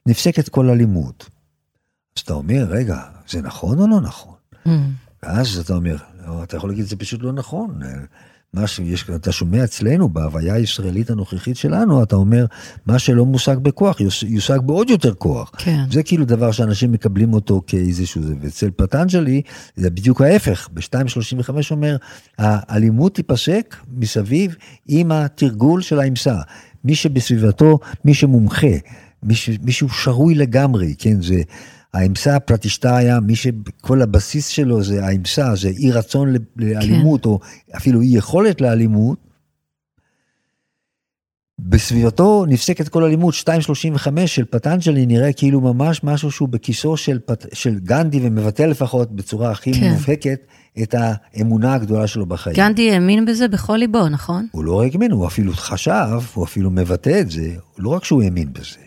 נפסקת 0.06 0.50
כל 0.50 0.70
אלימות. 0.70 1.30
אז 2.18 2.22
אתה 2.22 2.34
אומר, 2.34 2.66
רגע, 2.70 2.98
זה 3.30 3.42
נכון 3.42 3.80
או 3.80 3.88
לא 3.88 4.02
נכון? 4.02 4.36
Mm. 4.68 4.70
ואז 5.24 5.58
אתה 5.58 5.74
אומר, 5.74 5.96
לא, 6.28 6.44
אתה 6.44 6.58
יכול 6.58 6.70
להגיד, 6.70 6.86
זה 6.86 6.96
פשוט 6.96 7.24
לא 7.24 7.34
נכון. 7.34 7.80
מה 8.56 8.68
שיש, 8.68 9.10
אתה 9.16 9.32
שומע 9.32 9.64
אצלנו, 9.64 10.10
בהוויה 10.10 10.54
הישראלית 10.54 11.10
הנוכחית 11.10 11.58
שלנו, 11.58 12.04
אתה 12.04 12.16
אומר, 12.16 12.46
מה 12.86 13.00
שלא 13.00 13.26
מושג 13.26 13.58
בכוח, 13.58 13.98
יושג 14.28 14.60
בעוד 14.66 14.90
יותר 14.90 15.14
כוח. 15.14 15.52
כן. 15.58 15.84
זה 15.92 16.04
כאילו 16.04 16.26
דבר 16.26 16.52
שאנשים 16.52 16.92
מקבלים 16.92 17.34
אותו 17.34 17.62
כאיזשהו 17.68 18.24
זה. 18.24 18.34
ואצל 18.42 18.70
פטנג'לי, 18.76 19.42
זה 19.76 19.90
בדיוק 19.90 20.22
ההפך. 20.22 20.70
ב-235 20.74 21.50
אומר, 21.72 21.98
האלימות 22.38 23.16
תיפסק 23.16 23.76
מסביב 23.98 24.56
עם 24.88 25.12
התרגול 25.12 25.82
של 25.82 26.00
האמסה. 26.00 26.36
מי 26.84 26.96
שבסביבתו, 26.96 27.80
מי 28.06 28.14
שמומחה, 28.14 28.76
מי 29.64 29.72
שהוא 29.72 29.90
שרוי 29.90 30.36
לגמרי, 30.36 30.96
כן, 30.98 31.22
זה... 31.22 31.42
האמסה 31.96 32.36
הפלטישתיה, 32.36 33.20
מי 33.20 33.36
שכל 33.36 34.02
הבסיס 34.02 34.48
שלו 34.48 34.84
זה 34.84 35.06
האמסה, 35.06 35.56
זה 35.56 35.70
אי 35.70 35.92
רצון 35.92 36.34
לאלימות, 36.56 37.24
כן. 37.24 37.30
או 37.30 37.40
אפילו 37.78 38.02
אי 38.02 38.08
יכולת 38.08 38.62
לאלימות, 38.62 39.18
בסביבתו 41.60 42.46
נפסקת 42.48 42.88
כל 42.88 43.04
אלימות, 43.04 43.34
2.35 43.34 44.28
של 44.28 44.46
פטנג'לי 44.46 45.06
נראה 45.06 45.34
כאילו 45.34 45.62
ממש 45.62 46.04
משהו 46.04 46.32
שהוא 46.32 46.50
בכיסו 46.50 46.98
של, 46.98 47.20
פט, 47.26 47.46
של 47.54 47.80
גנדי 47.80 48.20
ומבטא 48.22 48.64
לפחות 48.64 49.12
בצורה 49.12 49.52
הכי 49.52 49.74
כן. 49.74 49.92
מובהקת 49.92 50.40
את 50.84 50.96
האמונה 50.98 51.74
הגדולה 51.74 52.08
שלו 52.08 52.26
בחיים. 52.26 52.56
גנדי 52.56 52.92
האמין 52.92 53.26
בזה 53.26 53.48
בכל 53.48 53.76
ליבו, 53.76 54.10
נכון? 54.10 54.48
הוא 54.52 54.64
לא 54.64 54.82
רק 54.82 54.94
האמין, 54.94 55.12
הוא 55.12 55.28
אפילו 55.28 55.54
חשב, 55.54 56.20
הוא 56.34 56.46
אפילו 56.46 56.72
מבטא 56.72 57.20
את 57.22 57.32
זה, 57.32 57.56
לא 57.78 57.90
רק 57.90 58.04
שהוא 58.04 58.24
האמין 58.24 58.54
בזה, 58.54 58.80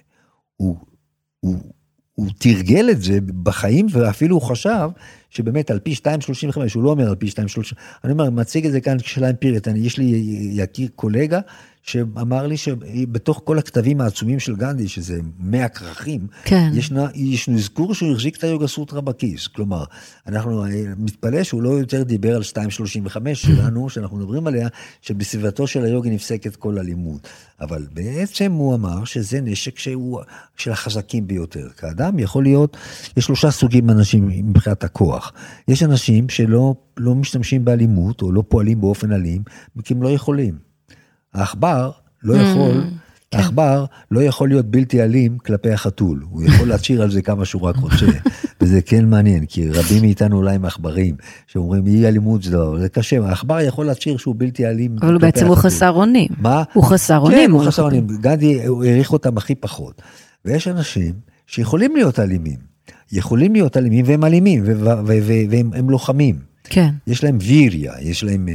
הוא, 0.57 0.77
הוא 1.41 1.59
הוא 2.19 2.29
תרגל 2.39 2.91
את 2.91 3.03
זה 3.03 3.19
בחיים 3.43 3.87
ואפילו 3.91 4.37
הוא 4.37 4.43
חשב 4.43 4.89
שבאמת 5.31 5.71
על 5.71 5.79
פי 5.79 5.95
2.35, 5.95 6.57
הוא 6.75 6.83
לא 6.83 6.91
אומר 6.91 7.09
על 7.09 7.15
פי 7.15 7.27
2.35, 7.27 7.33
אני 8.05 8.13
אומר, 8.13 8.31
מציג 8.31 8.67
את 8.67 8.73
זה 8.73 8.81
כאן 8.81 8.99
כשאלה 8.99 9.31
אמפירית, 9.31 9.67
יש 9.77 9.99
לי 9.99 10.05
יקיר 10.53 10.89
קולגה 10.95 11.41
שאמר 11.89 12.47
לי 12.47 12.57
שבתוך 12.57 13.41
כל 13.45 13.59
הכתבים 13.59 14.01
העצומים 14.01 14.41
של 14.41 14.57
גנדי, 14.57 14.89
שזה 14.89 15.21
100 15.39 15.69
כרכים, 15.69 16.27
כן. 16.45 16.71
ישנה, 16.75 17.07
יש 17.15 17.49
אזכור 17.49 17.95
שהוא 17.95 18.13
החזיק 18.13 18.37
את 18.37 18.45
היוגה 18.45 18.67
סוטרה 18.67 19.01
בכיס. 19.01 19.47
כלומר, 19.47 19.85
אנחנו 20.27 20.65
אה, 20.65 20.71
מתפלא 20.99 21.43
שהוא 21.43 21.63
לא 21.63 21.69
יותר 21.69 22.03
דיבר 22.03 22.37
על 22.37 22.43
2.35 22.43 23.35
שלנו, 23.35 23.91
שאנחנו 23.91 24.17
מדברים 24.17 24.47
עליה, 24.47 24.69
שבסביבתו 25.03 25.67
של 25.67 25.85
היוגה 25.85 26.11
נפסקת 26.11 26.57
כל 26.57 26.79
אלימות. 26.79 27.29
אבל 27.61 27.87
בעצם 27.93 28.53
הוא 28.53 28.75
אמר 28.75 29.05
שזה 29.05 29.41
נשק 29.41 29.79
שהוא 29.79 30.21
של 30.57 30.73
החזקים 30.73 31.27
ביותר. 31.27 31.69
כאדם 31.77 32.19
יכול 32.19 32.43
להיות, 32.43 32.77
יש 33.17 33.25
שלושה 33.25 33.51
סוגים 33.51 33.91
אנשים 33.91 34.29
מבחינת 34.29 34.85
הכוח. 34.85 35.33
יש 35.69 35.83
אנשים 35.83 36.29
שלא 36.29 36.75
לא 36.97 37.15
משתמשים 37.15 37.65
באלימות, 37.65 38.23
או 38.23 38.33
לא 38.33 38.43
פועלים 38.49 38.81
באופן 38.81 39.13
אלים, 39.13 39.43
כי 39.85 39.95
הם 39.95 40.03
לא 40.03 40.09
יכולים. 40.09 40.68
העכבר 41.39 41.91
לא 42.23 42.35
mm, 42.35 42.39
יכול, 42.39 42.85
כן. 43.31 43.39
העכבר 43.39 43.85
לא 44.11 44.21
יכול 44.23 44.49
להיות 44.49 44.67
בלתי 44.67 45.03
אלים 45.03 45.39
כלפי 45.39 45.71
החתול, 45.71 46.25
הוא 46.31 46.45
יכול 46.45 46.69
להשאיר 46.69 47.03
על 47.03 47.11
זה 47.11 47.23
כמה 47.23 47.45
שהוא 47.45 47.63
רק 47.63 47.77
רוצה, 47.77 48.07
וזה 48.61 48.83
כן 48.83 49.05
מעניין, 49.05 49.47
כי 49.47 49.69
רבים 49.69 50.03
מאיתנו 50.03 50.37
אולי 50.37 50.55
הם 50.55 50.65
עכברים, 50.65 51.15
שאומרים 51.47 51.87
אי 51.87 52.09
אלימות 52.09 52.43
זה 52.43 52.57
לא, 52.57 52.77
זה 52.81 52.89
קשה, 52.89 53.25
העכבר 53.25 53.61
יכול 53.61 53.87
להשאיר 53.87 54.17
שהוא 54.17 54.35
בלתי 54.39 54.67
אלים 54.67 54.97
אבל 55.01 55.13
הוא 55.13 55.21
בעצם 55.21 55.47
הוא 55.47 55.57
חסר 55.57 55.91
אונים. 55.91 56.29
מה? 56.39 56.63
הוא 56.73 56.85
חסר 56.85 57.19
אונים. 57.19 57.39
כן, 57.39 57.51
הוא 57.51 57.67
חסר 57.67 57.83
אונים, 57.83 58.07
גנדי 58.07 58.61
העריך 58.61 59.13
אותם 59.13 59.37
הכי 59.37 59.55
פחות. 59.55 60.03
ויש 60.45 60.69
אנשים 60.69 61.13
שיכולים 61.47 61.97
להיות 61.97 62.19
אלימים, 62.19 62.59
יכולים 63.13 63.53
להיות 63.53 63.77
אלימים 63.77 64.05
והם 64.09 64.25
אלימים, 64.25 64.63
והם 65.51 65.91
לוחמים. 65.91 66.39
כן. 66.65 66.91
יש 67.07 67.25
להם 67.25 67.39
ויריה, 67.41 67.93
יש 68.01 68.25
להם 68.25 68.49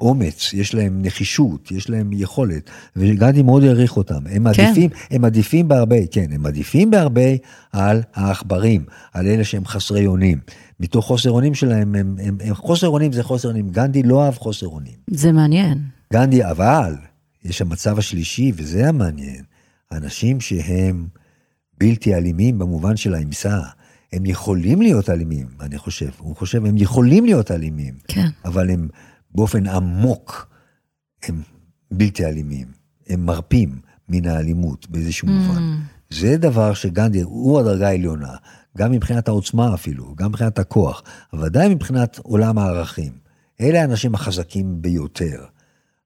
אומץ, 0.00 0.52
יש 0.52 0.74
להם 0.74 1.02
נחישות, 1.02 1.70
יש 1.70 1.90
להם 1.90 2.10
יכולת, 2.12 2.70
וגנדי 2.96 3.42
מאוד 3.42 3.64
העריך 3.64 3.96
אותם. 3.96 4.26
הם 4.30 4.52
כן. 4.52 4.64
עדיפים, 4.64 4.90
הם 5.10 5.24
עדיפים 5.24 5.68
בהרבה, 5.68 6.06
כן, 6.10 6.26
הם 6.32 6.46
עדיפים 6.46 6.90
בהרבה 6.90 7.30
על 7.72 8.02
העכברים, 8.14 8.84
על 9.12 9.26
אלה 9.26 9.44
שהם 9.44 9.66
חסרי 9.66 10.06
אונים. 10.06 10.38
מתוך 10.80 11.06
חוסר 11.06 11.30
אונים 11.30 11.54
שלהם, 11.54 11.94
הם, 11.94 12.16
הם, 12.22 12.36
הם, 12.44 12.54
חוסר 12.54 12.88
אונים 12.88 13.12
זה 13.12 13.22
חוסר 13.22 13.48
אונים. 13.48 13.70
גנדי 13.70 14.02
לא 14.02 14.24
אהב 14.24 14.34
חוסר 14.34 14.66
אונים. 14.66 14.94
זה 15.10 15.32
מעניין. 15.32 15.78
גנדי, 16.12 16.44
אבל, 16.44 16.94
יש 17.44 17.62
המצב 17.62 17.98
השלישי, 17.98 18.52
וזה 18.54 18.88
המעניין, 18.88 19.44
אנשים 19.92 20.40
שהם 20.40 21.06
בלתי 21.78 22.14
אלימים 22.14 22.58
במובן 22.58 22.96
של 22.96 23.14
האמסה. 23.14 23.60
הם 24.12 24.26
יכולים 24.26 24.82
להיות 24.82 25.10
אלימים, 25.10 25.46
אני 25.60 25.78
חושב. 25.78 26.10
הוא 26.18 26.36
חושב, 26.36 26.66
הם 26.66 26.76
יכולים 26.76 27.24
להיות 27.24 27.50
אלימים. 27.50 27.94
כן. 28.08 28.28
אבל 28.44 28.70
הם 28.70 28.88
באופן 29.34 29.66
עמוק 29.66 30.48
הם 31.22 31.42
בלתי 31.90 32.24
אלימים, 32.24 32.66
הם 33.08 33.26
מרפים 33.26 33.80
מן 34.08 34.26
האלימות 34.26 34.90
באיזשהו 34.90 35.28
mm. 35.28 35.30
מובן. 35.30 35.62
זה 36.10 36.36
דבר 36.36 36.74
שגנדי 36.74 37.20
הוא 37.22 37.60
הדרגה 37.60 37.88
העליונה, 37.88 38.34
גם 38.78 38.92
מבחינת 38.92 39.28
העוצמה 39.28 39.74
אפילו, 39.74 40.14
גם 40.14 40.28
מבחינת 40.28 40.58
הכוח, 40.58 41.02
אבל 41.32 41.44
ודאי 41.44 41.74
מבחינת 41.74 42.18
עולם 42.18 42.58
הערכים. 42.58 43.12
אלה 43.60 43.80
האנשים 43.80 44.14
החזקים 44.14 44.82
ביותר. 44.82 45.44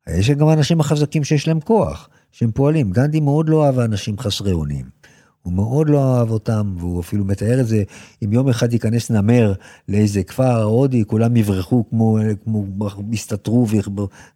יש 0.08 0.30
גם 0.30 0.48
אנשים 0.48 0.80
החזקים 0.80 1.24
שיש 1.24 1.48
להם 1.48 1.60
כוח, 1.60 2.08
שהם 2.32 2.52
פועלים. 2.52 2.90
גנדי 2.90 3.20
מאוד 3.20 3.48
לא 3.48 3.66
אהב 3.66 3.78
אנשים 3.78 4.18
חסרי 4.18 4.52
אונים. 4.52 4.84
הוא 5.44 5.52
מאוד 5.52 5.88
לא 5.88 6.18
אהב 6.18 6.30
אותם, 6.30 6.74
והוא 6.78 7.00
אפילו 7.00 7.24
מתאר 7.24 7.60
את 7.60 7.66
זה, 7.66 7.82
אם 8.24 8.32
יום 8.32 8.48
אחד 8.48 8.72
ייכנס 8.72 9.10
נמר 9.10 9.52
לאיזה 9.88 10.22
כפר 10.22 10.62
הודי, 10.62 11.04
כולם 11.06 11.36
יברחו 11.36 11.84
כמו, 11.90 12.18
כמו 12.44 12.64
יסתתרו, 13.12 13.66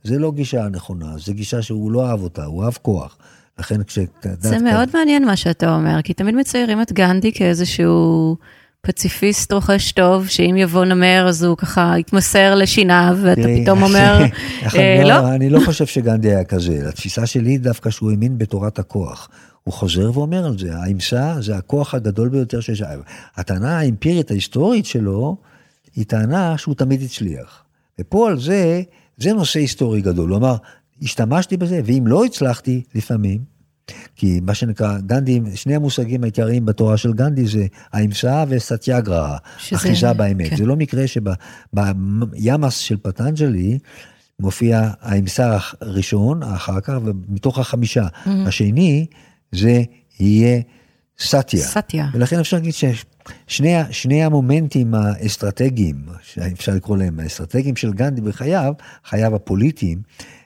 זה 0.04 0.18
לא 0.18 0.32
גישה 0.32 0.68
נכונה, 0.68 1.18
זו 1.18 1.34
גישה 1.34 1.62
שהוא 1.62 1.92
לא 1.92 2.10
אהב 2.10 2.22
אותה, 2.22 2.44
הוא 2.44 2.64
אהב 2.64 2.74
כוח. 2.82 3.18
לכן 3.58 3.82
כש... 3.82 3.98
זה 4.40 4.58
מאוד 4.58 4.88
מעניין 4.94 5.24
מה 5.24 5.36
שאתה 5.36 5.74
אומר, 5.74 6.02
כי 6.02 6.14
תמיד 6.14 6.34
מציירים 6.34 6.82
את 6.82 6.92
גנדי 6.92 7.32
כאיזשהו 7.32 8.36
פציפיסט 8.80 9.52
רוכש 9.52 9.92
טוב, 9.92 10.28
שאם 10.28 10.54
יבוא 10.58 10.84
נמר 10.84 11.26
אז 11.28 11.44
הוא 11.44 11.56
ככה 11.56 11.94
יתמסר 11.98 12.54
לשיניו, 12.54 13.18
ואתה 13.22 13.42
תראי, 13.42 13.62
פתאום 13.62 13.82
אומר, 13.88 14.24
אה, 14.74 15.00
לא, 15.02 15.08
לא? 15.08 15.34
אני 15.34 15.50
לא 15.50 15.60
חושב 15.64 15.86
שגנדי 15.86 16.28
היה 16.28 16.44
כזה, 16.44 16.88
התפיסה 16.88 17.26
שלי 17.26 17.58
דווקא 17.58 17.90
שהוא 17.90 18.10
האמין 18.10 18.38
בתורת 18.38 18.78
הכוח. 18.78 19.28
הוא 19.68 19.72
חוזר 19.72 20.10
ואומר 20.14 20.46
על 20.46 20.58
זה, 20.58 20.76
האמסה 20.76 21.36
זה 21.40 21.56
הכוח 21.56 21.94
הגדול 21.94 22.28
ביותר 22.28 22.60
שיש. 22.60 22.82
הטענה 23.36 23.78
האמפירית 23.78 24.30
ההיסטורית 24.30 24.86
שלו, 24.86 25.36
היא 25.96 26.04
טענה 26.04 26.58
שהוא 26.58 26.74
תמיד 26.74 27.02
הצליח. 27.02 27.62
ופה 27.98 28.28
על 28.28 28.40
זה, 28.40 28.82
זה 29.16 29.32
נושא 29.32 29.58
היסטורי 29.58 30.00
גדול. 30.00 30.30
הוא 30.30 30.38
אמר, 30.38 30.56
השתמשתי 31.02 31.56
בזה, 31.56 31.80
ואם 31.84 32.06
לא 32.06 32.24
הצלחתי, 32.24 32.82
לפעמים, 32.94 33.40
כי 34.16 34.40
מה 34.42 34.54
שנקרא, 34.54 34.98
גנדי, 34.98 35.40
שני 35.54 35.74
המושגים 35.74 36.22
העיקריים 36.22 36.66
בתורה 36.66 36.96
של 36.96 37.12
גנדי 37.12 37.46
זה 37.46 37.66
האמסה 37.92 38.44
וסטיאגרה, 38.48 39.36
אחיזה 39.74 40.12
באמת. 40.12 40.50
כן. 40.50 40.56
זה 40.56 40.66
לא 40.66 40.76
מקרה 40.76 41.04
שבימאס 41.06 42.78
של 42.78 42.96
פטנג'לי 42.96 43.78
מופיע 44.40 44.90
האמסה 45.00 45.58
הראשון, 45.80 46.42
אחר 46.42 46.80
כך, 46.80 46.94
ומתוך 47.04 47.58
החמישה. 47.58 48.06
Mm-hmm. 48.06 48.28
השני, 48.46 49.06
זה 49.52 49.82
יהיה 50.20 50.60
סטיה. 51.20 51.60
סטיה. 51.60 52.06
ולכן 52.12 52.38
אפשר 52.38 52.56
להגיד 52.56 52.74
ששני 53.46 54.24
המומנטים 54.24 54.94
האסטרטגיים, 54.94 56.04
שאפשר 56.22 56.74
לקרוא 56.74 56.96
להם 56.96 57.20
האסטרטגיים 57.20 57.76
של 57.76 57.92
גנדי 57.92 58.20
בחייו, 58.20 58.72
חייו 59.04 59.34
הפוליטיים, 59.34 60.02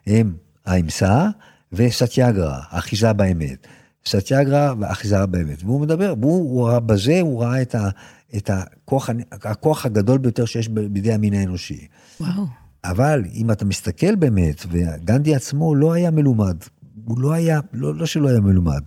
הם 0.07 0.35
האמסה 0.67 1.29
וסטיאגרה, 1.73 2.61
אחיזה 2.71 3.13
באמת. 3.13 3.67
סטיאגרה 4.07 4.75
ואחיזה 4.81 5.27
באמת. 5.27 5.63
והוא 5.65 5.81
מדבר, 5.81 6.15
והוא, 6.21 6.51
הוא 6.51 6.69
ראה 6.69 6.81
בזה, 6.81 7.21
הוא 7.21 7.43
ראה 7.43 7.63
את, 7.63 7.75
ה, 7.75 7.89
את 8.37 8.51
הכוח, 8.53 9.11
הכוח 9.33 9.87
הגדול 9.87 10.19
ביותר 10.19 10.45
שיש 10.45 10.69
בידי 10.69 11.13
המין 11.13 11.35
האנושי. 11.35 11.87
וואו. 12.21 12.47
אבל 12.85 13.25
אם 13.35 13.51
אתה 13.51 13.65
מסתכל 13.65 14.15
באמת, 14.15 14.67
וגנדי 14.71 15.35
עצמו 15.35 15.75
לא 15.75 15.93
היה 15.93 16.11
מלומד, 16.11 16.57
הוא 17.05 17.21
לא 17.21 17.33
היה, 17.33 17.61
לא, 17.73 17.95
לא 17.95 18.07
שלא 18.07 18.29
היה 18.29 18.41
מלומד, 18.41 18.83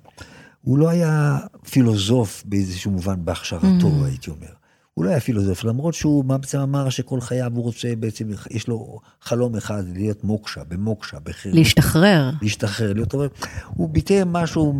הוא 0.62 0.78
לא 0.78 0.90
היה 0.90 1.40
פילוסוף 1.70 2.44
באיזשהו 2.46 2.92
מובן 2.92 3.26
בהכשרתו, 3.26 3.88
mm. 3.88 4.06
הייתי 4.06 4.30
אומר. 4.30 4.48
הוא 4.94 5.06
לא 5.06 5.10
היה 5.10 5.20
פילוסוף, 5.20 5.64
למרות 5.64 5.94
שהוא 5.94 6.24
בעצם 6.24 6.60
אמר 6.60 6.90
שכל 6.90 7.22
חייו 7.22 7.52
הוא 7.56 7.64
רוצה 7.64 7.94
בעצם, 8.00 8.30
יש 8.52 8.68
לו 8.68 9.00
חלום 9.22 9.56
אחד, 9.56 9.84
להיות 9.94 10.24
מוקשה, 10.24 10.62
במוקשה, 10.68 11.18
בחירות. 11.24 11.58
להשתחרר. 11.58 12.32
להשתחרר, 12.42 12.94
להיות 12.94 13.10
טוב. 13.10 13.22
הוא 13.68 13.90
ביטא 13.90 14.24
משהו 14.26 14.74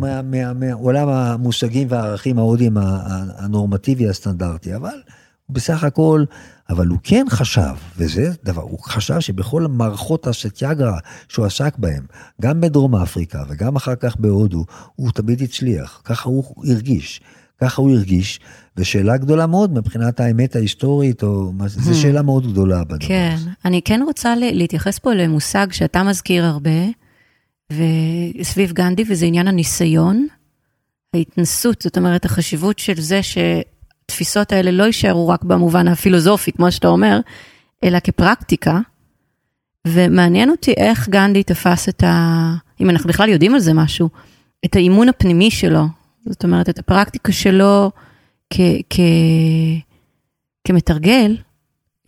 מעולם 0.54 1.08
המושגים 1.08 1.86
והערכים 1.90 2.38
ההודיים 2.38 2.76
הנורמטיבי 3.38 4.08
הסטנדרטי, 4.08 4.76
אבל 4.76 5.00
בסך 5.50 5.84
הכל, 5.84 6.24
אבל 6.70 6.86
הוא 6.86 6.98
כן 7.02 7.26
חשב, 7.30 7.74
וזה 7.96 8.30
דבר, 8.44 8.62
הוא 8.62 8.78
חשב 8.78 9.20
שבכל 9.20 9.62
מערכות 9.62 10.26
הסטיאגרה 10.26 10.98
שהוא 11.28 11.46
עסק 11.46 11.78
בהם, 11.78 12.06
גם 12.42 12.60
בדרום 12.60 12.96
אפריקה 12.96 13.42
וגם 13.48 13.76
אחר 13.76 13.94
כך 13.94 14.16
בהודו, 14.16 14.64
הוא 14.94 15.10
תמיד 15.10 15.42
הצליח, 15.42 16.00
ככה 16.04 16.28
הוא 16.28 16.64
הרגיש. 16.68 17.20
ככה 17.60 17.82
הוא 17.82 17.90
הרגיש, 17.90 18.40
ושאלה 18.76 19.16
גדולה 19.16 19.46
מאוד 19.46 19.72
מבחינת 19.72 20.20
האמת 20.20 20.56
ההיסטורית, 20.56 21.22
או 21.22 21.52
מה 21.52 21.68
זו 21.68 21.90
hmm. 21.90 21.94
שאלה 21.94 22.22
מאוד 22.22 22.52
גדולה 22.52 22.84
בדבר 22.84 23.08
כן, 23.08 23.34
הזה. 23.34 23.50
אני 23.64 23.82
כן 23.84 24.00
רוצה 24.04 24.34
להתייחס 24.36 24.98
פה 24.98 25.14
למושג 25.14 25.66
שאתה 25.72 26.02
מזכיר 26.02 26.44
הרבה, 26.44 26.70
וסביב 27.72 28.72
גנדי, 28.72 29.04
וזה 29.08 29.26
עניין 29.26 29.48
הניסיון, 29.48 30.26
ההתנסות, 31.14 31.82
זאת 31.82 31.98
אומרת, 31.98 32.24
החשיבות 32.24 32.78
של 32.78 33.00
זה 33.00 33.20
שהתפיסות 34.10 34.52
האלה 34.52 34.70
לא 34.70 34.84
יישארו 34.84 35.28
רק 35.28 35.44
במובן 35.44 35.88
הפילוסופי, 35.88 36.52
כמו 36.52 36.72
שאתה 36.72 36.88
אומר, 36.88 37.20
אלא 37.84 37.98
כפרקטיקה. 38.00 38.80
ומעניין 39.86 40.50
אותי 40.50 40.72
איך 40.76 41.08
גנדי 41.08 41.42
תפס 41.42 41.88
את 41.88 42.02
ה... 42.02 42.54
אם 42.80 42.90
אנחנו 42.90 43.08
בכלל 43.08 43.28
יודעים 43.28 43.54
על 43.54 43.60
זה 43.60 43.74
משהו, 43.74 44.08
את 44.64 44.76
האימון 44.76 45.08
הפנימי 45.08 45.50
שלו, 45.50 45.84
זאת 46.26 46.44
אומרת, 46.44 46.68
את 46.68 46.78
הפרקטיקה 46.78 47.32
שלו 47.32 47.90
כ, 48.50 48.60
כ, 48.90 49.00
כמתרגל, 50.64 51.36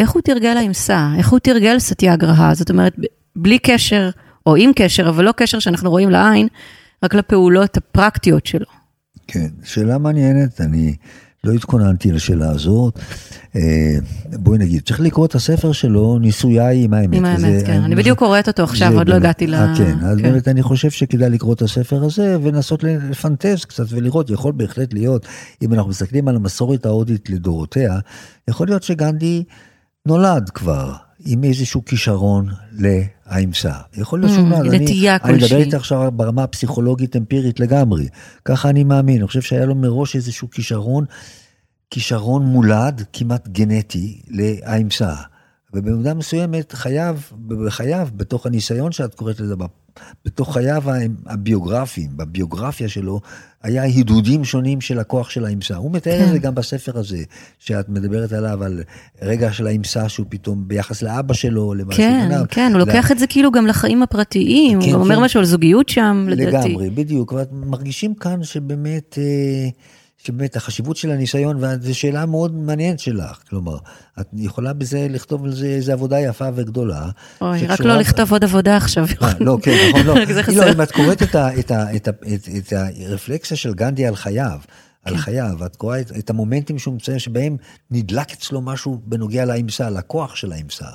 איך 0.01 0.11
הוא 0.11 0.23
תרגל 0.23 0.57
האמסה, 0.57 1.09
איך 1.19 1.29
הוא 1.29 1.39
תרגל 1.39 1.79
סטיאגרהה, 1.79 2.55
זאת 2.55 2.71
אומרת, 2.71 2.97
בלי 3.37 3.59
קשר, 3.59 4.11
או 4.47 4.57
עם 4.57 4.71
קשר, 4.77 5.09
אבל 5.09 5.25
לא 5.25 5.33
קשר 5.33 5.59
שאנחנו 5.59 5.91
רואים 5.91 6.11
לעין, 6.11 6.49
רק 7.05 7.15
לפעולות 7.15 7.77
הפרקטיות 7.77 8.47
שלו. 8.47 8.67
כן, 9.27 9.49
שאלה 9.65 9.99
מעניינת, 9.99 10.61
אני 10.61 10.97
לא 11.49 11.53
התכוננתי 11.53 12.13
לשאלה 12.13 12.51
הזאת. 12.51 12.99
אה, 13.57 13.97
בואי 14.33 14.59
נגיד, 14.59 14.83
צריך 14.83 15.01
לקרוא 15.01 15.27
את 15.27 15.35
הספר 15.35 15.73
שלו, 15.73 16.19
ניסויי 16.19 16.85
עם 16.85 16.95
האמת. 16.95 17.17
עם 17.17 17.25
האמת, 17.25 17.67
כן. 17.67 17.83
אני 17.83 17.95
בדיוק 17.95 18.19
קוראת 18.19 18.49
אותו 18.49 18.63
עכשיו, 18.63 18.99
עוד 18.99 19.09
לא 19.09 19.15
הגעתי 19.15 19.47
ל... 19.47 19.55
אה, 19.55 19.75
כן, 19.77 19.97
אז 20.03 20.17
כן. 20.17 20.23
באמת 20.23 20.49
אני 20.49 20.63
חושב 20.63 20.91
שכדאי 20.91 21.31
לקרוא 21.31 21.55
את 21.55 21.63
הספר 21.63 22.05
הזה 22.05 22.37
ולנסות 22.43 22.85
לפנטז 22.85 23.65
קצת 23.65 23.85
ולראות, 23.89 24.31
יכול 24.31 24.53
בהחלט 24.53 24.95
להיות, 24.95 25.27
אם 25.63 25.75
אנחנו 25.75 25.91
מסתכלים 25.91 26.29
על 26.29 26.37
המסורת 26.37 26.87
ההודית 26.87 27.31
לדורותיה, 27.31 27.99
יכול 28.49 28.67
להיות 28.67 28.83
שגנדי 28.83 29.45
נולד 30.07 30.51
כבר. 30.51 31.08
עם 31.25 31.45
איזשהו 31.45 31.85
כישרון 31.85 32.49
לאמסה. 32.73 33.73
יכול 33.97 34.21
להיות 34.21 34.33
שהוא 34.33 34.49
נולד. 34.49 34.75
נטייה 34.75 35.19
כלשהי. 35.19 35.35
אני 35.35 35.45
מדבר 35.45 35.57
איתך 35.57 35.75
עכשיו 35.75 36.13
ברמה 36.13 36.43
הפסיכולוגית 36.43 37.17
אמפירית 37.17 37.61
לגמרי. 37.61 38.09
ככה 38.45 38.71
אני 38.71 38.85
מאמין. 38.85 39.19
אני 39.19 39.27
חושב 39.27 39.43
שהיה 39.43 39.67
לו 39.67 39.75
מראש 39.75 40.17
איזשהו 40.17 40.51
כישרון, 40.51 41.05
כישרון 41.91 42.45
מולד, 42.45 43.05
כמעט 43.13 43.49
גנטי, 43.49 44.21
לאמסה. 44.31 45.15
ובמידה 45.75 46.15
מסוימת 46.15 46.73
חייו, 46.73 47.19
בחייו, 47.49 48.09
בתוך 48.17 48.47
הניסיון 48.47 48.93
שאת 48.93 49.15
קוראת 49.15 49.41
לזה, 49.41 49.55
בתוך 50.25 50.55
חייו 50.55 50.83
הביוגרפיים, 51.27 52.11
בביוגרפיה 52.17 52.89
שלו, 52.89 53.21
היה 53.63 53.83
הידודים 53.83 54.45
שונים 54.45 54.81
של 54.81 54.99
הכוח 54.99 55.31
של 55.31 55.45
האמסה. 55.45 55.77
הוא 55.77 55.93
מתאר 55.93 56.19
כן. 56.19 56.25
את 56.25 56.33
זה 56.33 56.39
גם 56.39 56.55
בספר 56.55 56.99
הזה, 56.99 57.23
שאת 57.59 57.89
מדברת 57.89 58.33
עליו, 58.33 58.65
על 58.65 58.83
רגע 59.23 59.53
של 59.53 59.67
האמסה 59.67 60.09
שהוא 60.09 60.27
פתאום 60.29 60.69
ביחס 60.69 61.03
לאבא 61.03 61.35
שלו, 61.35 61.75
למה 61.75 61.95
כן, 61.95 62.21
שבניו. 62.23 62.45
כן, 62.49 62.71
הוא 62.73 62.79
לוקח 62.79 63.13
את 63.13 63.19
זה 63.19 63.27
כאילו 63.27 63.51
גם 63.53 63.67
לחיים 63.67 64.03
הפרטיים, 64.03 64.81
כן, 64.81 64.87
הוא 64.87 64.95
כן. 64.95 65.01
אומר 65.01 65.21
משהו 65.21 65.41
על 65.41 65.47
זוגיות 65.47 65.89
שם, 65.89 66.27
לדעתי. 66.29 66.69
לגמרי, 66.69 66.91
בדיוק, 66.91 67.33
ומרגישים 67.53 68.15
כאן 68.15 68.43
שבאמת... 68.43 69.19
אה, 69.19 69.69
שבאמת 70.19 70.57
החשיבות 70.57 70.97
של 70.97 71.11
הניסיון, 71.11 71.57
וזו 71.65 71.95
שאלה 71.95 72.27
מאוד 72.27 72.55
מעניינת 72.55 72.99
שלך, 72.99 73.39
כלומר, 73.49 73.77
את 74.21 74.27
יכולה 74.33 74.73
בזה 74.73 75.07
לכתוב 75.11 75.45
על 75.45 75.53
זה 75.53 75.67
איזו 75.67 75.93
עבודה 75.93 76.21
יפה 76.21 76.49
וגדולה. 76.55 77.11
אוי, 77.41 77.67
רק 77.67 77.81
לא 77.81 77.97
לכתוב 77.97 78.33
עוד 78.33 78.45
עבודה 78.45 78.77
עכשיו. 78.77 79.07
אה, 79.23 79.33
לא, 79.41 79.59
כן, 79.63 79.77
נכון, 79.89 80.07
לא. 80.07 80.15
לא, 80.57 80.73
אם 80.73 80.83
את 80.83 80.93
קוראת 80.93 81.23
את 82.57 82.73
הרפלקסיה 83.07 83.57
של 83.57 83.75
גנדי 83.75 84.07
על 84.07 84.17
חייו, 84.17 84.59
על 85.05 85.15
כן. 85.15 85.21
חייו, 85.21 85.67
את 85.67 85.77
קוראה 85.77 86.01
את 86.01 86.31
המומנטים 86.31 86.79
שהוא 86.79 86.95
מציין 86.95 87.19
שבהם 87.19 87.57
נדלק 87.91 88.33
אצלו 88.33 88.61
משהו 88.61 89.01
בנוגע 89.05 89.45
לאמסה, 89.45 89.91
לכוח 89.91 90.37
של 90.37 90.53
האמסה. 90.53 90.87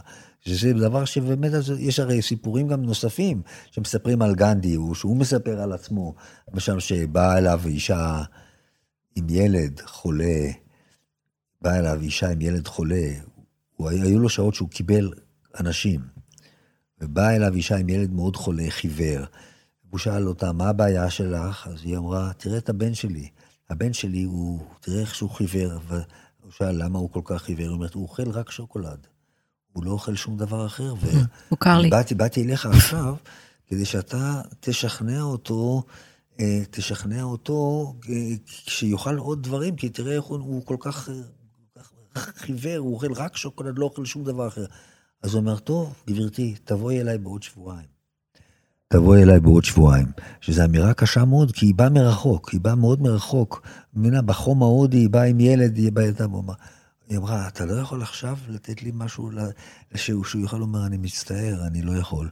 שזה 0.45 0.73
דבר 0.73 1.05
שבאמת, 1.05 1.51
יש 1.79 1.99
הרי 1.99 2.21
סיפורים 2.21 2.67
גם 2.67 2.81
נוספים 2.81 3.41
שמספרים 3.71 4.21
על 4.21 4.35
גנדי, 4.35 4.77
שהוא 4.93 5.17
מספר 5.17 5.61
על 5.61 5.73
עצמו, 5.73 6.13
למשל 6.53 6.79
שבאה 6.79 7.37
אליו 7.37 7.61
אישה 7.65 8.23
עם 9.15 9.25
ילד 9.29 9.81
חולה, 9.85 10.47
באה 11.61 11.79
אליו 11.79 12.01
אישה 12.01 12.29
עם 12.29 12.41
ילד 12.41 12.67
חולה, 12.67 13.07
הוא, 13.75 13.89
היו 13.89 14.19
לו 14.19 14.29
שעות 14.29 14.53
שהוא 14.55 14.69
קיבל 14.69 15.13
אנשים, 15.59 16.01
ובאה 17.01 17.35
אליו 17.35 17.53
אישה 17.53 17.77
עם 17.77 17.89
ילד 17.89 18.11
מאוד 18.11 18.35
חולה, 18.35 18.65
חיוור, 18.69 19.25
הוא 19.93 19.99
שאל 19.99 20.27
אותה, 20.27 20.51
מה 20.51 20.69
הבעיה 20.69 21.09
שלך? 21.09 21.67
אז 21.67 21.79
היא 21.83 21.97
אמרה, 21.97 22.31
תראה 22.37 22.57
את 22.57 22.69
הבן 22.69 22.93
שלי. 22.93 23.29
הבן 23.69 23.93
שלי, 23.93 24.23
הוא, 24.23 24.65
תראה 24.79 25.01
איך 25.01 25.15
שהוא 25.15 25.29
חיוור. 25.29 25.71
והוא 25.87 26.51
שאל, 26.51 26.83
למה 26.83 26.99
הוא 26.99 27.09
כל 27.11 27.21
כך 27.23 27.41
חיוור? 27.41 27.65
היא 27.65 27.73
אומרת, 27.73 27.93
הוא 27.93 28.03
אוכל 28.03 28.29
רק 28.29 28.51
שוקולד. 28.51 29.07
הוא 29.73 29.85
לא 29.85 29.91
אוכל 29.91 30.15
שום 30.15 30.37
דבר 30.37 30.65
אחר. 30.65 30.93
מוכר 31.51 31.79
לי. 31.79 31.89
באתי, 31.89 32.15
באתי 32.15 32.43
אליך 32.43 32.65
עכשיו, 32.65 33.15
כדי 33.67 33.85
שאתה 33.85 34.41
תשכנע 34.59 35.21
אותו 35.21 35.83
תשכנע 36.71 37.23
אותו 37.23 37.93
אה, 38.09 38.33
שיאכל 38.47 39.17
עוד 39.17 39.43
דברים, 39.43 39.75
כי 39.75 39.89
תראה 39.89 40.15
איך 40.15 40.23
הוא, 40.23 40.39
הוא 40.39 40.65
כל 40.65 40.77
כך, 40.79 41.09
כך 42.15 42.31
חיוור, 42.35 42.77
הוא 42.77 42.93
אוכל 42.93 43.13
רק 43.13 43.37
שוקולד, 43.37 43.79
לא 43.79 43.85
אוכל 43.85 44.05
שום 44.05 44.23
דבר 44.23 44.47
אחר. 44.47 44.65
אז 45.23 45.33
הוא 45.33 45.41
אומר, 45.41 45.59
טוב, 45.59 45.93
גברתי, 46.07 46.55
תבואי 46.63 47.01
אליי 47.01 47.17
בעוד 47.17 47.43
שבועיים. 47.43 47.87
תבואי 48.87 49.23
אליי 49.23 49.39
בעוד 49.39 49.63
שבועיים. 49.63 50.07
שזו 50.41 50.65
אמירה 50.65 50.93
קשה 50.93 51.25
מאוד, 51.25 51.51
כי 51.51 51.65
היא 51.65 51.75
באה 51.75 51.89
מרחוק, 51.89 52.49
היא 52.49 52.61
באה 52.61 52.75
מאוד 52.75 53.01
מרחוק. 53.01 53.61
מבינה, 53.93 54.21
בחום 54.21 54.63
ההודי 54.63 54.97
היא 54.97 55.09
באה 55.09 55.23
עם 55.23 55.39
ילד, 55.39 55.77
היא 55.77 55.91
באה 55.91 56.05
איתה 56.05 56.25
היא 57.09 57.17
אמרה, 57.17 57.47
אתה 57.47 57.65
לא 57.65 57.73
יכול 57.73 58.01
עכשיו 58.01 58.37
לתת 58.47 58.83
לי 58.83 58.91
משהו 58.93 59.29
שהוא, 59.95 60.23
שהוא 60.23 60.41
יוכל 60.41 60.57
לומר, 60.57 60.85
אני 60.85 60.97
מצטער, 60.97 61.67
אני 61.67 61.81
לא 61.81 61.91
יכול. 61.97 62.29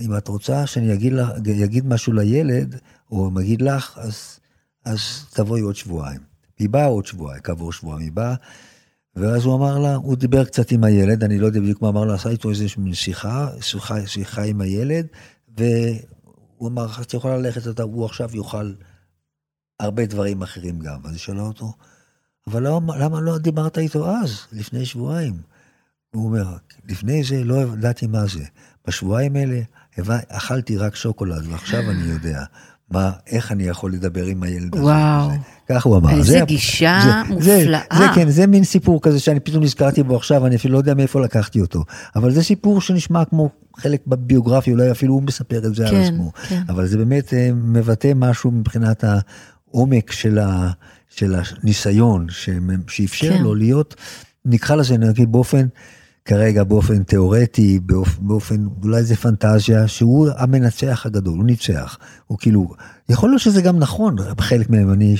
אם 0.00 0.16
את 0.16 0.28
רוצה 0.28 0.66
שאני 0.66 0.94
אגיד, 0.94 1.12
לה, 1.12 1.30
אגיד 1.64 1.86
משהו 1.86 2.12
לילד, 2.12 2.80
או 3.10 3.30
אגיד 3.40 3.62
לך, 3.62 3.98
אז, 3.98 4.38
אז 4.84 5.00
תבואי 5.30 5.60
עוד 5.60 5.76
שבועיים. 5.76 6.20
היא 6.58 6.68
באה 6.68 6.86
עוד 6.86 7.06
שבועיים, 7.06 7.42
כעבור 7.42 7.72
שבועיים 7.72 8.02
היא 8.02 8.12
באה, 8.12 8.34
ואז 9.16 9.44
הוא 9.44 9.54
אמר 9.56 9.78
לה, 9.78 9.94
הוא 9.94 10.16
דיבר 10.16 10.44
קצת 10.44 10.70
עם 10.70 10.84
הילד, 10.84 11.24
אני 11.24 11.38
לא 11.38 11.46
יודע 11.46 11.60
בדיוק 11.60 11.82
מה 11.82 11.88
אמר 11.88 12.04
לה, 12.04 12.14
עשה 12.14 12.28
איתו 12.28 12.50
איזושהי 12.50 12.94
שיחה, 12.94 13.50
שיחה, 13.60 14.06
שיחה 14.06 14.42
עם 14.42 14.60
הילד, 14.60 15.06
והוא 15.56 16.68
אמר, 16.68 16.86
את 17.02 17.14
יכולה 17.14 17.36
ללכת, 17.36 17.80
הוא 17.80 18.04
עכשיו 18.04 18.36
יאכל 18.36 18.72
הרבה 19.80 20.06
דברים 20.06 20.42
אחרים 20.42 20.78
גם. 20.78 20.98
אז 21.04 21.10
היא 21.10 21.18
שאלה 21.18 21.42
אותו, 21.42 21.72
אבל 22.46 22.66
למה, 22.66 22.96
למה 22.96 23.20
לא 23.20 23.38
דיברת 23.38 23.78
איתו 23.78 24.10
אז, 24.10 24.40
לפני 24.52 24.86
שבועיים? 24.86 25.34
הוא 26.14 26.26
אומר, 26.26 26.56
לפני 26.88 27.24
זה 27.24 27.44
לא 27.44 27.54
ידעתי 27.54 28.06
מה 28.06 28.26
זה. 28.26 28.44
בשבועיים 28.86 29.36
האלה 29.36 29.60
אכלתי 30.28 30.76
רק 30.76 30.96
שוקולד, 30.96 31.46
ועכשיו 31.50 31.90
אני 31.90 32.02
יודע. 32.02 32.44
מה, 32.90 33.10
איך 33.26 33.52
אני 33.52 33.62
יכול 33.62 33.92
לדבר 33.92 34.24
עם 34.24 34.42
הילד 34.42 34.74
הזה. 34.74 34.84
וואו. 34.84 35.30
כך 35.68 35.84
הוא 35.84 35.96
אמר. 35.96 36.10
איזה 36.10 36.40
גישה 36.46 37.00
זה, 37.04 37.34
מופלאה. 37.34 37.80
זה, 37.92 37.98
זה 37.98 38.04
כן, 38.14 38.30
זה 38.30 38.46
מין 38.46 38.64
סיפור 38.64 39.02
כזה 39.02 39.20
שאני 39.20 39.40
פתאום 39.40 39.64
נזכרתי 39.64 40.02
בו 40.02 40.16
עכשיו, 40.16 40.46
אני 40.46 40.56
אפילו 40.56 40.72
לא 40.72 40.78
יודע 40.78 40.94
מאיפה 40.94 41.20
לקחתי 41.20 41.60
אותו. 41.60 41.84
אבל 42.16 42.32
זה 42.32 42.42
סיפור 42.42 42.80
שנשמע 42.80 43.24
כמו 43.24 43.50
חלק 43.76 44.06
בביוגרפיה, 44.06 44.72
אולי 44.72 44.90
אפילו 44.90 45.14
הוא 45.14 45.22
מספר 45.22 45.66
את 45.66 45.74
זה 45.74 45.86
כן, 45.90 45.96
על 45.96 46.02
עצמו. 46.02 46.32
כן. 46.48 46.62
אבל 46.68 46.86
זה 46.86 46.98
באמת 46.98 47.34
אה, 47.34 47.50
מבטא 47.54 48.12
משהו 48.16 48.50
מבחינת 48.50 49.04
העומק 49.04 50.12
של, 50.12 50.38
ה, 50.38 50.70
של 51.08 51.34
הניסיון, 51.34 52.26
שאפשר 52.88 53.36
כן. 53.36 53.42
לו 53.42 53.54
להיות, 53.54 53.94
נקרא 54.44 54.76
לזה 54.76 54.98
נגיד 54.98 55.32
באופן... 55.32 55.66
כרגע 56.26 56.64
באופן 56.64 57.02
תיאורטי, 57.02 57.78
באופן, 57.78 58.18
באופן, 58.20 58.66
אולי 58.82 59.02
זה 59.02 59.16
פנטזיה, 59.16 59.88
שהוא 59.88 60.28
המנצח 60.36 61.06
הגדול, 61.06 61.38
הוא 61.38 61.44
ניצח. 61.44 61.98
הוא 62.26 62.38
כאילו, 62.38 62.68
יכול 63.08 63.30
להיות 63.30 63.42
שזה 63.42 63.62
גם 63.62 63.78
נכון, 63.78 64.16
בחלק 64.36 64.70
מהם, 64.70 64.92
אני 64.92 65.14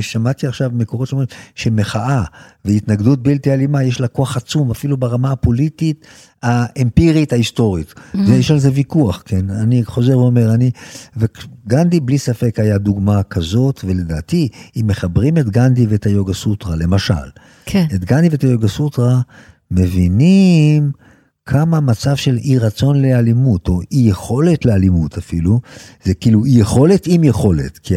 שמעתי 0.00 0.46
עכשיו 0.46 0.70
מקורות 0.74 1.08
שאומרים 1.08 1.28
שמחאה 1.54 2.24
והתנגדות 2.64 3.22
בלתי 3.22 3.52
אלימה, 3.52 3.82
יש 3.82 4.00
לה 4.00 4.08
כוח 4.08 4.36
עצום, 4.36 4.70
אפילו 4.70 4.96
ברמה 4.96 5.32
הפוליטית, 5.32 6.06
האמפירית, 6.42 7.32
ההיסטורית. 7.32 7.94
Mm-hmm. 7.94 8.18
יש 8.30 8.50
על 8.50 8.58
זה 8.58 8.70
ויכוח, 8.74 9.22
כן? 9.26 9.50
אני 9.50 9.84
חוזר 9.84 10.18
ואומר, 10.18 10.54
אני, 10.54 10.70
וגנדי 11.16 12.00
בלי 12.00 12.18
ספק 12.18 12.58
היה 12.58 12.78
דוגמה 12.78 13.22
כזאת, 13.22 13.80
ולדעתי, 13.84 14.48
אם 14.76 14.86
מחברים 14.86 15.38
את 15.38 15.48
גנדי 15.50 15.86
ואת 15.86 16.06
היוגה 16.06 16.34
סוטרה, 16.34 16.76
למשל, 16.76 17.14
כן. 17.66 17.86
את 17.94 18.04
גנדי 18.04 18.28
ואת 18.28 18.42
היוגה 18.42 18.68
סוטרה, 18.68 19.20
מבינים 19.72 20.92
כמה 21.46 21.80
מצב 21.80 22.16
של 22.16 22.36
אי 22.36 22.58
רצון 22.58 23.02
לאלימות, 23.02 23.68
או 23.68 23.80
אי 23.80 23.98
יכולת 23.98 24.64
לאלימות 24.64 25.18
אפילו, 25.18 25.60
זה 26.04 26.14
כאילו 26.14 26.44
אי 26.44 26.50
יכולת 26.50 27.02
עם 27.06 27.24
יכולת, 27.24 27.78
כי 27.78 27.94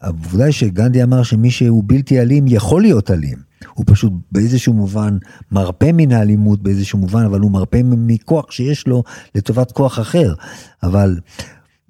העובדה 0.00 0.44
היא 0.44 0.52
שגנדי 0.52 1.02
אמר 1.02 1.22
שמי 1.22 1.50
שהוא 1.50 1.84
בלתי 1.86 2.20
אלים 2.20 2.44
יכול 2.48 2.82
להיות 2.82 3.10
אלים. 3.10 3.38
הוא 3.74 3.84
פשוט 3.88 4.12
באיזשהו 4.32 4.72
מובן 4.72 5.18
מרפא 5.52 5.90
מן 5.94 6.12
האלימות 6.12 6.62
באיזשהו 6.62 6.98
מובן, 6.98 7.24
אבל 7.24 7.40
הוא 7.40 7.50
מרפא 7.50 7.80
מכוח 7.84 8.50
שיש 8.50 8.86
לו 8.86 9.02
לטובת 9.34 9.72
כוח 9.72 10.00
אחר. 10.00 10.34
אבל 10.82 11.20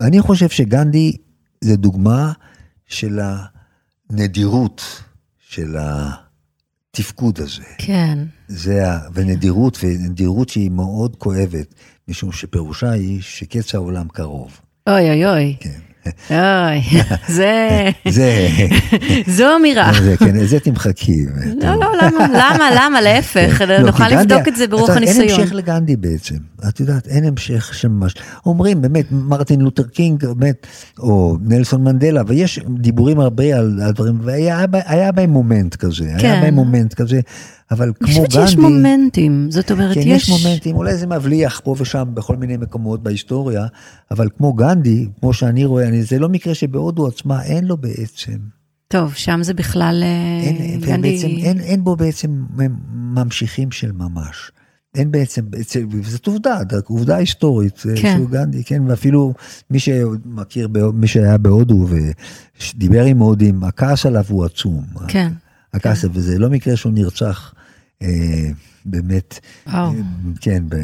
אני 0.00 0.20
חושב 0.20 0.48
שגנדי 0.48 1.16
זה 1.60 1.76
דוגמה 1.76 2.32
של 2.86 3.20
הנדירות 4.10 4.82
של 5.38 5.76
ה... 5.76 6.23
התפקוד 6.94 7.40
הזה. 7.40 7.62
כן. 7.78 8.18
זה, 8.48 8.90
ה... 8.90 8.98
ונדירות, 9.14 9.78
ונדירות 9.82 10.48
שהיא 10.48 10.70
מאוד 10.70 11.16
כואבת, 11.16 11.74
משום 12.08 12.32
שפירושה 12.32 12.90
היא 12.90 13.22
שקץ 13.22 13.74
העולם 13.74 14.08
קרוב. 14.08 14.60
אוי 14.88 15.10
אוי 15.10 15.26
אוי. 15.26 15.56
כן. 15.60 15.80
אוי, 16.30 17.02
זה... 17.36 17.90
זה... 18.08 18.48
זו 19.36 19.56
אמירה. 19.56 19.92
זה, 20.02 20.16
כן, 20.16 20.44
זה 20.46 20.60
תמחקי. 20.60 21.24
לא, 21.62 21.74
לא, 21.80 21.93
למה? 21.94 22.28
למה? 22.28 22.70
למה? 22.76 23.00
להפך. 23.00 23.60
לא, 23.60 23.78
נוכל 23.78 24.08
לבדוק 24.08 24.48
את 24.48 24.56
זה 24.56 24.66
ברוח 24.66 24.90
הניסיון. 24.90 25.28
אין 25.28 25.40
המשך 25.40 25.54
לגנדי 25.54 25.96
בעצם. 25.96 26.36
את 26.68 26.80
יודעת, 26.80 27.06
אין 27.06 27.24
המשך 27.24 27.74
שממש... 27.74 28.14
אומרים, 28.46 28.82
באמת, 28.82 29.06
מרטין 29.10 29.60
לותר 29.60 29.82
קינג, 29.82 30.26
באמת, 30.26 30.66
או 30.98 31.36
נלסון 31.42 31.84
מנדלה, 31.84 32.22
ויש 32.26 32.60
דיבורים 32.78 33.20
הרבה 33.20 33.58
על 33.58 33.80
הדברים, 33.82 34.18
והיה 34.22 35.12
בהם 35.12 35.30
מומנט 35.30 35.74
כזה. 35.74 36.04
היה 36.04 36.18
כן. 36.18 36.40
בהם 36.42 36.54
מומנט 36.54 36.94
כזה. 36.94 37.20
אבל 37.70 37.92
כמו 38.00 38.06
גנדי... 38.06 38.20
אני 38.20 38.28
חושבת 38.28 38.48
שיש 38.48 38.56
מומנטים, 38.56 39.46
זאת 39.50 39.70
אומרת, 39.70 39.94
כן, 39.94 40.00
יש... 40.00 40.06
כן, 40.06 40.10
יש 40.14 40.44
מומנטים, 40.44 40.76
אולי 40.76 40.96
זה 40.96 41.06
מבליח 41.06 41.60
פה 41.64 41.74
ושם 41.78 42.04
בכל 42.14 42.36
מיני 42.36 42.56
מקומות 42.56 43.02
בהיסטוריה, 43.02 43.66
אבל 44.10 44.28
כמו 44.36 44.52
גנדי, 44.52 45.08
כמו 45.20 45.32
שאני 45.32 45.64
רואה, 45.64 45.88
אני, 45.88 46.02
זה 46.02 46.18
לא 46.18 46.28
מקרה 46.28 46.54
שבהודו 46.54 47.06
עצמה 47.06 47.42
אין 47.42 47.64
לו 47.64 47.76
בעצם. 47.76 48.36
טוב, 48.94 49.14
שם 49.14 49.42
זה 49.42 49.54
בכלל 49.54 50.02
אה, 50.02 50.40
אין, 50.46 50.80
גנדי... 50.80 51.12
בעצם, 51.12 51.26
אין, 51.26 51.60
אין 51.60 51.84
בו 51.84 51.96
בעצם 51.96 52.44
ממשיכים 52.92 53.70
של 53.70 53.92
ממש. 53.92 54.50
אין 54.94 55.10
בעצם, 55.10 55.44
זאת 56.02 56.26
עובדה, 56.26 56.58
עובדה 56.84 57.16
היסטורית, 57.16 57.82
אה, 57.88 57.94
כן. 58.02 58.16
שהוא 58.16 58.30
גנדי, 58.30 58.64
כן, 58.64 58.82
ואפילו 58.88 59.34
מי 59.70 59.78
שמכיר, 59.78 60.68
מי 60.94 61.06
שהיה 61.06 61.38
בהודו 61.38 61.86
ודיבר 61.88 63.04
עם 63.04 63.18
הודים, 63.18 63.64
הכעס 63.64 64.06
עליו 64.06 64.24
הוא 64.28 64.44
עצום. 64.44 64.84
כן. 65.08 65.32
הכעס, 65.72 66.04
כן. 66.04 66.08
וזה 66.12 66.38
לא 66.38 66.50
מקרה 66.50 66.76
שהוא 66.76 66.92
נרצח 66.92 67.54
אה, 68.02 68.08
באמת, 68.84 69.38
אה, 69.68 69.90
כן, 70.40 70.62
ב, 70.68 70.76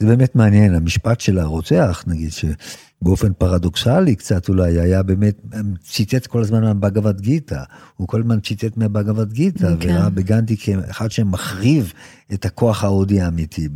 זה 0.00 0.06
באמת 0.06 0.36
מעניין, 0.36 0.74
המשפט 0.74 1.20
של 1.20 1.38
הרוצח, 1.38 2.04
נגיד, 2.06 2.30
שבאופן 2.32 3.32
פרדוקסלי 3.32 4.14
קצת 4.14 4.48
אולי, 4.48 4.80
היה 4.80 5.02
באמת, 5.02 5.34
ציטט 5.82 6.26
כל 6.26 6.40
הזמן 6.40 6.64
מהבגבד 6.64 7.20
גיתא, 7.20 7.62
הוא 7.96 8.08
כל 8.08 8.20
הזמן 8.20 8.40
ציטט 8.40 8.76
מהבגבד 8.76 9.32
גיתא, 9.32 9.68
כן. 9.80 9.90
וראה 9.90 10.10
בגנדי 10.10 10.56
כאחד 10.56 11.10
שמחריב 11.10 11.92
את 12.32 12.44
הכוח 12.44 12.84
ההודי 12.84 13.20
האמיתי, 13.20 13.68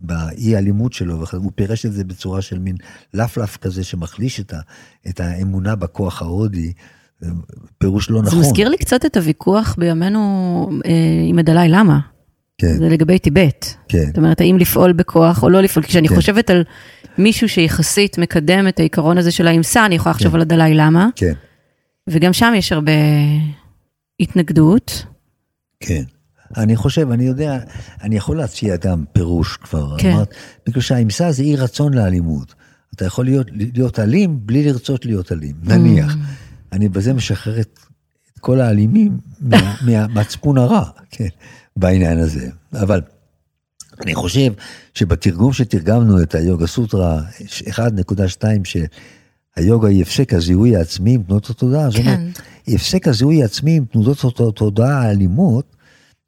באי 0.00 0.56
אלימות 0.56 0.92
שלו, 0.92 1.24
הוא 1.32 1.52
פירש 1.54 1.86
את 1.86 1.92
זה 1.92 2.04
בצורה 2.04 2.42
של 2.42 2.58
מין 2.58 2.76
לפלף 3.14 3.56
כזה 3.56 3.84
שמחליש 3.84 4.40
את, 4.40 4.52
ה, 4.52 4.60
את 5.08 5.20
האמונה 5.20 5.76
בכוח 5.76 6.22
ההודי. 6.22 6.72
פירוש 7.78 8.10
לא 8.10 8.22
נכון. 8.22 8.42
זה 8.42 8.48
מזכיר 8.48 8.68
לי 8.68 8.76
קצת 8.76 9.06
את 9.06 9.16
הוויכוח 9.16 9.74
בימינו 9.78 10.70
אה, 10.86 10.90
עם 11.28 11.38
הדלאי 11.38 11.68
למה. 11.68 12.11
כן. 12.62 12.78
זה 12.78 12.88
לגבי 12.88 13.18
טיבט. 13.18 13.66
כן. 13.88 14.06
זאת 14.06 14.16
אומרת, 14.16 14.40
האם 14.40 14.58
לפעול 14.58 14.92
בכוח 14.92 15.42
או 15.42 15.48
לא 15.48 15.60
לפעול. 15.60 15.84
כשאני 15.84 16.08
כן. 16.08 16.14
חושבת 16.14 16.50
על 16.50 16.64
מישהו 17.18 17.48
שיחסית 17.48 18.18
מקדם 18.18 18.68
את 18.68 18.78
העיקרון 18.78 19.18
הזה 19.18 19.30
של 19.30 19.46
האמסה, 19.46 19.86
אני 19.86 19.94
יכולה 19.94 20.10
לחשוב 20.10 20.28
כן. 20.28 20.34
על 20.34 20.40
הדלאי 20.40 20.74
למה. 20.74 21.08
כן. 21.16 21.32
וגם 22.08 22.32
שם 22.32 22.52
יש 22.56 22.72
הרבה 22.72 22.92
התנגדות. 24.20 25.06
כן. 25.80 26.02
אני 26.56 26.76
חושב, 26.76 27.10
אני 27.10 27.24
יודע, 27.24 27.58
אני 28.02 28.16
יכול 28.16 28.36
להציע 28.36 28.76
גם 28.76 29.04
פירוש 29.12 29.56
כבר. 29.56 29.98
כן. 29.98 30.10
אמרת, 30.10 30.34
בגלל 30.66 30.82
שהאמסה 30.82 31.32
זה 31.32 31.42
אי 31.42 31.56
רצון 31.56 31.94
לאלימות. 31.94 32.54
אתה 32.94 33.04
יכול 33.04 33.24
להיות, 33.24 33.46
להיות 33.52 33.98
אלים 33.98 34.38
בלי 34.42 34.64
לרצות 34.64 35.04
להיות 35.06 35.32
אלים, 35.32 35.54
נניח. 35.62 36.12
Mm. 36.12 36.16
אני 36.72 36.88
בזה 36.88 37.12
משחרר 37.12 37.60
את, 37.60 37.78
כל 38.42 38.60
האלימים 38.60 39.18
מה, 39.40 39.76
מהמצפון 39.86 40.58
הרע, 40.62 40.84
כן, 41.10 41.28
בעניין 41.76 42.18
הזה. 42.18 42.50
אבל 42.72 43.00
אני 44.00 44.14
חושב 44.14 44.52
שבתרגום 44.94 45.52
שתרגמנו 45.52 46.22
את 46.22 46.34
היוגה 46.34 46.66
סוטרה 46.66 47.20
1.2 47.68 48.42
שהיוגה 48.64 49.88
היא 49.88 50.02
הפסק 50.02 50.32
הזיהוי 50.32 50.76
העצמי 50.76 51.14
עם 51.14 51.22
תנודות 51.22 51.50
התודעה, 51.50 51.90
זאת 51.90 52.00
אומרת, 52.00 52.18
כן. 52.18 52.74
הפסק 52.74 53.08
הזיהוי 53.08 53.42
העצמי 53.42 53.76
עם 53.76 53.84
תנודות 53.84 54.24
התודעה 54.24 55.02
האלימות, 55.02 55.76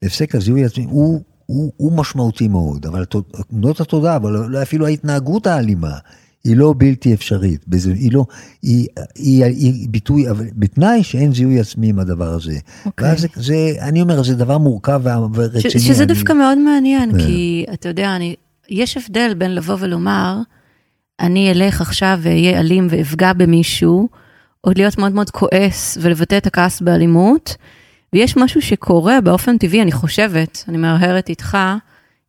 הפסק 0.02 0.34
הזיהוי 0.34 0.62
העצמי 0.62 0.84
הוא, 0.84 1.22
הוא, 1.46 1.72
הוא 1.76 1.92
משמעותי 1.92 2.48
מאוד, 2.48 2.86
אבל 2.86 3.04
תנודות 3.50 3.80
התודעה, 3.80 4.16
אבל 4.16 4.62
אפילו 4.62 4.86
ההתנהגות 4.86 5.46
האלימה, 5.46 5.98
היא 6.44 6.56
לא 6.56 6.74
בלתי 6.76 7.14
אפשרית, 7.14 7.64
היא 7.94 8.12
לא, 8.12 8.26
היא, 8.62 8.86
היא, 9.14 9.44
היא 9.44 9.88
ביטוי, 9.90 10.30
אבל 10.30 10.46
בתנאי 10.56 11.02
שאין 11.02 11.34
זיהוי 11.34 11.60
עצמי 11.60 11.88
עם 11.88 11.98
הדבר 11.98 12.28
הזה. 12.28 12.52
Okay. 12.52 12.86
אוקיי. 12.86 13.08
ואז 13.08 13.20
זה, 13.20 13.28
זה, 13.34 13.54
אני 13.80 14.00
אומר, 14.00 14.22
זה 14.22 14.34
דבר 14.34 14.58
מורכב 14.58 15.02
ורציני. 15.34 15.70
ש, 15.70 15.86
שזה 15.86 16.02
אני... 16.02 16.14
דווקא 16.14 16.32
מאוד 16.32 16.58
מעניין, 16.58 17.10
yeah. 17.10 17.12
כן. 17.12 17.18
כי 17.18 17.64
אתה 17.72 17.88
יודע, 17.88 18.16
אני, 18.16 18.34
יש 18.68 18.96
הבדל 18.96 19.34
בין 19.34 19.54
לבוא 19.54 19.76
ולומר, 19.80 20.38
אני 21.20 21.50
אלך 21.50 21.80
עכשיו 21.80 22.18
ואהיה 22.22 22.60
אלים 22.60 22.86
ואפגע 22.90 23.32
במישהו, 23.32 24.08
או 24.64 24.70
להיות 24.76 24.98
מאוד 24.98 25.12
מאוד 25.12 25.30
כועס 25.30 25.98
ולבטא 26.00 26.36
את 26.36 26.46
הכעס 26.46 26.80
באלימות, 26.80 27.56
ויש 28.12 28.36
משהו 28.36 28.62
שקורה 28.62 29.20
באופן 29.20 29.58
טבעי, 29.58 29.82
אני 29.82 29.92
חושבת, 29.92 30.64
אני 30.68 30.76
מהרהרת 30.76 31.28
איתך, 31.28 31.58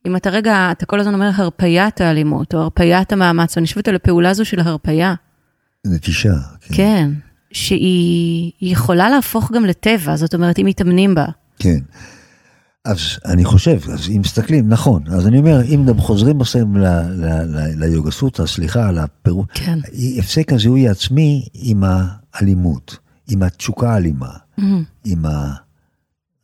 אם 0.06 0.16
אתה 0.16 0.30
רגע, 0.30 0.70
אתה 0.72 0.86
כל 0.86 1.00
הזמן 1.00 1.14
אומר 1.14 1.30
הרפיית 1.36 2.02
האלימות, 2.02 2.54
או 2.54 2.60
הרפיית 2.60 3.14
המאמץ, 3.14 3.58
ואני 3.58 3.68
חושבת 3.68 3.88
על 3.88 3.96
הפעולה 3.96 4.30
הזו 4.30 4.46
של 4.46 4.60
הרפייה. 4.60 5.14
נטישה. 5.86 6.34
כן, 6.74 7.12
שהיא 7.52 8.52
יכולה 8.62 9.10
להפוך 9.10 9.52
גם 9.52 9.66
לטבע, 9.66 10.16
זאת 10.16 10.34
אומרת, 10.34 10.60
אם 10.60 10.66
מתאמנים 10.66 11.16
בה. 11.16 11.26
כן. 11.60 11.80
אז 12.86 13.00
אני 13.26 13.46
חושב, 13.46 13.80
אז 13.94 14.10
אם 14.10 14.22
מסתכלים, 14.22 14.70
נכון, 14.70 15.04
אז 15.08 15.28
אני 15.28 15.38
אומר, 15.38 15.62
אם 15.62 15.86
גם 15.88 15.98
חוזרים 15.98 16.38
בסם 16.38 16.74
ליוגה 17.76 18.12
סוטרה, 18.12 18.48
סליחה 18.48 18.90
על 18.90 18.98
הפירוט, 18.98 19.48
כן. 19.54 19.80
הפסק 20.20 20.54
הזיהוי 20.54 20.88
העצמי 20.88 21.46
עם 21.54 21.84
האלימות, 21.86 22.98
עם 23.30 23.44
התשוקה 23.44 23.94
האלימה, 23.94 24.30
Mm-hmm. 24.60 24.64
עם 25.06 25.26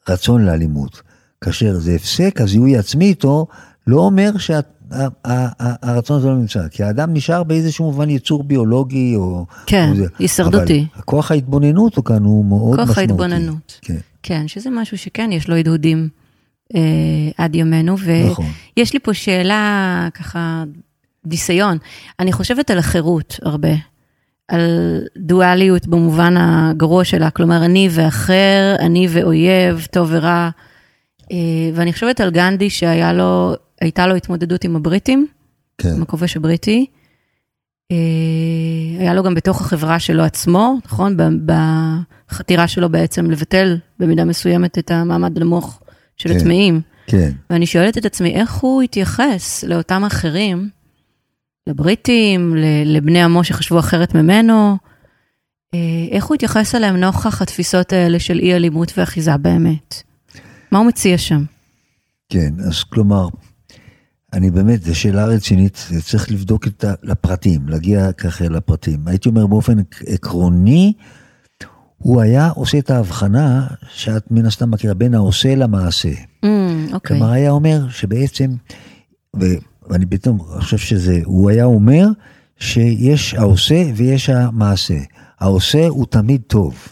הרצון 0.07 0.45
לאלימות. 0.45 1.01
כאשר 1.43 1.73
זה 1.73 1.95
הפסק 1.95 2.41
הזיהוי 2.41 2.75
העצמי 2.77 3.05
איתו, 3.05 3.47
לא 3.87 3.99
אומר 3.99 4.31
שהרצון 4.37 6.17
הזה 6.17 6.27
לא 6.27 6.35
נמצא, 6.35 6.67
כי 6.67 6.83
האדם 6.83 7.13
נשאר 7.13 7.43
באיזשהו 7.43 7.85
מובן 7.85 8.09
יצור 8.09 8.43
ביולוגי 8.43 9.15
או... 9.15 9.45
כן, 9.65 9.91
או 9.99 10.05
הישרדותי. 10.19 10.85
אבל 10.95 11.03
כוח 11.05 11.31
ההתבוננות 11.31 11.95
הוא 11.95 12.05
כאן 12.05 12.23
הוא 12.23 12.45
מאוד 12.45 12.75
כוח 12.75 12.89
משמעותי. 12.89 13.01
ההתבוננות. 13.01 13.79
כן, 13.81 13.97
כן, 14.23 14.47
שזה 14.47 14.69
משהו 14.69 14.97
שכן, 14.97 15.31
יש 15.31 15.47
לו 15.47 15.55
הדהודים 15.55 16.09
אה, 16.75 16.81
עד 17.37 17.55
ימינו. 17.55 17.95
נכון. 18.29 18.45
ויש 18.77 18.93
לי 18.93 18.99
פה 18.99 19.13
שאלה, 19.13 20.07
ככה, 20.13 20.63
ניסיון. 21.25 21.77
אני 22.19 22.31
חושבת 22.31 22.71
על 22.71 22.77
החירות 22.77 23.39
הרבה. 23.43 23.73
על 24.47 24.61
דואליות 25.17 25.87
במובן 25.87 26.37
הגרוע 26.37 27.03
שלה, 27.03 27.29
כלומר, 27.29 27.65
אני 27.65 27.89
ואחר, 27.91 28.75
אני 28.79 29.07
ואויב, 29.09 29.87
טוב 29.91 30.09
ורע. 30.11 30.49
אה, 31.31 31.37
ואני 31.73 31.93
חושבת 31.93 32.21
על 32.21 32.31
גנדי 32.31 32.69
שהייתה 32.69 33.13
לו, 33.13 33.53
לו 34.07 34.15
התמודדות 34.15 34.63
עם 34.63 34.75
הבריטים, 34.75 35.27
כן, 35.77 35.89
עם 35.95 36.01
הכובש 36.01 36.37
הבריטי. 36.37 36.85
אה, 37.91 37.97
היה 38.99 39.13
לו 39.13 39.23
גם 39.23 39.33
בתוך 39.33 39.61
החברה 39.61 39.99
שלו 39.99 40.23
עצמו, 40.23 40.77
נכון? 40.85 41.17
בחתירה 41.45 42.67
שלו 42.67 42.89
בעצם 42.89 43.31
לבטל 43.31 43.77
במידה 43.99 44.25
מסוימת 44.25 44.77
את 44.77 44.91
המעמד 44.91 45.37
הנמוך 45.37 45.79
של 46.17 46.29
כן. 46.29 46.37
הטמאים. 46.37 46.81
כן, 47.07 47.31
ואני 47.49 47.65
שואלת 47.65 47.97
את 47.97 48.05
עצמי, 48.05 48.33
איך 48.33 48.53
הוא 48.53 48.81
התייחס 48.81 49.63
לאותם 49.63 50.03
אחרים, 50.03 50.69
לבריטים, 51.67 52.55
לבני 52.85 53.23
עמו 53.23 53.43
שחשבו 53.43 53.79
אחרת 53.79 54.15
ממנו, 54.15 54.77
אה, 55.73 55.79
איך 56.11 56.25
הוא 56.25 56.35
התייחס 56.35 56.75
אליהם 56.75 56.97
נוכח 56.97 57.41
התפיסות 57.41 57.93
האלה 57.93 58.19
של 58.19 58.39
אי 58.39 58.53
אלימות 58.53 58.93
ואחיזה 58.97 59.37
באמת? 59.37 60.10
מה 60.71 60.79
הוא 60.79 60.87
מציע 60.87 61.17
שם? 61.17 61.43
כן, 62.29 62.53
אז 62.67 62.83
כלומר, 62.83 63.27
אני 64.33 64.51
באמת, 64.51 64.83
זו 64.83 64.95
שאלה 64.95 65.25
רצינית, 65.25 65.87
צריך 66.05 66.31
לבדוק 66.31 66.67
את 66.67 66.83
ה... 66.83 66.93
לפרטים, 67.03 67.69
להגיע 67.69 68.11
ככה 68.11 68.49
לפרטים. 68.49 69.07
הייתי 69.07 69.29
אומר 69.29 69.47
באופן 69.47 69.79
עק- 69.79 70.01
עקרוני, 70.07 70.93
הוא 71.97 72.21
היה 72.21 72.49
עושה 72.49 72.77
את 72.79 72.89
ההבחנה 72.89 73.67
שאת 73.89 74.31
מן 74.31 74.45
הסתם 74.45 74.71
מכירה 74.71 74.93
בין 74.93 75.13
העושה 75.13 75.55
למעשה. 75.55 76.09
Mm, 76.09 76.47
אוקיי. 76.93 76.99
כלומר, 77.17 77.31
היה 77.33 77.51
אומר 77.51 77.89
שבעצם, 77.89 78.51
ו, 79.39 79.45
ואני 79.89 80.05
פתאום 80.05 80.39
חושב 80.39 80.77
שזה, 80.77 81.19
הוא 81.25 81.49
היה 81.49 81.65
אומר 81.65 82.07
שיש 82.59 83.33
העושה 83.33 83.83
ויש 83.95 84.29
המעשה. 84.29 84.97
העושה 85.39 85.87
הוא 85.87 86.05
תמיד 86.09 86.41
טוב. 86.47 86.87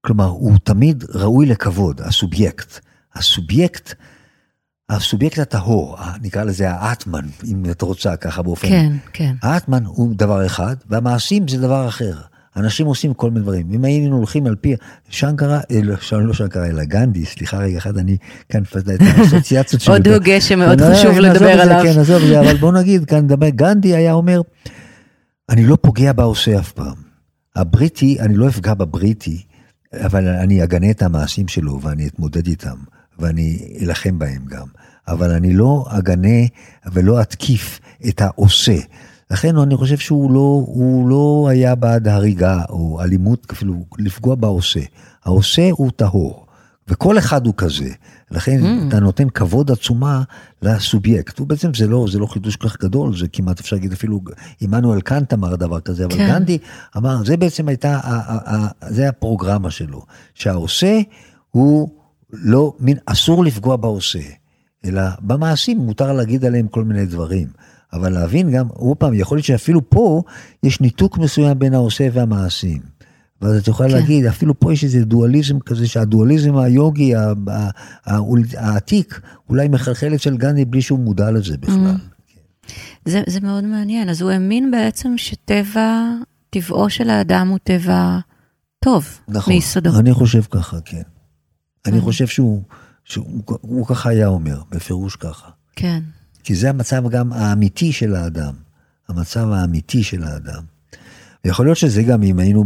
כלומר, 0.00 0.26
הוא 0.26 0.58
תמיד 0.64 1.04
ראוי 1.14 1.46
לכבוד, 1.46 2.00
הסובייקט. 2.00 2.80
הסובייקט, 3.14 3.94
הסובייקט 4.90 5.38
הטהור, 5.38 5.96
ה- 5.98 6.14
נקרא 6.22 6.44
לזה 6.44 6.70
האטמן, 6.70 7.24
אם 7.44 7.70
את 7.70 7.82
רוצה 7.82 8.16
ככה 8.16 8.42
באופן... 8.42 8.68
כן, 8.68 8.92
כן. 9.12 9.34
האטמן 9.42 9.84
הוא 9.84 10.14
דבר 10.16 10.46
אחד, 10.46 10.76
והמעשים 10.90 11.48
זה 11.48 11.58
דבר 11.60 11.88
אחר. 11.88 12.16
אנשים 12.56 12.86
עושים 12.86 13.14
כל 13.14 13.30
מיני 13.30 13.40
דברים. 13.42 13.72
אם 13.72 13.84
היינו 13.84 14.16
הולכים 14.16 14.46
על 14.46 14.54
פי 14.56 14.74
שנקרה, 15.08 15.60
אה, 15.70 15.80
לא, 15.82 15.94
לא 16.26 16.34
שנקרה, 16.34 16.66
אלא 16.66 16.84
גנדי, 16.84 17.24
סליחה 17.26 17.58
רגע 17.58 17.78
אחד, 17.78 17.98
אני 17.98 18.16
כאן 18.48 18.62
את 18.62 19.00
האסוציאציות 19.00 19.82
שלי. 19.82 19.94
עוד 19.94 20.08
הוגה 20.08 20.40
שמאוד 20.40 20.80
כן, 20.80 20.94
חשוב 20.94 21.18
לדבר 21.18 21.60
עליו. 21.60 21.80
כן, 21.82 22.00
עזוב 22.00 22.22
את 22.22 22.28
זה, 22.28 22.40
אבל 22.40 22.56
בוא 22.56 22.72
נגיד, 22.72 23.04
כאן 23.04 23.18
נדבר, 23.18 23.48
גנדי 23.48 23.96
היה 23.96 24.12
אומר, 24.12 24.40
אני 25.50 25.66
לא 25.66 25.76
פוגע 25.80 26.12
בעושה 26.12 26.58
אף 26.58 26.72
פעם. 26.72 26.94
הבריטי, 27.56 28.20
אני 28.20 28.34
לא 28.34 28.48
אפגע 28.48 28.74
בבריטי, 28.74 29.42
אבל 29.94 30.28
אני 30.28 30.64
אגנה 30.64 30.90
את 30.90 31.02
המעשים 31.02 31.48
שלו 31.48 31.80
ואני 31.82 32.06
אתמודד 32.06 32.46
איתם, 32.46 32.76
ואני 33.22 33.76
אלחם 33.82 34.18
בהם 34.18 34.44
גם. 34.48 34.66
אבל 35.08 35.30
אני 35.30 35.52
לא 35.52 35.84
אגנה 35.88 36.46
ולא 36.92 37.22
אתקיף 37.22 37.80
את 38.08 38.20
העושה. 38.20 38.78
לכן 39.30 39.56
אני 39.56 39.76
חושב 39.76 39.98
שהוא 39.98 40.32
לא, 40.32 40.64
הוא 40.66 41.08
לא 41.08 41.48
היה 41.50 41.74
בעד 41.74 42.08
הריגה 42.08 42.62
או 42.68 43.00
אלימות, 43.02 43.46
אפילו 43.50 43.74
לפגוע 43.98 44.34
בעושה. 44.34 44.80
העושה 45.24 45.70
הוא 45.70 45.90
טהור, 45.96 46.46
וכל 46.88 47.18
אחד 47.18 47.46
הוא 47.46 47.54
כזה. 47.56 47.90
לכן 48.30 48.60
mm. 48.62 48.88
אתה 48.88 49.00
נותן 49.00 49.28
כבוד 49.28 49.70
עצומה 49.70 50.22
לסובייקט. 50.62 51.40
ובעצם 51.40 51.74
זה 51.74 51.86
לא, 51.86 52.06
זה 52.12 52.18
לא 52.18 52.26
חידוש 52.26 52.56
כל 52.56 52.68
כך 52.68 52.80
גדול, 52.80 53.16
זה 53.16 53.28
כמעט 53.28 53.60
אפשר 53.60 53.76
להגיד 53.76 53.92
אפילו, 53.92 54.20
עמנואל 54.60 55.00
קאנט 55.00 55.32
אמר 55.32 55.56
דבר 55.56 55.80
כזה, 55.80 56.04
אבל 56.04 56.16
כן. 56.16 56.28
גנדי 56.28 56.58
אמר, 56.96 57.24
זה 57.24 57.36
בעצם 57.36 57.68
הייתה, 57.68 58.00
זה 58.88 59.08
הפרוגרמה 59.08 59.70
שלו, 59.70 60.02
שהעושה 60.34 61.00
הוא 61.50 61.88
לא, 62.32 62.74
מין, 62.80 62.96
אסור 63.06 63.44
לפגוע 63.44 63.76
בעושה, 63.76 64.22
אלא 64.84 65.02
במעשים 65.20 65.78
מותר 65.78 66.12
להגיד 66.12 66.44
עליהם 66.44 66.68
כל 66.68 66.84
מיני 66.84 67.06
דברים. 67.06 67.46
אבל 67.92 68.12
להבין 68.12 68.50
גם, 68.50 68.68
עוד 68.68 68.96
פעם, 68.96 69.14
יכול 69.14 69.36
להיות 69.36 69.46
שאפילו 69.46 69.90
פה 69.90 70.22
יש 70.62 70.80
ניתוק 70.80 71.18
מסוים 71.18 71.58
בין 71.58 71.74
העושה 71.74 72.08
והמעשים. 72.12 72.80
ואז 73.42 73.56
את 73.56 73.68
יכולה 73.68 73.88
כן. 73.88 73.94
להגיד, 73.94 74.26
אפילו 74.26 74.60
פה 74.60 74.72
יש 74.72 74.84
איזה 74.84 75.04
דואליזם 75.04 75.60
כזה, 75.60 75.88
שהדואליזם 75.88 76.56
היוגי 76.56 77.12
העתיק, 78.56 79.20
אולי 79.48 79.68
מחלחל 79.68 80.14
אצל 80.14 80.36
גנדי 80.36 80.64
בלי 80.64 80.82
שהוא 80.82 80.98
מודע 80.98 81.30
לזה 81.30 81.56
בכלל. 81.58 81.94
זה, 83.04 83.22
זה 83.26 83.40
מאוד 83.40 83.64
מעניין. 83.64 84.08
אז 84.08 84.22
הוא 84.22 84.30
האמין 84.30 84.70
בעצם 84.70 85.14
שטבע, 85.16 86.08
טבעו 86.50 86.90
של 86.90 87.10
האדם 87.10 87.48
הוא 87.48 87.58
טבע 87.62 88.18
טוב, 88.84 89.18
נכון, 89.28 89.54
מיסודו. 89.54 89.98
אני 89.98 90.12
חושב 90.12 90.42
ככה, 90.42 90.80
כן. 90.84 91.02
אני 91.86 91.98
Mm. 91.98 92.02
חושב 92.02 92.26
שהוא, 92.26 92.62
שהוא 93.04 93.26
הוא 93.46 93.86
ככה 93.86 94.10
היה 94.10 94.26
אומר, 94.26 94.62
בפירוש 94.70 95.16
ככה. 95.16 95.48
כן, 95.76 96.02
כי 96.44 96.54
זה 96.54 96.70
המצב 96.70 97.08
גם 97.08 97.32
האמיתי 97.32 97.92
של 97.92 98.14
האדם, 98.14 98.52
המצב 99.08 99.48
האמיתי 99.52 100.02
של 100.02 100.24
האדם. 100.24 100.62
ויכול 101.44 101.66
להיות 101.66 101.78
שזה 101.78 102.02
גם 102.02 102.22
אם 102.22 102.38
היינו 102.38 102.64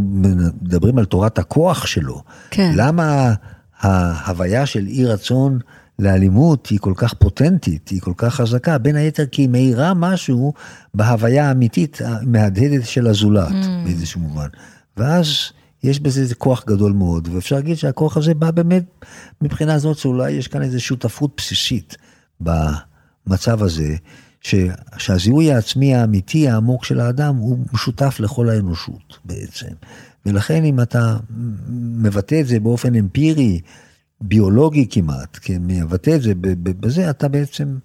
מדברים 0.62 0.98
על 0.98 1.04
תורת 1.04 1.38
הכוח 1.38 1.86
שלו, 1.86 2.22
כן. 2.50 2.72
למה 2.76 3.34
ההוויה 3.80 4.66
של 4.66 4.86
אי 4.86 5.04
רצון 5.06 5.58
לאלימות 5.98 6.66
היא 6.66 6.78
כל 6.78 6.92
כך 6.96 7.14
פוטנטית, 7.14 7.88
היא 7.88 8.00
כל 8.00 8.12
כך 8.16 8.34
חזקה, 8.34 8.78
בין 8.78 8.96
היתר 8.96 9.26
כי 9.26 9.42
היא 9.42 9.48
מאירה 9.48 9.94
משהו 9.94 10.52
בהוויה 10.94 11.48
האמיתית 11.48 11.98
המהדהדת 12.04 12.86
של 12.86 13.06
הזולת, 13.06 13.48
Mm. 13.52 13.84
באיזשהו 13.84 14.20
מובן. 14.20 14.48
ואז 14.96 15.26
יש 15.86 16.00
בזה 16.00 16.20
איזה 16.20 16.34
כוח 16.34 16.64
גדול 16.66 16.92
מאוד, 16.92 17.28
ואפשר 17.32 17.56
להגיד 17.56 17.76
שהכוח 17.76 18.16
הזה 18.16 18.34
בא 18.34 18.50
באמת 18.50 18.84
מבחינה 19.42 19.78
זאת 19.78 19.98
שאולי 19.98 20.30
יש 20.30 20.48
כאן 20.48 20.62
איזו 20.62 20.80
שותפות 20.80 21.32
בסיסית 21.36 21.96
במצב 22.40 23.62
הזה, 23.62 23.96
ש, 24.40 24.54
שהזיהוי 24.98 25.52
העצמי 25.52 25.94
האמיתי 25.94 26.48
העמוק 26.48 26.84
של 26.84 27.00
האדם 27.00 27.36
הוא 27.36 27.58
משותף 27.72 28.16
לכל 28.20 28.48
האנושות 28.48 29.18
בעצם. 29.24 29.72
ולכן 30.26 30.64
אם 30.64 30.80
אתה 30.80 31.16
מבטא 31.68 32.40
את 32.40 32.46
זה 32.46 32.60
באופן 32.60 32.94
אמפירי, 32.94 33.60
ביולוגי 34.20 34.86
כמעט, 34.90 35.38
כן, 35.42 35.62
מבטא 35.66 36.16
את 36.16 36.22
זה 36.22 36.32
בזה, 36.62 37.10
אתה 37.10 37.28
בעצם, 37.28 37.78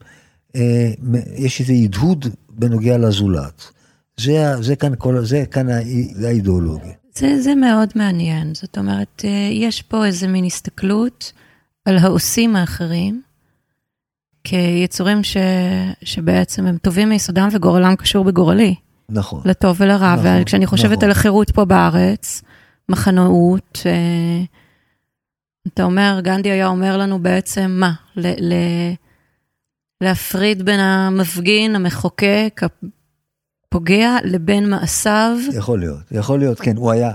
אה, 0.55 0.91
יש 1.35 1.61
איזה 1.61 1.73
הדהוד 1.73 2.25
בנוגע 2.49 2.97
לזולת. 2.97 3.71
זה, 4.19 4.61
זה 4.61 4.75
כאן 4.75 4.93
כל, 4.97 5.25
זה 5.25 5.43
כאן 5.51 5.67
האידיאולוגיה. 6.25 6.93
זה, 7.15 7.41
זה 7.41 7.55
מאוד 7.55 7.89
מעניין. 7.95 8.53
זאת 8.55 8.77
אומרת, 8.77 9.21
אה, 9.25 9.49
יש 9.51 9.81
פה 9.81 10.05
איזה 10.05 10.27
מין 10.27 10.45
הסתכלות 10.45 11.33
על 11.85 11.97
העושים 11.97 12.55
האחרים, 12.55 13.21
כיצורים 14.43 15.23
ש, 15.23 15.37
שבעצם 16.03 16.65
הם 16.65 16.77
טובים 16.77 17.09
מיסודם 17.09 17.49
וגורלם 17.51 17.95
קשור 17.95 18.23
בגורלי, 18.25 18.75
נכון. 19.09 19.41
לטוב 19.45 19.77
ולרע. 19.79 20.15
נכון, 20.15 20.41
וכשאני 20.41 20.65
חושבת 20.65 20.91
נכון. 20.91 21.03
על 21.03 21.11
החירות 21.11 21.51
פה 21.51 21.65
בארץ, 21.65 22.41
מחנאות, 22.89 23.79
אה, 23.85 24.43
אתה 25.67 25.83
אומר, 25.83 26.19
גנדי 26.23 26.51
היה 26.51 26.67
אומר 26.67 26.97
לנו 26.97 27.19
בעצם 27.19 27.71
מה? 27.79 27.91
ל, 28.15 28.27
ל, 28.27 28.53
להפריד 30.01 30.65
בין 30.65 30.79
המפגין, 30.79 31.75
המחוקק, 31.75 32.61
הפוגע, 33.71 34.17
לבין 34.23 34.69
מעשיו. 34.69 35.37
יכול 35.53 35.79
להיות, 35.79 35.99
יכול 36.11 36.39
להיות, 36.39 36.59
כן, 36.59 36.77
הוא 36.77 36.91
היה, 36.91 37.11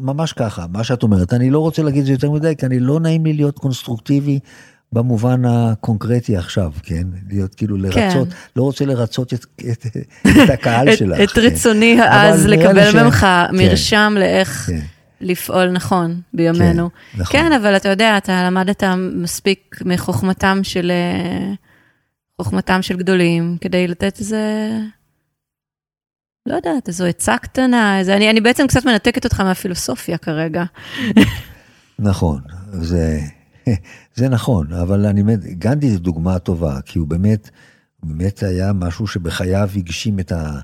ממש 0.00 0.32
ככה, 0.32 0.66
מה 0.72 0.84
שאת 0.84 1.02
אומרת. 1.02 1.32
אני 1.32 1.50
לא 1.50 1.58
רוצה 1.58 1.82
להגיד 1.82 2.00
את 2.00 2.06
זה 2.06 2.12
יותר 2.12 2.30
מדי, 2.30 2.54
כי 2.58 2.66
אני 2.66 2.80
לא 2.80 3.00
נעים 3.00 3.24
לי 3.24 3.32
להיות 3.32 3.58
קונסטרוקטיבי 3.58 4.38
במובן 4.92 5.44
הקונקרטי 5.44 6.36
עכשיו, 6.36 6.72
כן? 6.82 7.02
להיות 7.30 7.54
כאילו 7.54 7.76
לרצות, 7.76 8.28
כן. 8.28 8.34
לא 8.56 8.62
רוצה 8.62 8.84
לרצות 8.84 9.34
את, 9.34 9.46
את, 9.72 9.86
את 10.28 10.50
הקהל 10.50 10.94
שלך. 10.96 11.20
את 11.20 11.30
כן. 11.30 11.40
רצוני 11.40 12.00
העז 12.00 12.46
לקבל 12.46 12.90
ש... 12.92 12.94
ממך 12.94 13.20
כן, 13.20 13.56
מרשם 13.56 14.14
לאיך 14.18 14.66
כן. 14.66 14.80
לפעול 15.20 15.70
נכון 15.70 16.20
בימינו. 16.34 16.90
כן, 16.90 17.20
נכון. 17.20 17.40
כן, 17.40 17.52
אבל 17.52 17.76
אתה 17.76 17.88
יודע, 17.88 18.16
אתה 18.16 18.44
למדת 18.46 18.84
מספיק 19.14 19.78
מחוכמתם 19.84 20.60
של, 20.62 20.90
אה, 20.90 21.52
חוכמתם 22.42 22.82
של 22.82 22.96
גדולים, 22.96 23.56
כדי 23.60 23.88
לתת 23.88 24.18
איזה... 24.18 24.38
לא 26.46 26.54
יודעת, 26.54 26.88
איזו 26.88 27.04
עצה 27.04 27.38
קטנה, 27.38 27.98
איזה, 27.98 28.16
אני, 28.16 28.30
אני 28.30 28.40
בעצם 28.40 28.66
קצת 28.66 28.84
מנתקת 28.84 29.24
אותך 29.24 29.40
מהפילוסופיה 29.40 30.18
כרגע. 30.18 30.64
נכון, 31.98 32.40
זה, 32.72 33.20
זה 34.14 34.28
נכון, 34.28 34.72
אבל 34.72 35.06
אני 35.06 35.22
באמת, 35.22 35.44
גנדי 35.44 35.90
זו 35.90 35.98
דוגמה 35.98 36.38
טובה, 36.38 36.80
כי 36.80 36.98
הוא 36.98 37.08
באמת, 37.08 37.50
באמת 38.02 38.42
היה 38.42 38.72
משהו 38.72 39.06
שבחייו 39.06 39.68
הגשים 39.76 40.20
את 40.20 40.32
ה... 40.32 40.60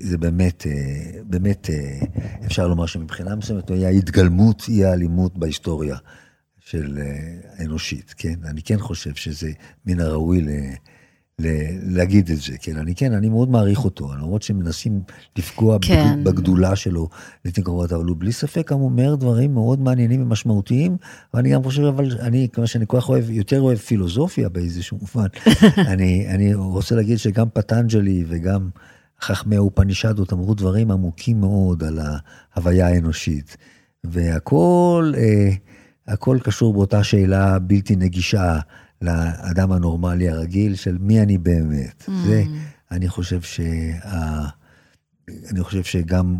זה 0.00 0.18
באמת, 0.18 0.66
אה, 0.66 1.20
באמת, 1.24 1.70
אה, 1.70 2.00
אפשר 2.46 2.68
לומר 2.68 2.86
שמבחינה 2.86 3.36
מסוימת 3.36 3.68
הוא 3.68 3.76
היה 3.76 3.88
התגלמות 3.88 4.64
אי 4.68 4.84
האלימות 4.84 5.38
בהיסטוריה 5.38 5.96
של 6.60 6.98
אה, 6.98 7.38
האנושית, 7.58 8.14
כן? 8.16 8.34
אני 8.44 8.62
כן 8.62 8.78
חושב 8.78 9.14
שזה 9.14 9.52
מן 9.86 10.00
הראוי 10.00 10.40
ל... 10.40 10.48
להגיד 11.82 12.30
את 12.30 12.38
זה, 12.40 12.52
כן, 12.60 12.76
אני 12.76 12.94
כן, 12.94 13.12
אני 13.12 13.28
מאוד 13.28 13.50
מעריך 13.50 13.84
אותו, 13.84 14.14
למרות 14.14 14.42
שמנסים 14.42 15.00
לפגוע 15.38 15.78
כן. 15.80 16.24
בגדולה 16.24 16.76
שלו 16.76 17.08
לעתים 17.44 17.64
קרובות, 17.64 17.92
אבל 17.92 18.04
הוא 18.04 18.16
בלי 18.18 18.32
ספק 18.32 18.72
גם 18.72 18.80
אומר 18.80 19.14
דברים 19.14 19.54
מאוד 19.54 19.80
מעניינים 19.80 20.22
ומשמעותיים, 20.22 20.96
ואני 21.34 21.50
גם 21.50 21.62
חושב, 21.62 21.82
אבל 21.82 22.08
אני, 22.20 22.48
כמו 22.52 22.66
שאני 22.66 22.84
כל 22.88 23.00
כך 23.00 23.08
אוהב, 23.08 23.30
יותר 23.30 23.60
אוהב 23.60 23.78
פילוסופיה 23.78 24.48
באיזשהו 24.48 24.98
מובן, 25.00 25.28
אני, 25.92 26.28
אני 26.28 26.54
רוצה 26.54 26.94
להגיד 26.94 27.18
שגם 27.18 27.46
פטנג'לי 27.54 28.24
וגם 28.28 28.68
חכמי 29.20 29.56
האופנישדות 29.56 30.32
אמרו 30.32 30.54
דברים 30.54 30.90
עמוקים 30.90 31.40
מאוד 31.40 31.84
על 31.84 31.98
ההוויה 32.54 32.88
האנושית, 32.88 33.56
והכל, 34.04 35.12
אה, 35.16 35.50
הכל 36.08 36.38
קשור 36.42 36.72
באותה 36.72 37.04
שאלה 37.04 37.58
בלתי 37.58 37.96
נגישה. 37.96 38.58
לאדם 39.02 39.72
הנורמלי 39.72 40.28
הרגיל 40.28 40.74
של 40.74 40.98
מי 41.00 41.20
אני 41.20 41.38
באמת. 41.38 42.04
Mm. 42.08 42.10
זה, 42.26 42.42
אני 42.90 43.08
חושב 43.08 43.42
שה... 43.42 43.62
אני 45.50 45.62
חושב 45.62 45.82
שגם, 45.82 46.36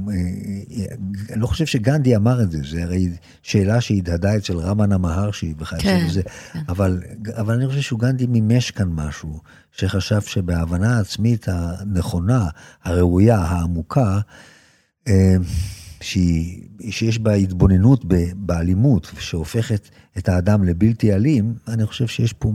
אני 1.31 1.41
לא 1.41 1.47
חושב 1.47 1.67
שגנדי 1.67 2.17
אמר 2.17 2.43
את 2.43 2.51
זה, 2.51 2.59
זה 2.71 2.83
הרי 2.83 3.09
שאלה 3.43 3.81
שהדהדה 3.81 4.37
אצל 4.37 4.57
רמנה 4.59 4.99
מהרשי 4.99 5.55
בכלל, 5.55 5.79
כן, 5.81 6.07
זה, 6.11 6.23
כן. 6.23 6.59
אבל, 6.69 7.03
אבל 7.35 7.55
אני 7.55 7.69
חושב 7.69 7.81
שגנדי 7.81 8.27
מימש 8.27 8.71
כאן 8.71 8.89
משהו, 8.89 9.41
שחשב 9.73 10.21
שבהבנה 10.21 10.97
העצמית 10.97 11.47
הנכונה, 11.49 12.49
הראויה, 12.85 13.39
העמוקה, 13.39 14.21
אה, 15.09 15.37
שהיא, 16.03 16.63
שיש 16.91 17.19
בה 17.19 17.33
התבוננות 17.33 18.05
באלימות, 18.37 19.11
שהופכת 19.19 19.89
את 20.19 20.29
האדם 20.29 20.65
לבלתי 20.65 21.15
אלים, 21.15 21.55
אני 21.69 21.87
חושב 21.87 22.07
שיש 22.07 22.33
פה, 22.33 22.53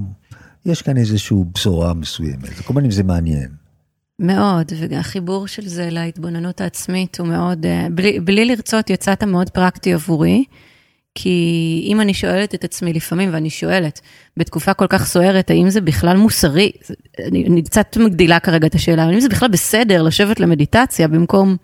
יש 0.66 0.82
כאן 0.82 0.98
איזושהי 0.98 1.38
בשורה 1.54 1.94
מסוימת. 1.94 2.50
כל 2.66 2.74
מיני 2.74 2.92
זה 2.92 3.04
מעניין. 3.04 3.50
מאוד, 4.20 4.72
והחיבור 4.90 5.48
של 5.48 5.68
זה 5.68 5.90
להתבוננות 5.92 6.62
העצמית 6.62 7.20
הוא 7.20 7.28
מאוד, 7.28 7.66
אה, 7.66 7.88
בלי, 7.92 8.20
בלי 8.20 8.46
לרצות 8.46 8.90
יצאת 8.90 9.24
מאוד 9.24 9.50
פרקטי 9.50 9.94
עבורי, 9.94 10.44
כי 11.16 11.86
אם 11.88 12.02
אני 12.02 12.14
שואלת 12.14 12.56
את 12.56 12.64
עצמי 12.64 12.94
לפעמים, 12.94 13.30
ואני 13.34 13.50
שואלת, 13.50 14.02
בתקופה 14.38 14.74
כל 14.74 14.88
כך 14.90 15.06
סוערת, 15.06 15.50
האם 15.50 15.70
זה 15.70 15.82
בכלל 15.82 16.18
מוסרי, 16.18 16.72
אני, 17.28 17.48
אני 17.48 17.64
קצת 17.64 17.98
מגדילה 17.98 18.40
כרגע 18.40 18.68
את 18.68 18.76
השאלה, 18.76 19.04
האם 19.04 19.20
זה 19.20 19.30
בכלל 19.30 19.50
בסדר 19.50 20.04
לשבת 20.04 20.40
למדיטציה 20.40 21.08
במקום 21.08 21.56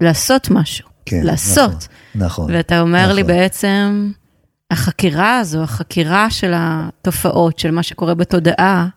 לעשות 0.00 0.50
משהו, 0.50 0.88
כן, 1.10 1.20
לעשות. 1.22 1.70
נכון, 1.70 1.86
נכון. 2.14 2.54
ואתה 2.54 2.80
אומר 2.80 3.04
נכון. 3.04 3.16
לי 3.16 3.22
בעצם, 3.22 4.10
החקירה 4.70 5.38
הזו, 5.38 5.62
החקירה 5.62 6.30
של 6.30 6.52
התופעות, 6.54 7.58
של 7.58 7.70
מה 7.70 7.82
שקורה 7.82 8.14
בתודעה, 8.14 8.88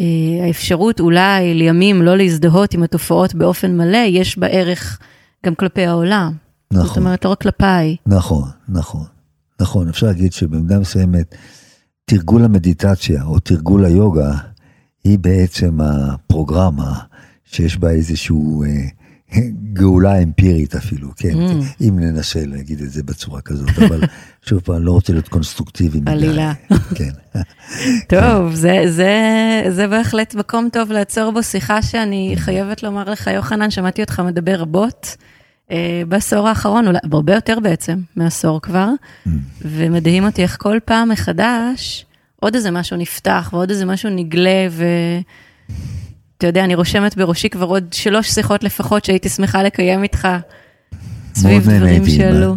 אה, 0.00 0.46
האפשרות 0.46 1.00
אולי 1.00 1.54
לימים 1.54 2.02
לא 2.02 2.16
להזדהות 2.16 2.74
עם 2.74 2.82
התופעות 2.82 3.34
באופן 3.34 3.76
מלא, 3.76 3.98
יש 4.08 4.38
בה 4.38 4.46
ערך 4.46 4.98
גם 5.46 5.54
כלפי 5.54 5.86
העולם. 5.86 6.32
נכון. 6.72 6.86
זאת 6.86 6.96
אומרת, 6.96 7.24
לא 7.24 7.30
רק 7.30 7.40
כלפיי. 7.40 7.96
נכון, 8.06 8.48
נכון. 8.68 9.04
נכון, 9.60 9.88
אפשר 9.88 10.06
להגיד 10.06 10.32
שבמידה 10.32 10.78
מסוימת, 10.78 11.34
תרגול 12.04 12.44
המדיטציה 12.44 13.22
או 13.22 13.40
תרגול 13.40 13.84
היוגה, 13.84 14.32
היא 15.04 15.18
בעצם 15.18 15.80
הפרוגרמה 15.80 16.98
שיש 17.44 17.78
בה 17.78 17.90
איזשהו... 17.90 18.64
אה, 18.64 19.01
גאולה 19.72 20.22
אמפירית 20.22 20.74
אפילו, 20.74 21.08
כן, 21.16 21.32
mm. 21.32 21.64
אם 21.80 21.98
ננסה 21.98 22.46
להגיד 22.46 22.80
את 22.80 22.90
זה 22.90 23.02
בצורה 23.02 23.40
כזאת, 23.40 23.68
אבל 23.78 24.00
שוב 24.48 24.60
פעם, 24.60 24.82
לא 24.82 24.92
רוצה 24.92 25.12
להיות 25.12 25.28
קונסטרוקטיבי 25.28 26.00
מדי. 26.00 26.10
עלילה. 26.10 26.52
כן. 26.98 27.10
טוב, 28.16 28.54
זה, 28.54 28.82
זה, 28.88 29.12
זה 29.70 29.88
בהחלט 29.88 30.34
מקום 30.34 30.68
טוב 30.72 30.92
לעצור 30.92 31.32
בו 31.32 31.42
שיחה 31.42 31.82
שאני 31.82 32.34
חייבת 32.36 32.82
לומר 32.82 33.10
לך, 33.10 33.26
יוחנן, 33.26 33.70
שמעתי 33.70 34.02
אותך 34.02 34.20
מדבר 34.20 34.60
רבות. 34.60 35.16
אה, 35.70 36.02
בעשור 36.08 36.48
האחרון, 36.48 36.86
אולי 36.86 36.98
הרבה 37.12 37.34
יותר 37.34 37.60
בעצם, 37.60 37.98
מעשור 38.16 38.60
כבר, 38.60 38.88
mm. 39.26 39.30
ומדהים 39.62 40.24
אותי 40.24 40.42
איך 40.42 40.56
כל 40.60 40.78
פעם 40.84 41.08
מחדש, 41.08 42.06
עוד 42.40 42.54
איזה 42.54 42.70
משהו 42.70 42.96
נפתח 42.96 43.50
ועוד 43.52 43.70
איזה 43.70 43.84
משהו 43.84 44.10
נגלה, 44.10 44.66
ו... 44.70 44.84
אתה 46.42 46.48
יודע, 46.48 46.64
אני 46.64 46.74
רושמת 46.74 47.16
בראשי 47.16 47.48
כבר 47.48 47.66
עוד 47.66 47.92
שלוש 47.92 48.30
שיחות 48.30 48.64
לפחות 48.64 49.04
שהייתי 49.04 49.28
שמחה 49.28 49.62
לקיים 49.62 50.02
איתך. 50.02 50.28
סביב 51.34 51.70
דברים 51.70 52.06
שעלו. 52.06 52.56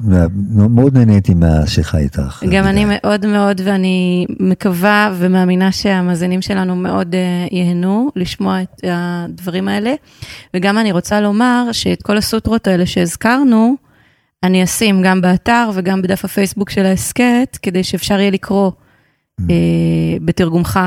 מאוד 0.69 0.97
נהניתי 0.97 1.33
מהשיחה 1.33 1.97
איתך. 1.97 2.43
גם 2.51 2.63
אני 2.67 2.85
מאוד 2.87 3.25
מאוד, 3.25 3.61
ואני 3.65 4.25
מקווה 4.39 5.13
ומאמינה 5.17 5.71
שהמאזינים 5.71 6.41
שלנו 6.41 6.75
מאוד 6.75 7.15
uh, 7.15 7.53
ייהנו 7.55 8.11
לשמוע 8.15 8.61
את 8.61 8.81
הדברים 8.83 9.67
האלה. 9.67 9.93
וגם 10.53 10.77
אני 10.77 10.91
רוצה 10.91 11.21
לומר 11.21 11.69
שאת 11.71 12.01
כל 12.01 12.17
הסוטרות 12.17 12.67
האלה 12.67 12.85
שהזכרנו, 12.85 13.75
אני 14.43 14.63
אשים 14.63 15.01
גם 15.01 15.21
באתר 15.21 15.69
וגם 15.73 16.01
בדף 16.01 16.25
הפייסבוק 16.25 16.69
של 16.69 16.85
ההסכת, 16.85 17.57
כדי 17.61 17.83
שאפשר 17.83 18.19
יהיה 18.19 18.31
לקרוא 18.31 18.71
uh, 19.41 19.43
בתרגומך 20.21 20.79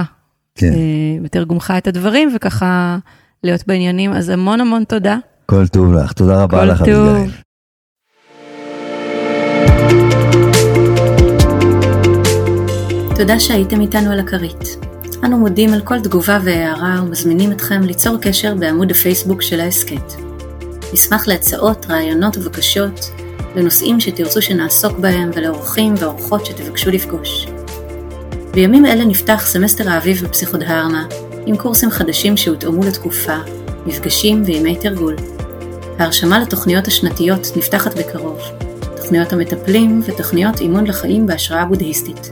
כן. 0.58 0.72
אה, 0.72 1.22
בתרגומך 1.22 1.74
את 1.78 1.86
הדברים, 1.86 2.32
וככה 2.36 2.98
להיות 3.44 3.66
בעניינים. 3.66 4.12
אז 4.12 4.28
המון 4.28 4.60
המון 4.60 4.84
תודה. 4.84 5.16
כל 5.46 5.66
טוב 5.66 5.92
לך, 5.92 6.12
תודה 6.12 6.42
רבה 6.42 6.64
לך, 6.64 6.82
אביגיל. 6.82 7.30
תודה 13.16 13.40
שהייתם 13.40 13.80
איתנו 13.80 14.12
על 14.12 14.20
הכרית. 14.20 14.76
אנו 15.24 15.38
מודים 15.38 15.72
על 15.74 15.80
כל 15.80 16.00
תגובה 16.00 16.38
והערה 16.44 17.02
ומזמינים 17.02 17.52
אתכם 17.52 17.82
ליצור 17.82 18.16
קשר 18.22 18.54
בעמוד 18.54 18.90
הפייסבוק 18.90 19.42
של 19.42 19.60
ההסכת. 19.60 20.12
נשמח 20.92 21.28
להצעות, 21.28 21.86
רעיונות 21.90 22.36
ובקשות 22.36 23.10
לנושאים 23.56 24.00
שתרצו 24.00 24.42
שנעסוק 24.42 24.98
בהם 24.98 25.30
ולאורחים 25.34 25.94
ואורחות 25.98 26.46
שתבקשו 26.46 26.90
לפגוש. 26.90 27.57
בימים 28.50 28.86
אלה 28.86 29.04
נפתח 29.04 29.46
סמסטר 29.46 29.90
האביב 29.90 30.24
בפסיכודהרמה, 30.24 31.04
עם 31.46 31.56
קורסים 31.56 31.90
חדשים 31.90 32.36
שהותאמו 32.36 32.84
לתקופה, 32.84 33.36
מפגשים 33.86 34.42
וימי 34.46 34.76
תרגול. 34.76 35.16
ההרשמה 35.98 36.38
לתוכניות 36.38 36.86
השנתיות 36.86 37.46
נפתחת 37.56 37.98
בקרוב, 37.98 38.40
תוכניות 38.96 39.32
המטפלים 39.32 40.00
ותוכניות 40.06 40.60
אימון 40.60 40.86
לחיים 40.86 41.26
בהשראה 41.26 41.64
בודהיסטית. 41.64 42.30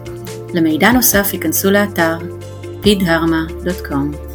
למידע 0.55 0.93
נוסף 0.93 1.31
היכנסו 1.33 1.70
לאתר 1.71 2.19
psychodharma.com. 2.83 4.26